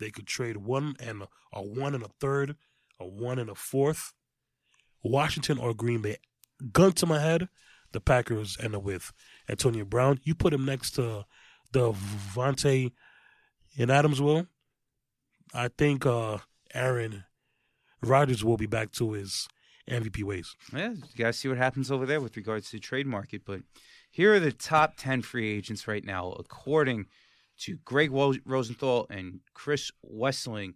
They 0.00 0.10
could 0.10 0.26
trade 0.26 0.56
one 0.56 0.96
and 0.98 1.22
a, 1.22 1.28
a 1.52 1.62
one 1.62 1.94
and 1.94 2.02
a 2.02 2.10
third, 2.20 2.56
a 2.98 3.06
one 3.06 3.38
and 3.38 3.48
a 3.48 3.54
fourth. 3.54 4.12
Washington 5.04 5.58
or 5.58 5.72
Green 5.72 6.02
Bay. 6.02 6.16
Gun 6.72 6.90
to 6.94 7.06
my 7.06 7.20
head, 7.20 7.48
the 7.92 8.00
Packers 8.00 8.56
end 8.60 8.74
up 8.74 8.82
with 8.82 9.12
Antonio 9.48 9.84
Brown. 9.84 10.18
You 10.24 10.34
put 10.34 10.52
him 10.52 10.64
next 10.64 10.90
to 10.96 11.24
the 11.70 11.92
Vontae 11.92 12.90
and 13.78 13.92
Adams 13.92 14.20
will. 14.20 14.48
I 15.54 15.68
think 15.68 16.04
uh, 16.04 16.38
Aaron 16.74 17.24
Rodgers 18.02 18.42
will 18.42 18.56
be 18.56 18.66
back 18.66 18.90
to 18.92 19.12
his 19.12 19.46
MVP 19.88 20.22
ways. 20.22 20.56
yeah. 20.72 20.90
You 20.90 21.24
guys 21.24 21.38
see 21.38 21.48
what 21.48 21.58
happens 21.58 21.90
over 21.90 22.06
there 22.06 22.20
with 22.20 22.36
regards 22.36 22.70
to 22.70 22.76
the 22.76 22.80
trade 22.80 23.06
market. 23.06 23.42
But 23.44 23.60
here 24.10 24.34
are 24.34 24.40
the 24.40 24.52
top 24.52 24.94
ten 24.96 25.22
free 25.22 25.52
agents 25.52 25.86
right 25.86 26.04
now, 26.04 26.32
according 26.38 27.06
to 27.60 27.76
Gregg 27.84 28.10
Rosenthal 28.10 29.06
and 29.10 29.40
Chris 29.52 29.90
Wesseling 30.04 30.74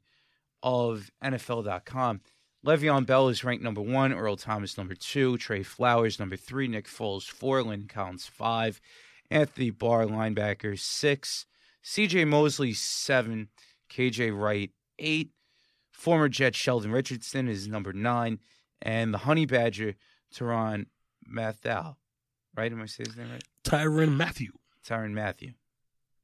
of 0.62 1.10
NFL.com. 1.22 2.20
Le'Veon 2.66 3.06
Bell 3.06 3.28
is 3.28 3.44
ranked 3.44 3.62
number 3.62 3.80
one, 3.80 4.12
Earl 4.12 4.36
Thomas 4.36 4.76
number 4.76 4.94
two, 4.94 5.38
Trey 5.38 5.62
Flowers 5.62 6.18
number 6.18 6.36
three, 6.36 6.66
Nick 6.66 6.86
Foles 6.88 7.24
four, 7.24 7.62
Lynn 7.62 7.86
Collins 7.88 8.26
five, 8.26 8.80
Anthony 9.30 9.70
Barr 9.70 10.06
linebacker 10.06 10.78
six, 10.78 11.46
C.J. 11.82 12.24
Mosley 12.24 12.72
seven, 12.72 13.48
K.J. 13.88 14.32
Wright 14.32 14.70
eight, 14.98 15.30
former 15.92 16.28
Jet 16.28 16.56
Sheldon 16.56 16.90
Richardson 16.90 17.48
is 17.48 17.68
number 17.68 17.92
nine, 17.92 18.40
and 18.82 19.12
the 19.12 19.18
Honey 19.18 19.46
Badger 19.46 19.94
Teron 20.34 20.86
Mathau. 21.30 21.96
Right? 22.56 22.72
Am 22.72 22.82
I 22.82 22.86
saying 22.86 23.08
his 23.08 23.16
name 23.16 23.30
right? 23.30 23.44
Tyrann 23.64 24.16
Mathieu. 24.16 24.52
Tyrann 24.86 25.12
Mathieu. 25.12 25.52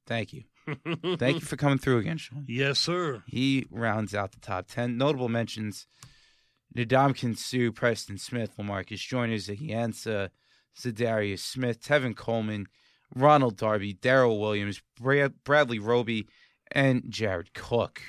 Thank 0.07 0.33
you. 0.33 0.45
Thank 1.17 1.37
you 1.37 1.41
for 1.41 1.57
coming 1.57 1.79
through 1.79 1.99
again, 1.99 2.17
Sean. 2.17 2.45
Yes, 2.49 2.79
sir. 2.79 3.23
He 3.27 3.67
rounds 3.71 4.15
out 4.15 4.33
the 4.33 4.41
top 4.41 4.67
10. 4.67 4.97
Notable 4.97 5.29
mentions 5.29 5.87
Ndamukong 6.77 7.37
Suh, 7.37 7.71
Preston 7.71 8.19
Smith, 8.19 8.57
Lamarcus 8.59 9.07
Joyner, 9.07 9.37
Ziggy 9.37 9.71
Ansah, 9.71 10.31
Za'Darius 10.77 11.41
Smith, 11.41 11.83
Tevin 11.83 12.17
Coleman, 12.17 12.67
Ronald 13.15 13.57
Darby, 13.57 13.95
Daryl 13.95 14.41
Williams, 14.41 14.83
Brad- 14.99 15.45
Bradley 15.45 15.79
Roby, 15.79 16.27
and 16.73 17.05
Jared 17.09 17.55
Cook. 17.55 18.01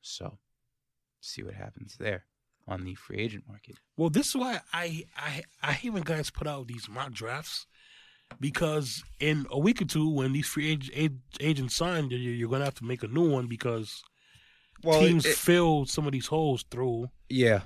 So, 0.00 0.38
see 1.20 1.42
what 1.42 1.54
happens 1.54 1.96
there 1.98 2.24
on 2.66 2.84
the 2.84 2.94
free 2.94 3.18
agent 3.18 3.44
market. 3.46 3.76
Well, 3.96 4.10
this 4.10 4.28
is 4.28 4.36
why 4.36 4.60
I 4.72 5.04
I 5.16 5.42
I 5.62 5.72
hate 5.72 5.92
when 5.92 6.02
guys 6.02 6.30
put 6.30 6.46
out 6.46 6.66
these 6.66 6.88
mock 6.88 7.12
drafts 7.12 7.66
because 8.40 9.04
in 9.20 9.46
a 9.50 9.58
week 9.58 9.82
or 9.82 9.84
two, 9.84 10.08
when 10.08 10.32
these 10.32 10.46
free 10.46 10.72
ag- 10.72 10.92
ag- 10.96 11.18
agents 11.40 11.76
sign, 11.76 12.10
you're, 12.10 12.18
you're 12.18 12.48
going 12.48 12.60
to 12.60 12.64
have 12.64 12.74
to 12.76 12.84
make 12.84 13.02
a 13.02 13.08
new 13.08 13.28
one 13.28 13.46
because 13.46 14.02
teams 14.82 15.26
fill 15.26 15.86
some 15.86 16.06
of 16.06 16.12
these 16.12 16.26
holes 16.26 16.64
through 16.70 17.08
yeah, 17.28 17.60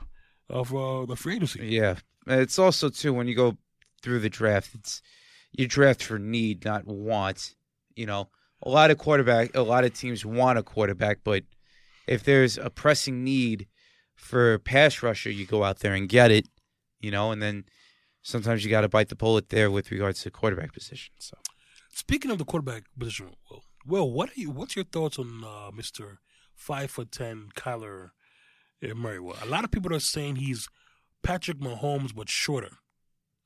of 0.49 0.74
uh, 0.74 1.05
the 1.07 1.16
free 1.16 1.36
agency. 1.36 1.66
Yeah, 1.66 1.96
it's 2.26 2.59
also 2.59 2.88
too 2.88 3.12
when 3.12 3.28
you 3.28 3.34
go 3.34 3.57
through 4.03 4.20
the 4.20 4.30
draft, 4.30 4.74
it's 4.74 5.03
you 5.53 5.66
draft 5.66 6.03
for 6.03 6.18
need, 6.18 6.64
not 6.64 6.86
want. 6.86 7.55
You 7.94 8.07
know, 8.07 8.28
a 8.62 8.68
lot 8.68 8.90
of 8.90 8.99
quarterback, 8.99 9.57
a 9.57 9.62
lot 9.62 9.84
of 9.84 9.94
teams 9.94 10.24
want 10.24 10.59
a 10.59 10.62
quarterback, 10.62 11.18
but 11.24 11.44
if 12.07 12.24
there's 12.24 12.59
a 12.59 12.70
pressing 12.70 13.24
need 13.24 13.66
for 14.18 14.54
a 14.54 14.58
pass 14.58 15.02
rusher, 15.02 15.30
you 15.30 15.46
go 15.46 15.64
out 15.64 15.78
there 15.78 15.94
and 15.94 16.08
get 16.08 16.30
it. 16.30 16.46
You 17.00 17.10
know, 17.10 17.30
and 17.30 17.40
then 17.40 17.64
sometimes 18.22 18.64
you 18.64 18.70
got 18.70 18.82
to 18.82 18.88
bite 18.88 19.08
the 19.08 19.16
bullet 19.16 19.48
there 19.48 19.70
with 19.70 19.90
regards 19.90 20.22
to 20.22 20.30
quarterback 20.30 20.72
position. 20.72 21.14
So 21.18 21.36
Speaking 21.90 22.30
of 22.30 22.38
the 22.38 22.44
quarterback 22.44 22.84
position, 22.98 23.34
Will, 23.50 23.62
Will, 23.86 24.12
what 24.12 24.30
are 24.30 24.40
you? 24.40 24.50
What's 24.50 24.76
your 24.76 24.84
thoughts 24.84 25.18
on 25.18 25.42
uh, 25.44 25.70
Mister 25.74 26.20
Five 26.54 26.90
Foot 26.92 27.10
Ten 27.10 27.48
Kyler 27.56 28.10
Murray? 28.94 29.18
Well, 29.18 29.36
a 29.42 29.46
lot 29.46 29.64
of 29.64 29.70
people 29.70 29.94
are 29.94 30.00
saying 30.00 30.36
he's 30.36 30.68
Patrick 31.22 31.58
Mahomes 31.58 32.14
but 32.14 32.28
shorter, 32.28 32.78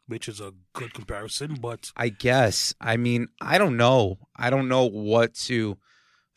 which 0.06 0.28
is 0.28 0.40
a 0.40 0.52
good 0.74 0.92
comparison. 0.92 1.54
But 1.54 1.92
I 1.96 2.10
guess. 2.10 2.74
I 2.80 2.96
mean, 2.96 3.28
I 3.40 3.56
don't 3.56 3.76
know. 3.76 4.18
I 4.36 4.50
don't 4.50 4.68
know 4.68 4.84
what 4.84 5.34
to 5.46 5.78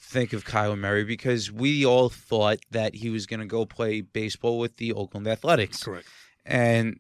think 0.06 0.34
of 0.34 0.46
Kyler 0.46 0.78
Murray 0.78 1.04
because 1.04 1.52
we 1.52 1.86
all 1.86 2.10
thought 2.10 2.60
that 2.72 2.96
he 2.96 3.10
was 3.10 3.26
going 3.26 3.40
to 3.40 3.46
go 3.46 3.66
play 3.66 4.02
baseball 4.02 4.60
with 4.60 4.78
the 4.78 4.94
Oakland 4.94 5.28
Athletics. 5.28 5.84
correct. 5.84 6.08
And 6.46 7.00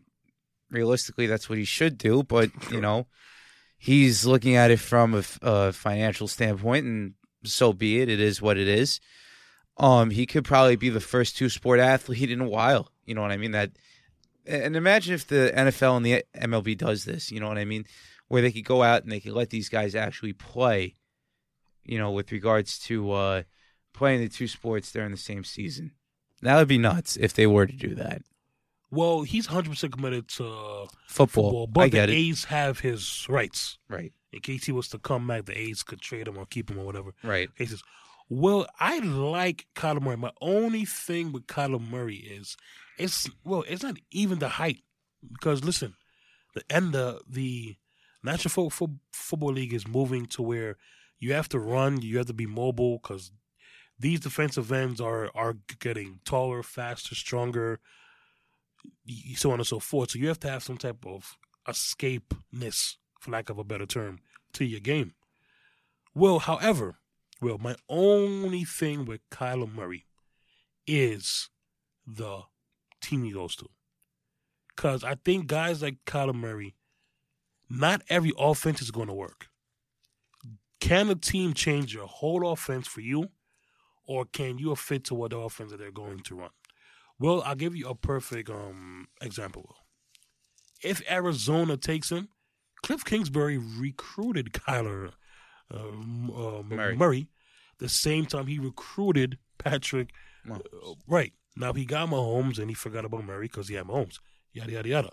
realistically, 0.70 1.28
that's 1.28 1.48
what 1.48 1.58
he 1.58 1.66
should 1.66 1.98
do. 1.98 2.24
But, 2.24 2.50
you 2.72 2.82
know, 2.82 3.08
he's 3.78 4.26
looking 4.26 4.56
at 4.56 4.72
it 4.72 4.80
from 4.80 5.24
a 5.42 5.72
financial 5.72 6.28
standpoint, 6.28 6.86
and 6.86 7.14
so 7.44 7.74
be 7.74 8.02
it. 8.02 8.10
It 8.10 8.20
is 8.20 8.42
what 8.42 8.58
it 8.58 8.68
is. 8.68 9.00
Um, 9.78 10.10
he 10.10 10.26
could 10.26 10.46
probably 10.46 10.76
be 10.76 10.90
the 10.90 11.00
first 11.00 11.38
two 11.38 11.50
sport 11.50 11.80
athlete 11.80 12.32
in 12.32 12.42
a 12.42 12.48
while. 12.48 12.90
You 13.06 13.14
know 13.14 13.22
what 13.22 13.32
I 13.32 13.38
mean? 13.38 13.52
That, 13.52 13.72
and 14.46 14.76
imagine 14.76 15.14
if 15.14 15.28
the 15.28 15.52
NFL 15.56 15.98
and 15.98 16.06
the 16.06 16.24
MLB 16.36 16.78
does 16.78 17.06
this. 17.06 17.32
You 17.32 17.40
know 17.40 17.48
what 17.48 17.58
I 17.58 17.66
mean? 17.66 17.86
Where 18.28 18.42
they 18.42 18.52
could 18.52 18.66
go 18.66 18.82
out 18.84 19.04
and 19.04 19.12
they 19.12 19.20
could 19.20 19.34
let 19.34 19.50
these 19.50 19.70
guys 19.70 19.94
actually 19.94 20.34
play. 20.34 20.96
You 21.86 21.98
know, 22.00 22.12
with 22.12 22.32
regards 22.32 22.80
to 22.80 23.12
uh, 23.12 23.44
playing 23.94 24.22
the 24.22 24.30
two 24.30 24.48
sports 24.48 24.92
during 24.92 25.12
the 25.12 25.18
same 25.18 25.44
season, 25.44 25.92
that 26.42 26.58
would 26.58 26.68
be 26.68 26.78
nuts 26.78 27.16
if 27.18 27.34
they 27.34 27.48
were 27.48 27.66
to 27.68 27.74
do 27.74 27.96
that. 27.96 28.22
Well, 28.92 29.24
he's 29.24 29.48
100 29.48 29.70
percent 29.70 29.94
committed 29.94 30.28
to 30.30 30.88
Football, 31.08 31.28
football, 31.28 31.68
but 31.68 31.92
the 31.92 32.04
it. 32.04 32.10
A's 32.10 32.46
have 32.46 32.80
his 32.80 33.26
rights. 33.30 33.78
Right, 33.90 34.14
In 34.32 34.40
case 34.42 34.66
he 34.66 34.72
was 34.72 34.88
to 34.90 35.00
come 35.00 35.28
back, 35.28 35.46
the 35.46 35.58
A's 35.58 35.84
could 35.84 36.02
trade 36.02 36.28
him 36.28 36.38
or 36.38 36.46
keep 36.46 36.70
him 36.70 36.80
or 36.80 36.86
whatever. 36.86 37.12
right. 37.24 37.54
cases. 37.56 37.84
Well, 38.30 38.66
I 38.80 39.00
like 39.00 39.68
Kyler 39.76 40.02
Murray. 40.02 40.16
My 40.18 40.32
only 40.42 40.84
thing 40.86 41.32
with 41.32 41.46
Kyler 41.46 41.80
Murray 41.80 42.16
is 42.16 42.58
it's 42.98 43.30
well, 43.44 43.64
it's 43.68 43.84
not 43.84 43.98
even 44.12 44.40
the 44.40 44.50
height 44.50 44.80
because 45.32 45.64
listen, 45.64 45.94
the 46.56 46.64
end 46.70 46.94
the 46.94 47.22
the 47.30 47.76
National 48.24 48.50
Fo- 48.50 48.70
Fo- 48.70 49.00
Football 49.12 49.54
League 49.54 49.74
is 49.74 49.88
moving 49.88 50.26
to 50.28 50.42
where 50.42 50.78
you 51.20 51.34
have 51.34 51.50
to 51.50 51.60
run, 51.60 52.02
you 52.02 52.18
have 52.18 52.28
to 52.28 52.34
be 52.34 52.46
mobile 52.46 53.00
because 53.02 53.32
these 53.98 54.20
defensive 54.20 54.72
ends 54.72 55.00
are 55.00 55.30
are 55.34 55.56
getting 55.80 56.20
taller, 56.26 56.64
faster, 56.64 57.16
stronger, 57.16 57.80
so 59.36 59.52
on 59.52 59.60
and 59.60 59.68
so 59.68 59.80
forth. 59.80 60.12
So 60.12 60.20
you 60.20 60.28
have 60.28 60.40
to 60.42 60.50
have 60.50 60.64
some 60.64 60.78
type 60.78 61.06
of 61.06 61.38
escapeness, 61.68 62.96
for 63.20 63.32
lack 63.32 63.50
of 63.50 63.58
a 63.58 63.64
better 63.64 63.86
term, 63.86 64.20
to 64.54 64.66
your 64.66 64.80
game. 64.80 65.14
Well, 66.14 66.40
however, 66.40 66.96
well, 67.42 67.58
my 67.58 67.76
only 67.90 68.64
thing 68.64 69.06
with 69.06 69.22
Kyler 69.30 69.72
Murray 69.72 70.06
is 70.88 71.50
the 72.06 72.42
team 73.02 73.24
he 73.24 73.32
goes 73.32 73.56
to. 73.58 73.68
Because 74.76 75.04
I 75.04 75.16
think 75.16 75.48
guys 75.48 75.82
like 75.82 75.98
Kyler 76.06 76.36
Murray, 76.36 76.76
not 77.70 78.02
every 78.10 78.34
offense 78.38 78.82
is 78.82 78.92
going 78.92 79.08
to 79.08 79.14
work. 79.14 79.48
Can 80.86 81.10
a 81.10 81.16
team 81.16 81.56
change 81.56 81.96
your 81.96 82.06
whole 82.06 82.52
offense 82.52 82.88
for 82.88 83.02
you, 83.02 83.30
or 84.06 84.24
can 84.24 84.60
you 84.60 84.76
fit 84.76 85.04
to 85.06 85.16
what 85.16 85.32
the 85.32 85.38
offense 85.40 85.72
that 85.72 85.78
they're 85.78 85.90
going 85.90 86.20
to 86.20 86.36
run? 86.36 86.52
Well, 87.20 87.42
I'll 87.44 87.56
give 87.56 87.76
you 87.76 87.90
a 87.90 87.96
perfect 87.96 88.52
um, 88.52 89.08
example. 89.20 89.76
If 90.84 91.02
Arizona 91.10 91.76
takes 91.76 92.12
him, 92.12 92.30
Cliff 92.84 93.04
Kingsbury 93.04 93.58
recruited 93.58 94.54
Kyler 94.54 95.14
uh, 95.74 95.78
uh, 95.80 96.62
Murray. 96.62 96.96
Murray. 96.96 97.28
the 97.80 97.90
same 97.90 98.28
time 98.28 98.46
he 98.46 98.60
recruited 98.60 99.40
Patrick. 99.58 100.12
Uh, 100.48 100.60
right 101.08 101.34
now, 101.58 101.74
he 101.74 101.86
got 101.86 102.10
Mahomes 102.10 102.60
and 102.60 102.70
he 102.70 102.76
forgot 102.76 103.06
about 103.06 103.26
Murray 103.26 103.48
because 103.48 103.70
he 103.70 103.74
had 103.74 103.88
Mahomes. 103.88 104.20
Yada 104.54 104.74
yada 104.74 104.88
yada. 104.90 105.12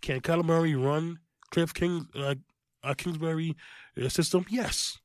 Can 0.00 0.20
Kyler 0.20 0.44
Murray 0.44 0.74
run 0.74 1.20
Cliff 1.52 1.72
King 1.72 2.08
uh, 2.16 2.34
uh, 2.82 2.94
Kingsbury 2.94 3.54
uh, 4.04 4.08
system? 4.08 4.44
Yes. 4.50 4.98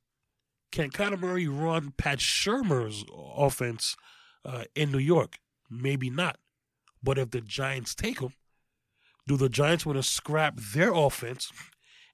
Can 0.71 0.89
Murray 1.19 1.47
run 1.47 1.93
Pat 1.97 2.19
Shurmur's 2.19 3.05
offense 3.35 3.95
uh, 4.45 4.65
in 4.75 4.91
New 4.91 4.97
York? 4.97 5.39
Maybe 5.69 6.09
not. 6.09 6.37
But 7.01 7.17
if 7.17 7.31
the 7.31 7.41
Giants 7.41 7.95
take 7.95 8.19
him, 8.19 8.33
do 9.27 9.37
the 9.37 9.49
Giants 9.49 9.85
want 9.85 9.97
to 9.97 10.03
scrap 10.03 10.57
their 10.57 10.93
offense 10.93 11.51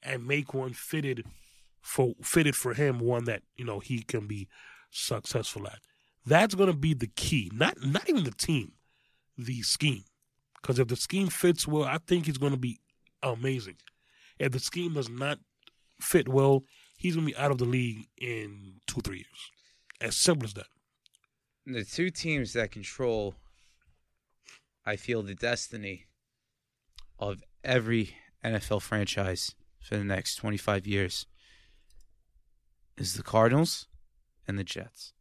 and 0.01 0.28
make 0.28 0.54
one 0.54 0.74
fitted 0.74 1.26
for 1.82 2.14
fitted 2.22 2.56
for 2.56 2.74
him, 2.74 2.99
one 2.99 3.26
that 3.26 3.43
you 3.56 3.66
know 3.66 3.80
he 3.80 4.04
can 4.04 4.28
be 4.28 4.47
successful 4.91 5.68
at? 5.68 5.80
That's 6.26 6.56
going 6.56 6.72
to 6.72 6.78
be 6.78 6.93
the 6.93 7.08
key. 7.08 7.51
Not 7.54 7.84
not 7.84 8.10
even 8.10 8.24
the 8.24 8.32
team, 8.32 8.74
the 9.38 9.62
scheme. 9.62 10.04
Because 10.62 10.80
if 10.80 10.88
the 10.88 10.95
scheme 10.95 11.28
fits 11.28 11.68
well, 11.68 11.84
I 11.84 11.97
think 12.08 12.26
he's 12.26 12.38
going 12.38 12.54
to 12.54 12.60
be 12.60 12.80
amazing. 13.22 13.76
If 14.39 14.54
the 14.54 14.60
scheme 14.60 14.93
does 14.93 15.10
not 15.10 15.39
fit 15.99 16.30
well, 16.30 16.64
he's 17.04 17.16
going 17.16 17.28
to 17.28 17.34
be 17.34 17.38
out 17.38 17.51
of 17.51 17.58
the 17.58 17.66
league 17.66 18.08
in 18.18 18.76
two 18.88 19.01
three 19.01 19.18
years. 19.18 19.51
As 20.01 20.16
simple 20.16 20.45
as 20.45 20.54
that. 20.54 20.68
the 21.66 21.84
two 21.84 22.10
teams 22.10 22.54
that 22.54 22.72
control, 22.72 23.36
I 24.86 24.95
feel, 24.95 25.22
the 25.22 25.36
destiny 25.36 26.06
of 27.20 27.43
every 27.64 28.16
NFL 28.43 28.82
franchise 28.82 29.54
for 29.82 29.97
the 29.97 30.04
next 30.04 30.36
25 30.38 30.88
years 30.88 31.26
is 32.97 33.14
the 33.14 33.24
Cardinals 33.24 33.88
and 34.47 34.58
the 34.58 34.64
Jets. 34.64 35.14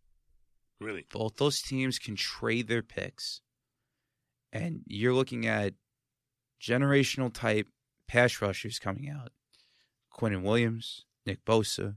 Really. 0.80 1.07
Both 1.12 1.37
those 1.37 1.61
teams 1.61 1.99
can 1.99 2.16
trade 2.16 2.68
their 2.68 2.83
picks, 2.83 3.41
and 4.53 4.83
you're 4.87 5.14
looking 5.14 5.47
at 5.47 5.74
generational 6.61 7.33
type 7.33 7.66
pass 8.07 8.41
rushers 8.41 8.78
coming 8.78 9.09
out. 9.09 9.33
Quinnen 10.12 10.43
Williams, 10.43 11.07
Nick 11.27 11.45
Bosa. 11.45 11.97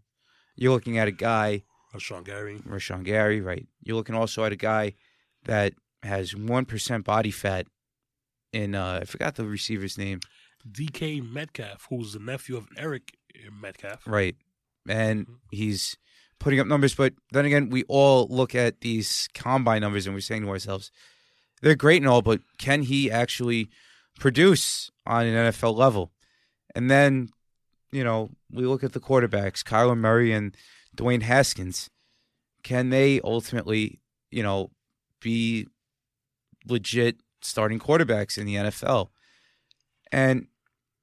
You're 0.55 0.73
looking 0.73 0.97
at 0.97 1.07
a 1.07 1.11
guy 1.11 1.63
Rashan 1.93 2.23
Gary. 2.25 2.61
Rashan 2.67 3.03
Gary, 3.03 3.41
right? 3.41 3.67
You're 3.81 3.95
looking 3.95 4.15
also 4.15 4.43
at 4.43 4.51
a 4.51 4.57
guy 4.57 4.93
that 5.45 5.73
has 6.03 6.35
one 6.35 6.65
percent 6.65 7.05
body 7.05 7.31
fat. 7.31 7.67
and 8.53 8.75
uh, 8.75 8.99
I 9.01 9.05
forgot 9.05 9.35
the 9.35 9.45
receiver's 9.45 9.97
name, 9.97 10.19
DK 10.69 11.27
Metcalf, 11.29 11.87
who's 11.89 12.13
the 12.13 12.19
nephew 12.19 12.57
of 12.57 12.67
Eric 12.77 13.17
Metcalf. 13.51 14.07
right? 14.07 14.35
And 14.87 15.25
he's 15.51 15.97
putting 16.39 16.59
up 16.59 16.67
numbers, 16.67 16.93
but 16.93 17.13
then 17.31 17.45
again, 17.45 17.69
we 17.69 17.83
all 17.83 18.27
look 18.29 18.53
at 18.53 18.81
these 18.81 19.27
combine 19.33 19.81
numbers 19.81 20.05
and 20.05 20.13
we're 20.15 20.19
saying 20.21 20.43
to 20.43 20.49
ourselves, 20.49 20.91
they're 21.61 21.75
great 21.75 22.01
and 22.01 22.09
all, 22.09 22.21
but 22.21 22.41
can 22.57 22.83
he 22.83 23.09
actually 23.09 23.69
produce 24.19 24.91
on 25.05 25.25
an 25.25 25.51
NFL 25.51 25.75
level? 25.75 26.11
And 26.75 26.91
then, 26.91 27.29
you 27.95 28.03
know, 28.03 28.29
we 28.51 28.65
look 28.65 28.83
at 28.83 28.91
the 28.91 28.99
quarterbacks, 28.99 29.63
Kyler 29.63 29.97
Murray 29.97 30.33
and 30.33 30.55
Dwayne 30.97 31.21
Haskins. 31.21 31.89
Can 32.61 32.89
they 32.89 33.21
ultimately, 33.21 34.01
you 34.31 34.43
know, 34.43 34.71
be 35.21 35.67
legit 36.67 37.21
starting 37.41 37.79
quarterbacks 37.79 38.37
in 38.37 38.45
the 38.45 38.55
NFL? 38.55 39.09
And 40.11 40.47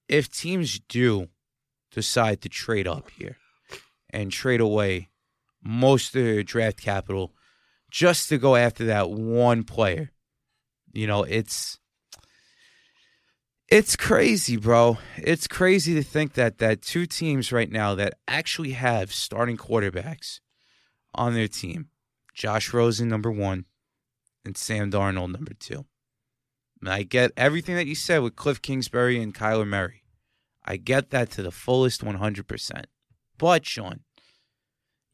if 0.07 0.31
teams 0.31 0.81
do 0.81 1.29
decide 1.91 2.43
to 2.43 2.51
trade 2.51 2.87
up 2.87 3.09
here 3.11 3.39
and 4.11 4.31
trade 4.31 4.61
away 4.61 5.09
most 5.65 6.15
of 6.15 6.23
their 6.23 6.43
draft 6.43 6.79
capital 6.79 7.33
just 7.91 8.29
to 8.29 8.37
go 8.37 8.55
after 8.55 8.85
that 8.85 9.11
one 9.11 9.65
player, 9.65 10.11
you 10.93 11.07
know, 11.07 11.23
it's 11.23 11.79
it's 13.73 13.97
crazy, 13.97 14.59
bro. 14.59 14.99
It's 15.17 15.49
crazy 15.49 15.95
to 15.95 16.03
think 16.03 16.35
that 16.35 16.59
that 16.59 16.83
two 16.83 17.07
teams 17.07 17.53
right 17.53 17.71
now 17.71 17.95
that 17.95 18.19
actually 18.29 18.73
have 18.73 19.11
starting 19.15 19.57
quarterbacks 19.57 20.41
on 21.15 21.33
their 21.33 21.49
team, 21.49 21.89
Josh 22.35 22.75
Rosen 22.75 23.09
number 23.09 23.31
1 23.31 23.65
and 24.45 24.59
Sam 24.59 24.91
Darnold 24.91 25.33
number 25.33 25.55
2. 25.55 25.87
And 26.83 26.91
I 26.91 27.03
get 27.03 27.33
everything 27.35 27.75
that 27.77 27.87
you 27.87 27.95
said 27.95 28.19
with 28.19 28.37
Cliff 28.37 28.61
Kingsbury 28.61 29.23
and 29.23 29.35
Kyler 29.35 29.67
Murray. 29.67 30.03
I 30.67 30.77
get 30.77 31.09
that 31.09 31.31
to 31.31 31.43
the 31.43 31.51
fullest 31.51 32.05
100%. 32.05 32.85
But, 33.39 33.65
Sean, 33.65 34.01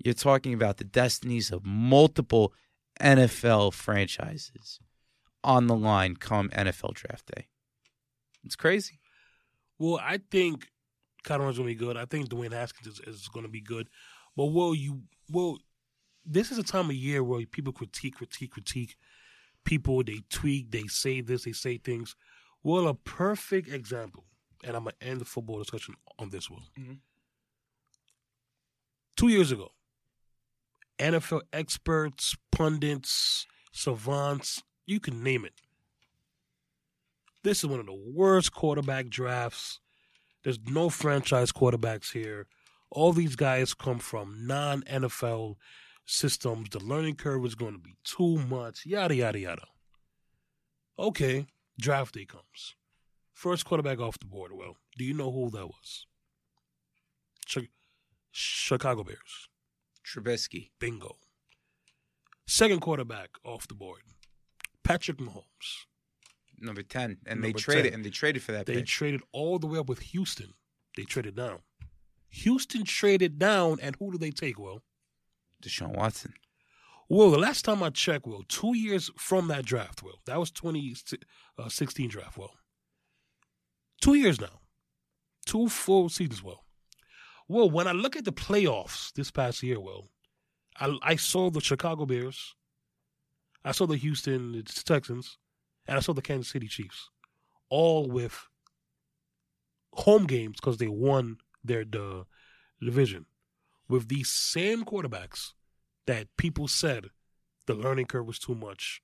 you're 0.05 0.15
talking 0.15 0.53
about 0.53 0.79
the 0.79 0.85
destinies 0.85 1.53
of 1.53 1.65
multiple 1.65 2.53
NFL 3.01 3.73
franchises 3.73 4.81
on 5.45 5.69
the 5.69 5.77
line 5.77 6.17
come 6.17 6.49
NFL 6.49 6.95
draft 6.95 7.27
day. 7.37 7.47
It's 8.49 8.57
crazy. 8.57 8.99
Well, 9.79 10.01
I 10.03 10.21
think 10.31 10.71
Kyler 11.23 11.41
Murray's 11.41 11.59
going 11.59 11.69
to 11.69 11.75
be 11.75 11.75
good. 11.75 11.99
I 11.99 12.07
think 12.07 12.31
Dwayne 12.31 12.55
Haskins 12.55 12.99
is, 12.99 13.01
is 13.07 13.29
going 13.29 13.45
to 13.45 13.53
be 13.53 13.61
good. 13.61 13.89
But 14.39 14.47
will 14.47 14.75
you? 14.75 15.03
Well, 15.31 15.59
this 16.25 16.51
is 16.51 16.57
a 16.57 16.63
time 16.63 16.87
of 16.87 16.95
year 16.97 17.23
where 17.23 17.45
people 17.45 17.75
critique, 17.75 18.15
critique, 18.17 18.53
critique. 18.53 18.97
People 19.67 20.03
they 20.03 20.21
tweak, 20.31 20.71
they 20.71 20.85
say 20.85 21.21
this, 21.21 21.45
they 21.45 21.53
say 21.53 21.77
things. 21.77 22.17
Well, 22.63 22.89
a 22.89 22.95
perfect 22.95 23.69
example, 23.69 24.25
and 24.65 24.75
I'm 24.75 24.85
gonna 24.85 24.97
end 25.03 25.21
the 25.21 25.27
football 25.27 25.59
discussion 25.59 25.95
on 26.19 26.31
this 26.31 26.49
one. 26.49 26.63
Mhm. 26.79 27.01
Two 29.15 29.29
years 29.29 29.53
ago, 29.53 29.73
NFL 30.99 31.43
experts, 31.53 32.35
pundits, 32.51 33.47
savants, 33.73 34.63
you 34.87 35.01
can 35.01 35.23
name 35.23 35.45
it. 35.45 35.61
This 37.45 37.59
is 37.59 37.67
one 37.67 37.81
of 37.81 37.87
the 37.87 37.95
worst 38.15 38.53
quarterback 38.53 39.09
drafts. 39.09 39.81
There's 40.43 40.59
no 40.67 40.89
franchise 40.91 41.53
quarterbacks 41.53 42.13
here. 42.13 42.47
All 42.91 43.13
these 43.13 43.37
guys 43.37 43.75
come 43.75 43.99
from 43.99 44.47
non 44.47 44.83
NFL 44.83 45.57
systems. 46.07 46.71
The 46.71 46.81
learning 46.81 47.17
curve 47.17 47.45
is 47.45 47.55
going 47.55 47.75
to 47.75 47.79
be 47.79 47.97
too 48.05 48.39
much, 48.39 48.85
yada, 48.87 49.15
yada, 49.15 49.39
yada. 49.39 49.67
Okay, 50.99 51.47
draft 51.79 52.15
day 52.15 52.25
comes. 52.25 52.75
First 53.35 53.65
quarterback 53.65 54.01
off 54.01 54.19
the 54.19 54.27
board. 54.27 54.53
Well, 54.53 54.77
do 54.97 55.05
you 55.05 55.15
know 55.15 55.31
who 55.31 55.51
that 55.51 55.67
was? 55.67 56.07
Chi- 57.53 57.69
Chicago 58.33 59.05
Bears. 59.05 59.49
Trubisky. 60.05 60.71
Bingo. 60.81 61.19
Second 62.47 62.81
quarterback 62.81 63.31
off 63.45 63.69
the 63.69 63.75
board, 63.75 64.01
Patrick 64.83 65.19
Mahomes. 65.19 65.85
Number 66.61 66.83
ten, 66.83 67.19
and 67.27 67.43
they 67.43 67.53
traded 67.53 67.85
10. 67.87 67.95
and 67.95 68.05
they 68.05 68.11
traded 68.11 68.43
for 68.43 68.53
that 68.53 68.67
They 68.67 68.77
pick. 68.77 68.87
traded 68.87 69.23
all 69.33 69.59
the 69.59 69.67
way 69.67 69.79
up 69.79 69.89
with 69.89 70.01
Houston. 70.01 70.55
They 70.97 71.05
traded 71.05 71.37
down. 71.37 71.61
Houston 72.31 72.85
traded 72.85 73.39
down, 73.39 73.79
and 73.81 73.97
who 73.97 74.13
do 74.13 74.19
they 74.19 74.31
take? 74.31 74.59
Well, 74.59 74.83
Deshaun 75.63 75.97
Watson. 75.97 76.35
Well, 77.09 77.31
the 77.31 77.39
last 77.39 77.65
time 77.65 77.83
I 77.83 77.89
checked, 77.91 78.27
Will, 78.27 78.43
two 78.49 78.77
years 78.77 79.11
from 79.17 79.49
that 79.49 79.65
draft, 79.65 80.03
Will, 80.03 80.21
that 80.27 80.39
was 80.39 80.51
2016 80.51 82.07
uh, 82.07 82.11
draft, 82.11 82.37
Will. 82.37 82.53
Two 84.03 84.15
years 84.15 84.41
now. 84.41 84.61
Two 85.47 85.69
full 85.69 86.11
seasons, 86.11 86.43
Will. 86.43 86.65
Well, 87.49 87.71
when 87.71 87.87
I 87.87 87.93
look 87.93 88.15
at 88.15 88.27
the 88.27 88.33
playoffs 88.33 89.11
this 89.15 89.31
past 89.31 89.63
year, 89.63 89.81
Will, 89.81 90.11
I, 90.79 90.97
I 91.03 91.17
saw 91.17 91.49
the 91.51 91.63
Chicago 91.63 92.05
Bears, 92.05 92.55
I 93.65 93.73
saw 93.73 93.87
the 93.87 93.97
Houston 93.97 94.63
Texans, 94.85 95.39
and 95.89 95.97
I 95.97 96.01
saw 96.01 96.13
the 96.13 96.23
Kansas 96.23 96.53
City 96.53 96.69
Chiefs, 96.69 97.11
all 97.69 98.07
with 98.07 98.47
home 99.95 100.27
games 100.27 100.57
because 100.61 100.77
they 100.77 100.87
won 100.87 101.39
their 101.65 101.85
the 101.85 102.25
division 102.81 103.27
with 103.89 104.09
these 104.09 104.29
same 104.29 104.85
quarterbacks 104.85 105.53
that 106.07 106.29
people 106.37 106.69
said 106.69 107.11
the 107.67 107.75
learning 107.75 108.07
curve 108.07 108.27
was 108.27 108.39
too 108.39 108.55
much. 108.55 109.03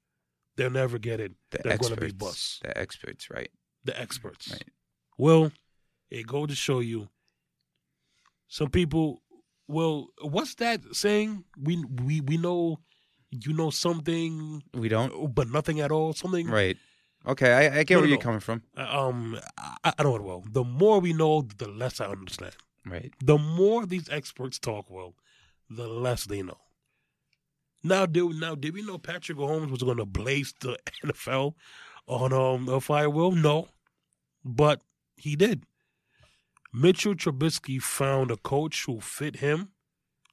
They'll 0.57 0.70
never 0.70 0.99
get 0.99 1.20
it. 1.20 1.32
The 1.51 1.61
They're 1.64 1.78
gonna 1.78 1.97
be 1.97 2.12
busts. 2.12 2.61
The 2.62 2.76
experts, 2.78 3.28
right? 3.30 3.51
The 3.85 3.99
experts. 4.01 4.53
Right. 4.53 4.64
Well, 5.18 5.53
it 6.11 6.26
goes 6.26 6.49
to 6.49 6.55
show 6.55 6.80
you. 6.80 7.09
Some 8.49 8.70
people. 8.70 9.22
Well, 9.66 10.09
what's 10.20 10.55
that 10.57 10.80
saying? 10.93 11.45
We 11.59 11.85
we 11.85 12.20
we 12.20 12.37
know, 12.37 12.78
you 13.41 13.53
know 13.53 13.70
something, 13.70 14.62
We 14.74 14.89
don't. 14.89 15.35
but 15.35 15.49
nothing 15.49 15.80
at 15.80 15.91
all. 15.91 16.12
Something. 16.12 16.49
Right. 16.49 16.76
Okay, 17.26 17.53
I, 17.53 17.78
I 17.80 17.85
get 17.85 17.91
No, 17.95 18.01
where 18.01 18.07
no, 18.07 18.09
you're 18.11 18.18
no. 18.18 18.22
coming 18.22 18.41
from. 18.41 18.62
Um, 18.76 19.39
I, 19.59 19.93
I 19.99 20.03
don't 20.03 20.18
know. 20.20 20.26
Well, 20.26 20.45
the 20.51 20.62
more 20.64 21.01
we 21.01 21.12
know, 21.14 21.43
the 21.57 21.68
less 21.68 22.01
I 22.01 22.07
understand. 22.07 22.55
Right. 22.87 23.12
the 23.24 23.39
more 23.39 23.87
these 23.87 24.11
experts 24.11 24.59
talk, 24.59 24.91
well, 24.91 25.14
the 25.70 25.89
less 25.89 26.24
they 26.26 26.43
know. 26.43 26.59
Now, 27.82 28.05
did 28.07 28.24
now 28.41 28.55
did 28.55 28.74
we 28.74 28.82
know 28.82 28.99
Patrick 28.99 29.39
Holmes 29.39 29.70
was 29.70 29.82
going 29.82 29.97
to 29.99 30.05
blaze 30.07 30.53
the 30.61 30.78
NFL 31.05 31.55
on 32.07 32.32
um 32.32 32.68
a 32.68 32.80
fire? 32.80 33.09
Will 33.11 33.32
no, 33.32 33.68
but 34.45 34.80
he 35.16 35.35
did. 35.37 35.64
Mitchell 36.72 37.14
Trubisky 37.14 37.80
found 37.80 38.30
a 38.30 38.37
coach 38.37 38.85
who 38.85 39.01
fit 39.01 39.37
him. 39.37 39.68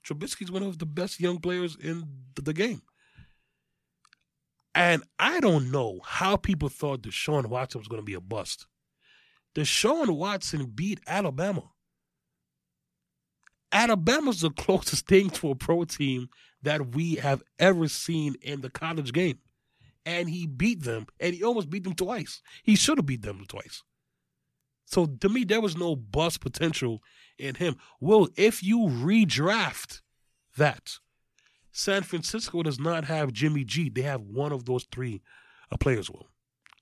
Trubisky's 0.05 0.51
one 0.51 0.63
of 0.63 0.79
the 0.79 0.85
best 0.85 1.19
young 1.19 1.37
players 1.39 1.75
in 1.79 2.03
the 2.35 2.53
game. 2.53 2.81
And 4.73 5.03
I 5.19 5.39
don't 5.39 5.71
know 5.71 5.99
how 6.05 6.37
people 6.37 6.69
thought 6.69 7.01
Deshaun 7.01 7.47
Watson 7.47 7.79
was 7.79 7.87
going 7.87 8.01
to 8.01 8.05
be 8.05 8.13
a 8.13 8.21
bust. 8.21 8.67
Deshaun 9.53 10.15
Watson 10.15 10.71
beat 10.73 10.99
Alabama. 11.05 11.63
Alabama's 13.73 14.41
the 14.41 14.49
closest 14.49 15.07
thing 15.07 15.29
to 15.29 15.49
a 15.51 15.55
pro 15.55 15.83
team 15.83 16.29
that 16.61 16.95
we 16.95 17.15
have 17.15 17.41
ever 17.59 17.87
seen 17.87 18.35
in 18.41 18.61
the 18.61 18.69
college 18.69 19.13
game. 19.13 19.39
And 20.05 20.29
he 20.29 20.47
beat 20.47 20.83
them, 20.83 21.05
and 21.19 21.33
he 21.33 21.43
almost 21.43 21.69
beat 21.69 21.83
them 21.83 21.93
twice. 21.93 22.41
He 22.63 22.75
should 22.75 22.97
have 22.97 23.05
beat 23.05 23.21
them 23.21 23.45
twice. 23.47 23.83
So 24.85 25.05
to 25.05 25.29
me, 25.29 25.43
there 25.43 25.61
was 25.61 25.77
no 25.77 25.95
bust 25.95 26.41
potential 26.41 27.01
in 27.37 27.55
him. 27.55 27.77
Well, 27.99 28.27
if 28.35 28.63
you 28.63 28.79
redraft 28.79 30.01
that, 30.57 30.97
San 31.71 32.03
Francisco 32.03 32.63
does 32.63 32.79
not 32.79 33.05
have 33.05 33.31
Jimmy 33.31 33.63
G. 33.63 33.89
They 33.89 34.01
have 34.01 34.21
one 34.21 34.51
of 34.51 34.65
those 34.65 34.85
three 34.91 35.21
uh, 35.71 35.77
players, 35.77 36.09
Will. 36.09 36.27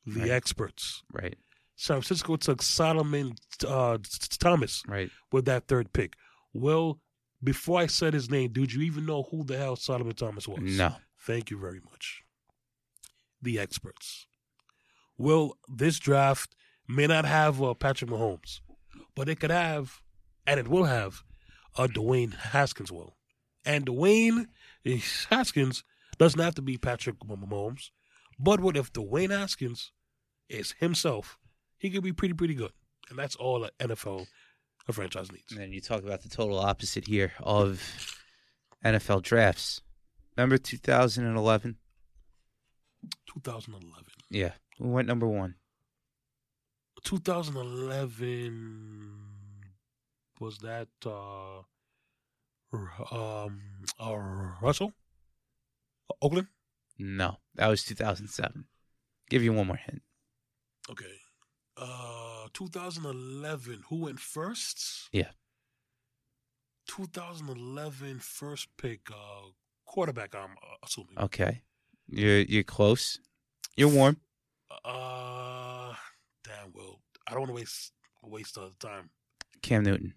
The 0.06 0.22
Right. 0.22 0.30
experts. 0.32 1.04
Right. 1.14 1.38
San 1.76 1.96
Francisco 2.02 2.36
took 2.36 2.62
Solomon 2.62 3.36
uh, 3.68 3.98
Thomas 4.40 4.84
Right. 4.88 5.10
with 5.32 5.46
that 5.46 5.68
third 5.68 5.94
pick. 5.94 6.16
Well, 6.54 7.00
before 7.44 7.80
I 7.80 7.86
said 7.88 8.14
his 8.14 8.30
name, 8.30 8.52
did 8.52 8.74
you 8.74 8.82
even 8.82 9.06
know 9.06 9.24
who 9.30 9.44
the 9.44 9.58
hell 9.58 9.76
Solomon 9.76 10.16
Thomas 10.16 10.48
was? 10.48 10.60
No. 10.62 10.96
Thank 11.22 11.52
you 11.52 11.58
very 11.60 11.80
much. 11.90 12.24
The 13.42 13.60
experts. 13.60 14.26
Well, 15.18 15.58
this 15.68 16.00
draft 16.00 16.56
may 16.88 17.08
not 17.08 17.26
have 17.26 17.62
uh, 17.62 17.74
Patrick 17.76 18.10
Mahomes, 18.10 18.60
but 19.16 19.30
it 19.30 19.40
could 19.40 19.52
have, 19.52 20.02
and 20.48 20.60
it 20.60 20.68
will 20.68 20.86
have, 20.86 21.24
uh, 21.78 21.88
Dwayne 21.88 22.34
Haskins. 22.34 22.92
Will 22.92 23.16
and 23.66 23.86
Dwayne 23.86 24.48
Haskins 25.30 25.84
doesn't 26.18 26.40
have 26.40 26.56
to 26.56 26.62
be 26.62 26.78
Patrick 26.78 27.20
Mahomes, 27.20 27.90
but 28.40 28.60
what 28.60 28.78
if 28.78 28.94
Dwayne 28.94 29.32
Haskins 29.32 29.92
is 30.48 30.74
himself? 30.80 31.38
He 31.78 31.90
could 31.90 32.04
be 32.04 32.14
pretty 32.14 32.34
pretty 32.34 32.56
good, 32.56 32.72
and 33.10 33.18
that's 33.18 33.36
all 33.36 33.64
an 33.64 33.72
NFL 33.80 34.28
a 34.90 34.94
franchise 34.94 35.32
needs. 35.32 35.56
And 35.56 35.74
you 35.74 35.80
talk 35.82 36.04
about 36.04 36.24
the 36.24 36.30
total 36.30 36.60
opposite 36.60 37.08
here 37.08 37.32
of 37.42 37.82
NFL 38.84 39.22
drafts. 39.22 39.82
Remember 40.36 40.58
2011? 40.58 41.78
2011. 43.28 44.06
Yeah. 44.30 44.52
Who 44.80 44.90
went 44.90 45.08
number 45.08 45.28
one? 45.28 45.56
2011 47.04 49.16
was 50.40 50.58
that 50.60 50.88
uh 51.06 51.62
um 52.74 53.62
uh, 54.00 54.16
Russell 54.62 54.94
Oakland 56.22 56.48
No. 56.98 57.38
That 57.56 57.68
was 57.68 57.84
2007. 57.84 58.66
Give 59.30 59.44
you 59.44 59.54
one 59.54 59.68
more 59.68 59.78
hint. 59.86 60.02
okay 60.90 61.16
uh 61.78 62.48
2011 62.54 63.84
who 63.90 63.96
went 64.02 64.20
first 64.20 65.10
Yeah. 65.12 65.32
2011 66.88 68.20
first 68.20 68.68
pick 68.78 69.02
uh 69.12 69.50
quarterback 69.86 70.36
I'm 70.36 70.52
uh, 70.52 70.76
assuming 70.84 71.18
Okay. 71.20 71.62
You're 72.08 72.40
you're 72.42 72.64
close. 72.64 73.20
You're 73.78 73.90
warm. 73.90 74.18
uh 74.84 75.94
damn 76.44 76.72
well 76.74 77.02
I 77.28 77.32
don't 77.32 77.42
want 77.42 77.50
to 77.52 77.56
waste 77.56 77.94
waste 78.24 78.58
uh, 78.58 78.70
time 78.80 79.10
Cam 79.62 79.84
Newton. 79.84 80.14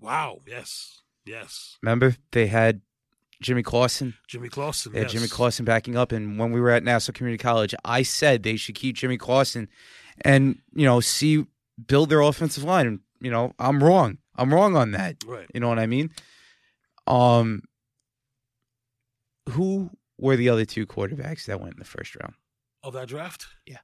wow 0.00 0.40
yes 0.46 1.02
yes 1.26 1.78
Remember 1.82 2.16
they 2.32 2.46
had 2.46 2.80
Jimmy 3.42 3.62
Clausen. 3.62 4.14
Jimmy 4.28 4.48
Clausen 4.48 4.92
yes. 4.94 5.12
Jimmy 5.12 5.28
Clausen 5.28 5.66
backing 5.66 5.94
up, 5.94 6.10
and 6.10 6.38
when 6.38 6.52
we 6.52 6.60
were 6.60 6.70
at 6.70 6.82
Nassau 6.82 7.12
Community 7.12 7.42
College, 7.42 7.74
I 7.84 8.02
said 8.02 8.42
they 8.42 8.56
should 8.56 8.74
keep 8.74 8.96
Jimmy 8.96 9.18
Clausen, 9.18 9.68
and 10.22 10.58
you 10.74 10.86
know, 10.86 11.00
see 11.00 11.44
build 11.86 12.08
their 12.08 12.22
offensive 12.22 12.64
line. 12.64 12.86
And 12.86 13.00
you 13.20 13.30
know, 13.30 13.52
I'm 13.58 13.84
wrong. 13.84 14.18
I'm 14.36 14.54
wrong 14.54 14.74
on 14.74 14.92
that. 14.92 15.16
right 15.26 15.46
You 15.52 15.60
know 15.60 15.68
what 15.68 15.78
I 15.78 15.86
mean? 15.86 16.10
Um, 17.06 17.62
who 19.50 19.90
were 20.18 20.36
the 20.36 20.48
other 20.48 20.64
two 20.64 20.86
quarterbacks 20.86 21.44
that 21.44 21.60
went 21.60 21.74
in 21.74 21.78
the 21.78 21.84
first 21.84 22.16
round? 22.16 22.34
of 22.82 22.92
that 22.92 23.08
draft? 23.08 23.46
Yeah. 23.66 23.78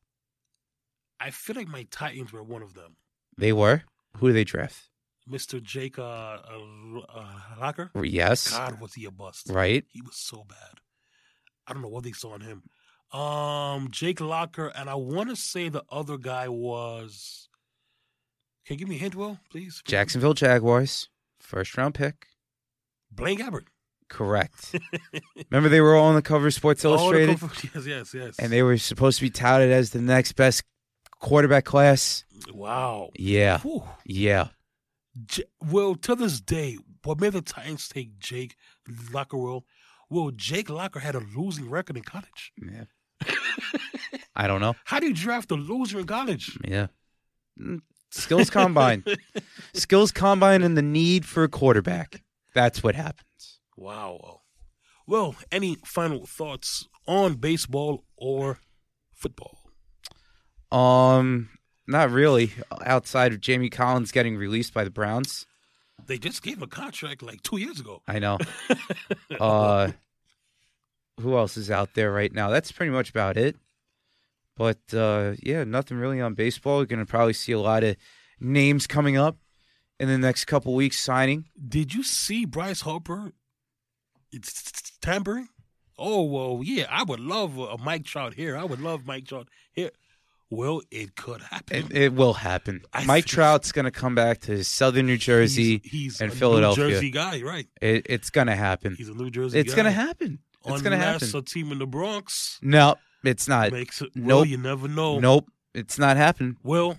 I 1.19 1.31
feel 1.31 1.57
like 1.57 1.69
my 1.69 1.87
Titans 1.91 2.33
were 2.33 2.43
one 2.43 2.63
of 2.63 2.75
them. 2.75 2.97
They 3.37 3.53
were. 3.53 3.83
Who 4.19 4.29
did 4.29 4.37
they 4.37 4.45
draft? 4.45 4.91
Mr. 5.31 5.63
Jake 5.63 5.99
uh, 5.99 6.03
uh, 6.03 6.39
uh, 7.15 7.33
Locker. 7.61 7.91
Yes. 8.03 8.51
God, 8.51 8.81
was 8.81 8.95
he 8.95 9.05
a 9.05 9.11
bust? 9.11 9.49
Right. 9.49 9.85
He 9.89 10.03
was 10.03 10.17
so 10.17 10.45
bad. 10.49 10.81
I 11.67 11.73
don't 11.73 11.83
know 11.83 11.89
what 11.89 12.05
they 12.05 12.13
saw 12.13 12.35
in 12.35 12.41
him. 12.41 12.63
Um, 13.19 13.89
Jake 13.91 14.21
Locker, 14.21 14.69
and 14.75 14.89
I 14.91 14.95
want 14.95 15.29
to 15.31 15.37
say 15.37 15.69
the 15.69 15.85
other 15.91 16.17
guy 16.17 16.49
was. 16.49 17.49
Can 18.67 18.75
you 18.75 18.79
give 18.79 18.89
me 18.89 18.97
a 18.97 18.99
hint, 18.99 19.15
Will, 19.15 19.39
please? 19.51 19.83
Jacksonville 19.85 20.35
Jaguars, 20.35 21.09
first 21.41 21.77
round 21.77 21.95
pick. 21.95 22.27
Blaine 23.11 23.39
Gabbert. 23.39 23.65
Correct. 24.09 24.75
Remember 25.51 25.69
they 25.69 25.81
were 25.81 25.95
all 25.97 26.07
on 26.07 26.15
the 26.15 26.23
cover 26.23 26.47
of 26.47 26.55
Sports 26.55 26.83
the 26.83 26.89
Illustrated, 26.89 27.41
cover- 27.41 27.55
yes, 27.75 27.87
yes, 27.87 28.15
yes. 28.15 28.39
and 28.39 28.53
they 28.53 28.63
were 28.63 28.77
supposed 28.79 29.19
to 29.19 29.25
be 29.25 29.31
touted 29.31 29.71
as 29.71 29.91
the 29.91 30.01
next 30.01 30.33
best 30.33 30.63
quarterback 31.19 31.65
class. 31.65 32.25
wow. 32.53 33.11
Yeah. 33.15 33.59
Whew. 33.61 33.85
Yeah. 34.05 34.49
J- 35.27 35.45
well, 35.61 35.95
to 35.97 36.15
this 36.15 36.41
day, 36.41 36.79
what 37.05 37.21
made 37.21 37.33
the 37.33 37.43
Titans 37.43 37.89
take 37.89 38.19
Jake 38.19 38.57
Lockerwell? 38.89 39.63
Well, 40.09 40.31
Jake 40.35 40.71
Locker 40.71 41.01
had 41.01 41.15
a 41.15 41.23
losing 41.37 41.69
record 41.71 41.97
in 41.97 42.03
college. 42.03 42.53
Yeah. 42.63 42.85
I 44.35 44.47
don't 44.47 44.61
know. 44.61 44.75
How 44.85 45.01
do 45.01 45.07
you 45.07 45.15
draft 45.15 45.51
a 45.51 45.55
loser 45.55 45.99
in 46.01 46.07
college? 46.07 46.59
Yeah. 46.67 46.89
Mm, 47.61 47.81
Skills 48.11 48.51
combine. 48.51 49.05
Skills 49.75 50.13
combine 50.13 50.63
and 50.63 50.77
the 50.77 50.83
need 50.83 51.25
for 51.27 51.45
a 51.45 51.49
quarterback. 51.49 52.23
That's 52.55 52.83
what 52.83 52.95
happens. 52.95 53.61
Wow. 53.77 54.41
Well, 55.07 55.35
any 55.51 55.77
final 55.85 56.27
thoughts 56.27 56.89
on 57.07 57.35
baseball 57.35 58.05
or 58.17 58.61
football? 59.15 59.59
Um, 60.71 61.51
not 61.87 62.11
really. 62.11 62.53
Outside 62.85 63.33
of 63.33 63.41
Jamie 63.41 63.71
Collins 63.71 64.13
getting 64.13 64.37
released 64.37 64.73
by 64.75 64.85
the 64.85 64.91
Browns, 64.91 65.47
They 66.07 66.19
just 66.19 66.43
gave 66.43 66.57
him 66.57 66.63
a 66.65 66.67
contract 66.67 67.23
like 67.23 67.43
two 67.43 67.59
years 67.59 67.81
ago. 67.81 68.03
I 68.09 68.19
know. 68.19 68.39
Uh, 69.41 69.91
who 71.21 71.37
else 71.37 71.57
is 71.57 71.71
out 71.71 71.95
there 71.95 72.13
right 72.13 72.33
now? 72.33 72.51
That's 72.51 72.71
pretty 72.73 72.93
much 72.93 73.11
about 73.11 73.37
it. 73.37 73.57
But 74.57 74.79
uh, 74.95 75.35
yeah, 75.43 75.65
nothing 75.65 75.97
really 75.97 76.21
on 76.21 76.35
baseball. 76.35 76.79
We're 76.79 76.87
gonna 76.87 77.07
probably 77.07 77.33
see 77.33 77.53
a 77.53 77.59
lot 77.61 77.83
of 77.85 77.97
names 78.39 78.87
coming 78.87 79.17
up 79.17 79.37
in 79.99 80.09
the 80.09 80.19
next 80.19 80.45
couple 80.45 80.75
weeks 80.75 81.01
signing. 81.01 81.47
Did 81.69 81.95
you 81.95 82.03
see 82.03 82.45
Bryce 82.45 82.83
Harper? 82.83 83.33
It's 84.31 84.71
tampering. 85.01 85.49
Oh 85.99 86.23
well, 86.25 86.61
yeah. 86.63 86.87
I 86.91 87.03
would 87.05 87.21
love 87.21 87.59
a 87.59 87.79
Mike 87.79 88.05
Trout 88.05 88.35
here. 88.35 88.57
I 88.57 88.65
would 88.65 88.81
love 88.81 89.07
Mike 89.07 89.27
Trout 89.27 89.49
here. 89.73 89.91
Well, 90.53 90.83
it 90.91 91.17
could 91.17 91.41
happen. 91.41 91.77
It, 91.77 91.97
it 91.97 92.13
will 92.13 92.35
happen. 92.35 92.83
I 92.93 93.07
Mike 93.07 93.25
Trout's 93.25 93.73
gonna 93.73 93.91
come 93.91 94.15
back 94.15 94.41
to 94.43 94.63
Southern 94.65 95.07
New 95.07 95.17
Jersey. 95.17 95.81
he's, 95.83 95.91
he's 95.91 96.21
and 96.21 96.31
a 96.31 96.35
Philadelphia. 96.37 96.85
New 96.85 96.91
Jersey 96.91 97.11
guy, 97.11 97.41
right? 97.41 97.67
It, 97.81 98.07
it's 98.11 98.29
gonna 98.29 98.55
happen. 98.55 98.95
He's 98.95 99.09
a 99.09 99.15
New 99.15 99.31
Jersey. 99.31 99.59
It's 99.59 99.75
gonna 99.75 99.91
happen. 99.91 100.41
It's 100.67 100.83
gonna 100.83 100.99
happen. 100.99 101.27
Unless 101.27 101.35
a 101.35 101.41
team 101.41 101.73
in 101.73 101.79
the 101.79 101.87
Bronx 101.87 102.59
No, 102.61 102.97
it's 103.25 103.49
not. 103.49 103.73
makes 103.73 104.03
it. 104.03 104.11
nope. 104.15 104.27
Well, 104.27 104.45
you 104.45 104.59
never 104.59 104.89
know. 104.89 105.19
Nope, 105.21 105.49
it's 105.75 105.99
not 105.99 106.19
happening. 106.19 106.59
Well, 106.63 106.99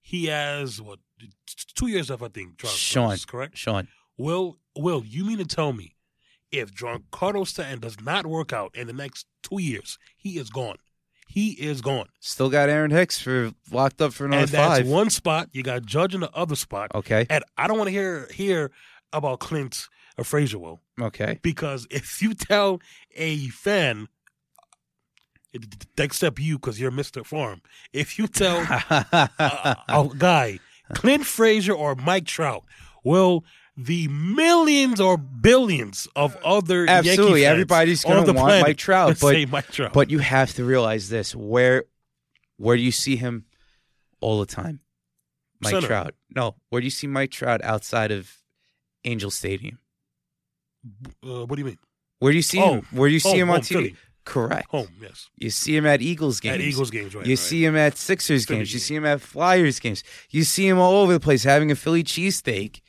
he 0.00 0.26
has 0.26 0.80
what 0.80 1.00
two 1.74 1.88
years 1.88 2.08
left, 2.08 2.22
I 2.22 2.28
think. 2.28 2.56
Trout, 2.58 2.72
Sean. 2.72 3.16
correct. 3.26 3.56
Sean, 3.56 3.88
Will, 4.16 4.58
Will, 4.78 5.02
you 5.04 5.24
mean 5.24 5.38
to 5.38 5.44
tell 5.44 5.72
me 5.72 5.96
if 6.52 6.72
Giancarlo 6.72 7.48
Stanton 7.48 7.80
does 7.80 8.00
not 8.00 8.26
work 8.26 8.52
out 8.52 8.76
in 8.76 8.86
the 8.86 8.92
next 8.92 9.26
two 9.42 9.60
years, 9.60 9.98
he 10.16 10.38
is 10.38 10.50
gone. 10.50 10.76
He 11.28 11.50
is 11.50 11.80
gone. 11.80 12.06
still 12.20 12.48
got 12.48 12.68
Aaron 12.68 12.90
Hicks 12.90 13.20
for 13.20 13.52
locked 13.70 14.00
up 14.00 14.12
for 14.12 14.24
another 14.24 14.42
and 14.42 14.48
that's 14.50 14.78
five. 14.78 14.86
one 14.88 15.10
spot. 15.10 15.48
You 15.52 15.62
got 15.62 15.84
Judge 15.84 16.14
in 16.14 16.20
the 16.20 16.30
other 16.32 16.56
spot. 16.56 16.92
Okay, 16.94 17.26
And 17.28 17.44
I 17.58 17.66
don't 17.66 17.76
want 17.76 17.88
to 17.88 17.92
hear 17.92 18.28
hear 18.32 18.70
about 19.12 19.40
Clint 19.40 19.88
or 20.16 20.24
Frazier, 20.24 20.58
Will, 20.58 20.80
okay. 21.00 21.38
because 21.42 21.86
if 21.90 22.22
you 22.22 22.32
tell 22.32 22.80
a 23.16 23.48
fan, 23.48 24.08
except 25.98 26.38
you, 26.38 26.58
because 26.58 26.80
you're 26.80 26.90
Mister 26.90 27.24
Farm, 27.24 27.60
if 27.92 28.18
you 28.18 28.26
tell 28.28 28.58
a, 28.90 29.76
a 29.88 30.08
guy, 30.16 30.58
Clint 30.94 31.26
Frazier 31.26 31.74
or 31.74 31.94
Mike 31.96 32.26
Trout, 32.26 32.64
will 33.04 33.44
the 33.76 34.08
millions 34.08 35.00
or 35.00 35.16
billions 35.18 36.08
of 36.16 36.36
other 36.44 36.86
Absolutely, 36.88 37.44
everybody's 37.44 38.04
gonna 38.04 38.24
the 38.24 38.32
want 38.32 38.62
Mike 38.62 38.76
Trout, 38.78 39.18
but- 39.20 39.48
Mike 39.48 39.70
Trout. 39.70 39.92
But 39.92 40.10
you 40.10 40.18
have 40.20 40.54
to 40.54 40.64
realize 40.64 41.08
this: 41.08 41.34
where, 41.34 41.84
where 42.56 42.76
do 42.76 42.82
you 42.82 42.92
see 42.92 43.16
him 43.16 43.44
all 44.20 44.40
the 44.40 44.46
time? 44.46 44.80
Mike 45.60 45.72
Center. 45.72 45.86
Trout. 45.86 46.14
No, 46.34 46.54
where 46.70 46.80
do 46.80 46.84
you 46.86 46.90
see 46.90 47.06
Mike 47.06 47.30
Trout 47.30 47.62
outside 47.62 48.10
of 48.12 48.30
Angel 49.04 49.30
Stadium? 49.30 49.78
uh, 51.24 51.44
what 51.46 51.56
do 51.56 51.60
you 51.60 51.64
mean? 51.64 51.78
Where 52.18 52.32
do 52.32 52.36
you 52.36 52.42
see 52.42 52.60
Oh, 52.60 52.74
him? 52.76 52.86
Where 52.92 53.08
do 53.08 53.12
you 53.14 53.20
see 53.20 53.30
home, 53.30 53.38
him 53.40 53.50
on 53.50 53.54
home, 53.56 53.62
TV? 53.62 53.68
Philly. 53.68 53.96
Correct. 54.24 54.68
Home, 54.70 54.88
yes, 55.00 55.28
You 55.36 55.50
see 55.50 55.76
him 55.76 55.86
at 55.86 56.02
Eagles 56.02 56.40
games. 56.40 56.54
at 56.56 56.60
Eagles 56.60 56.90
games, 56.90 57.14
right? 57.14 57.24
you 57.24 57.32
right. 57.32 57.38
see 57.38 57.64
him 57.64 57.76
at 57.76 57.96
Sixers 57.96 58.44
Philly 58.44 58.58
games. 58.60 58.72
You 58.74 58.80
see 58.80 58.96
him 58.96 59.06
at 59.06 59.20
Flyers 59.20 59.78
games. 59.78 60.02
You 60.30 60.42
see 60.42 60.66
him 60.66 60.78
all 60.78 60.94
over 61.02 61.12
the 61.12 61.20
place 61.20 61.44
having 61.44 61.70
a 61.70 61.76
Philly 61.76 62.02
cheesesteak. 62.02 62.80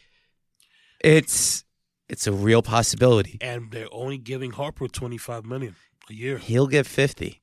It's 0.99 1.63
it's 2.09 2.25
a 2.27 2.31
real 2.31 2.61
possibility. 2.61 3.37
and 3.41 3.71
they're 3.71 3.87
only 3.91 4.17
giving 4.17 4.51
Harper 4.51 4.87
twenty 4.87 5.17
five 5.17 5.45
million 5.45 5.75
a 6.09 6.13
year. 6.13 6.37
He'll 6.37 6.67
get 6.67 6.85
fifty. 6.85 7.41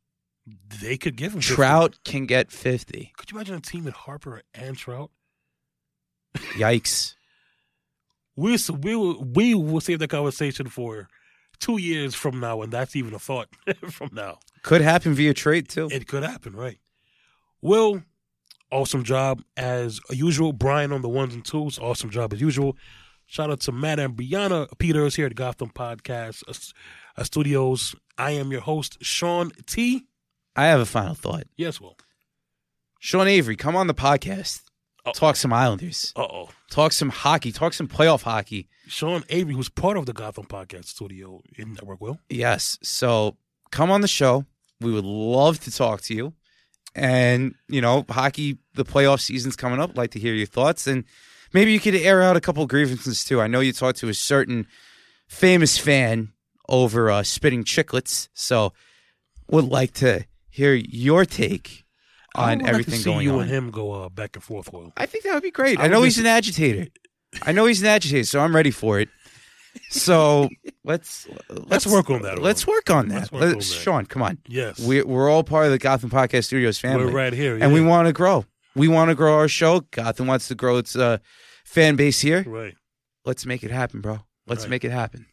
They 0.83 0.99
could 0.99 1.17
give 1.17 1.33
him 1.33 1.41
50. 1.41 1.55
Trout 1.55 1.99
can 2.05 2.27
get 2.27 2.51
fifty. 2.51 3.13
Could 3.17 3.31
you 3.31 3.39
imagine 3.39 3.55
a 3.57 3.61
team 3.61 3.85
with 3.85 3.95
Harper 3.95 4.43
and 4.53 4.77
Trout? 4.77 5.11
Yikes. 6.37 7.15
We 8.37 8.59
we 8.83 8.97
will, 8.97 9.23
we 9.23 9.55
will 9.55 9.81
save 9.81 10.01
the 10.01 10.09
conversation 10.09 10.67
for 10.67 11.07
two 11.61 11.79
years 11.79 12.17
from 12.17 12.41
now, 12.41 12.63
and 12.63 12.73
that's 12.73 12.97
even 12.97 13.15
a 13.15 13.19
thought 13.21 13.47
from 13.93 14.11
now. 14.13 14.41
Could 14.65 14.81
happen 14.81 15.15
via 15.15 15.33
trade 15.35 15.69
too. 15.69 15.89
It 15.93 16.09
could 16.09 16.25
happen, 16.25 16.57
right? 16.57 16.79
Will, 17.63 18.03
awesome 18.73 19.05
job 19.05 19.45
as 19.57 20.01
usual. 20.11 20.53
Brian 20.53 20.91
on 20.93 21.01
the 21.01 21.09
ones 21.09 21.33
and 21.33 21.45
twos, 21.45 21.79
awesome 21.79 22.11
job 22.11 22.33
as 22.33 22.41
usual. 22.41 22.77
Shout 23.27 23.51
out 23.51 23.61
to 23.61 23.73
Matt 23.73 23.99
and 23.99 24.15
Brianna 24.17 24.69
Peters 24.79 25.17
here 25.17 25.27
at 25.27 25.35
Gotham 25.35 25.71
Podcast 25.71 26.43
uh, 26.49 27.21
uh, 27.21 27.25
Studios. 27.25 27.95
I 28.17 28.33
am 28.33 28.51
your 28.53 28.61
host, 28.61 28.99
Sean 29.01 29.51
T. 29.67 30.07
I 30.55 30.67
have 30.67 30.81
a 30.81 30.87
final 30.87 31.15
thought. 31.15 31.45
Yes, 31.57 31.81
Will. 31.81 31.97
Sean 33.01 33.27
Avery, 33.27 33.57
come 33.57 33.77
on 33.77 33.87
the 33.87 33.95
podcast. 33.95 34.63
Oh. 35.07 35.13
Talk 35.13 35.37
some 35.37 35.53
Islanders. 35.53 36.13
Uh 36.17 36.23
oh. 36.23 36.49
Talk 36.71 36.93
some 36.93 37.11
hockey. 37.11 37.53
Talk 37.53 37.75
some 37.75 37.89
playoff 37.89 38.23
hockey. 38.23 38.69
Sean 38.87 39.23
Avery, 39.29 39.55
who's 39.55 39.69
part 39.69 39.97
of 39.97 40.07
the 40.07 40.13
Gotham 40.13 40.47
Podcast 40.47 40.87
Studio 40.87 41.43
in 41.57 41.75
Network, 41.75 42.01
Will. 42.01 42.19
Yes. 42.29 42.79
So 42.83 43.37
come 43.71 43.91
on 43.91 44.01
the 44.01 44.09
show. 44.09 44.47
We 44.81 44.93
would 44.93 45.05
love 45.05 45.61
to 45.61 45.71
talk 45.71 46.01
to 46.03 46.15
you. 46.15 46.35
And, 46.95 47.55
you 47.69 47.81
know, 47.81 48.05
hockey, 48.09 48.59
the 48.75 48.85
playoff 48.85 49.21
season's 49.21 49.57
coming 49.57 49.81
up. 49.81 49.97
like 49.97 50.13
to 50.13 50.21
hear 50.21 50.35
your 50.35 50.47
thoughts. 50.47 50.87
And 50.87 51.05
maybe 51.55 51.73
you 51.73 51.81
could 51.81 51.95
air 51.95 52.21
out 52.23 52.37
a 52.37 52.41
couple 52.41 52.67
grievances 52.67 53.25
too. 53.25 53.41
I 53.41 53.47
know 53.47 53.61
you 53.61 53.73
talked 53.73 53.99
to 54.01 54.09
a 54.09 54.15
certain 54.15 54.67
famous 55.29 55.79
fan 55.79 56.33
over 56.69 57.11
uh, 57.11 57.23
spitting 57.23 57.65
Chiclets. 57.65 58.29
So 58.35 58.73
would 59.49 59.65
like 59.67 59.93
to 59.95 60.27
hear 60.51 60.75
your 60.75 61.25
take 61.25 61.85
I 62.35 62.53
on 62.53 62.59
would 62.59 62.63
like 62.65 62.71
everything 62.71 62.95
to 62.95 62.99
see 63.01 63.05
going 63.05 63.25
you 63.25 63.35
on. 63.37 63.43
and 63.43 63.51
him 63.51 63.71
go 63.71 63.93
uh, 63.93 64.09
back 64.09 64.37
and 64.37 64.43
forth, 64.45 64.73
Will. 64.73 64.93
I 64.97 65.07
think 65.07 65.25
that 65.25 65.35
would 65.35 65.43
be 65.43 65.51
great. 65.51 65.79
I 65.81 65.85
I 65.85 65.89
know 65.89 66.03
he's 66.03 66.19
an 66.19 66.27
agitator. 66.27 66.89
I 67.43 67.53
know 67.53 67.67
he's 67.67 67.81
an 67.81 67.89
agitator, 67.89 68.25
so 68.25 68.41
I'm 68.41 68.55
ready 68.55 68.71
for 68.71 69.01
it. 69.01 69.09
So 69.91 70.49
let's 70.85 71.27
let's, 71.49 71.87
work 71.87 72.09
on 72.11 72.23
that, 72.23 72.39
Let's 72.39 72.67
work 72.67 72.91
on 72.91 73.09
that. 73.09 73.15
Let's 73.15 73.33
work 73.33 73.43
Let's- 73.43 73.75
that. 73.75 73.81
Sean, 73.81 74.07
come 74.07 74.23
on. 74.23 74.39
Yes, 74.47 74.79
We 74.79 75.03
we're 75.03 75.29
all 75.29 75.43
part 75.45 75.67
of 75.67 75.73
the 75.73 75.79
Gotham 75.79 76.11
Podcast 76.11 76.45
Studios 76.45 76.79
family, 76.79 77.07
we're 77.07 77.13
right 77.13 77.33
here, 77.33 77.57
and 77.61 77.73
we 77.73 77.81
want 77.81 78.07
to 78.07 78.13
grow. 78.13 78.45
We 78.77 78.89
want 78.89 79.11
to 79.11 79.15
grow 79.15 79.35
our 79.35 79.49
show. 79.49 79.81
Gotham 79.93 80.27
wants 80.27 80.49
to 80.49 80.55
grow 80.55 80.77
its 80.79 80.97
uh, 80.97 81.19
fan 81.65 81.97
base 81.97 82.21
here. 82.21 82.45
right. 82.47 82.75
Let's 83.25 83.47
make 83.47 83.63
it 83.65 83.71
happen, 83.71 84.01
bro. 84.03 84.21
Let's 84.47 84.65
Right. 84.65 84.71
make 84.71 84.85
it 84.85 84.91
happen. 84.93 85.27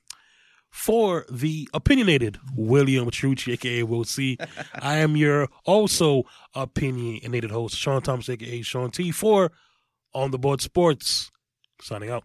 for 0.69 1.25
the 1.29 1.67
opinionated 1.73 2.38
William 2.55 3.09
Chiarucci, 3.11 3.51
aka 3.53 3.84
Will 3.84 4.05
C. 4.05 4.38
I 4.75 4.99
am 4.99 5.17
your 5.17 5.49
also 5.65 6.23
opinionated 6.55 7.51
host, 7.51 7.75
Sean 7.77 8.01
Thomas, 8.01 8.29
aka 8.29 8.61
Sean 8.61 8.89
T. 8.91 9.11
For 9.11 9.51
On 10.13 10.32
the 10.32 10.39
Board 10.39 10.61
Sports. 10.61 11.29
Signing 11.82 12.09
out. 12.09 12.23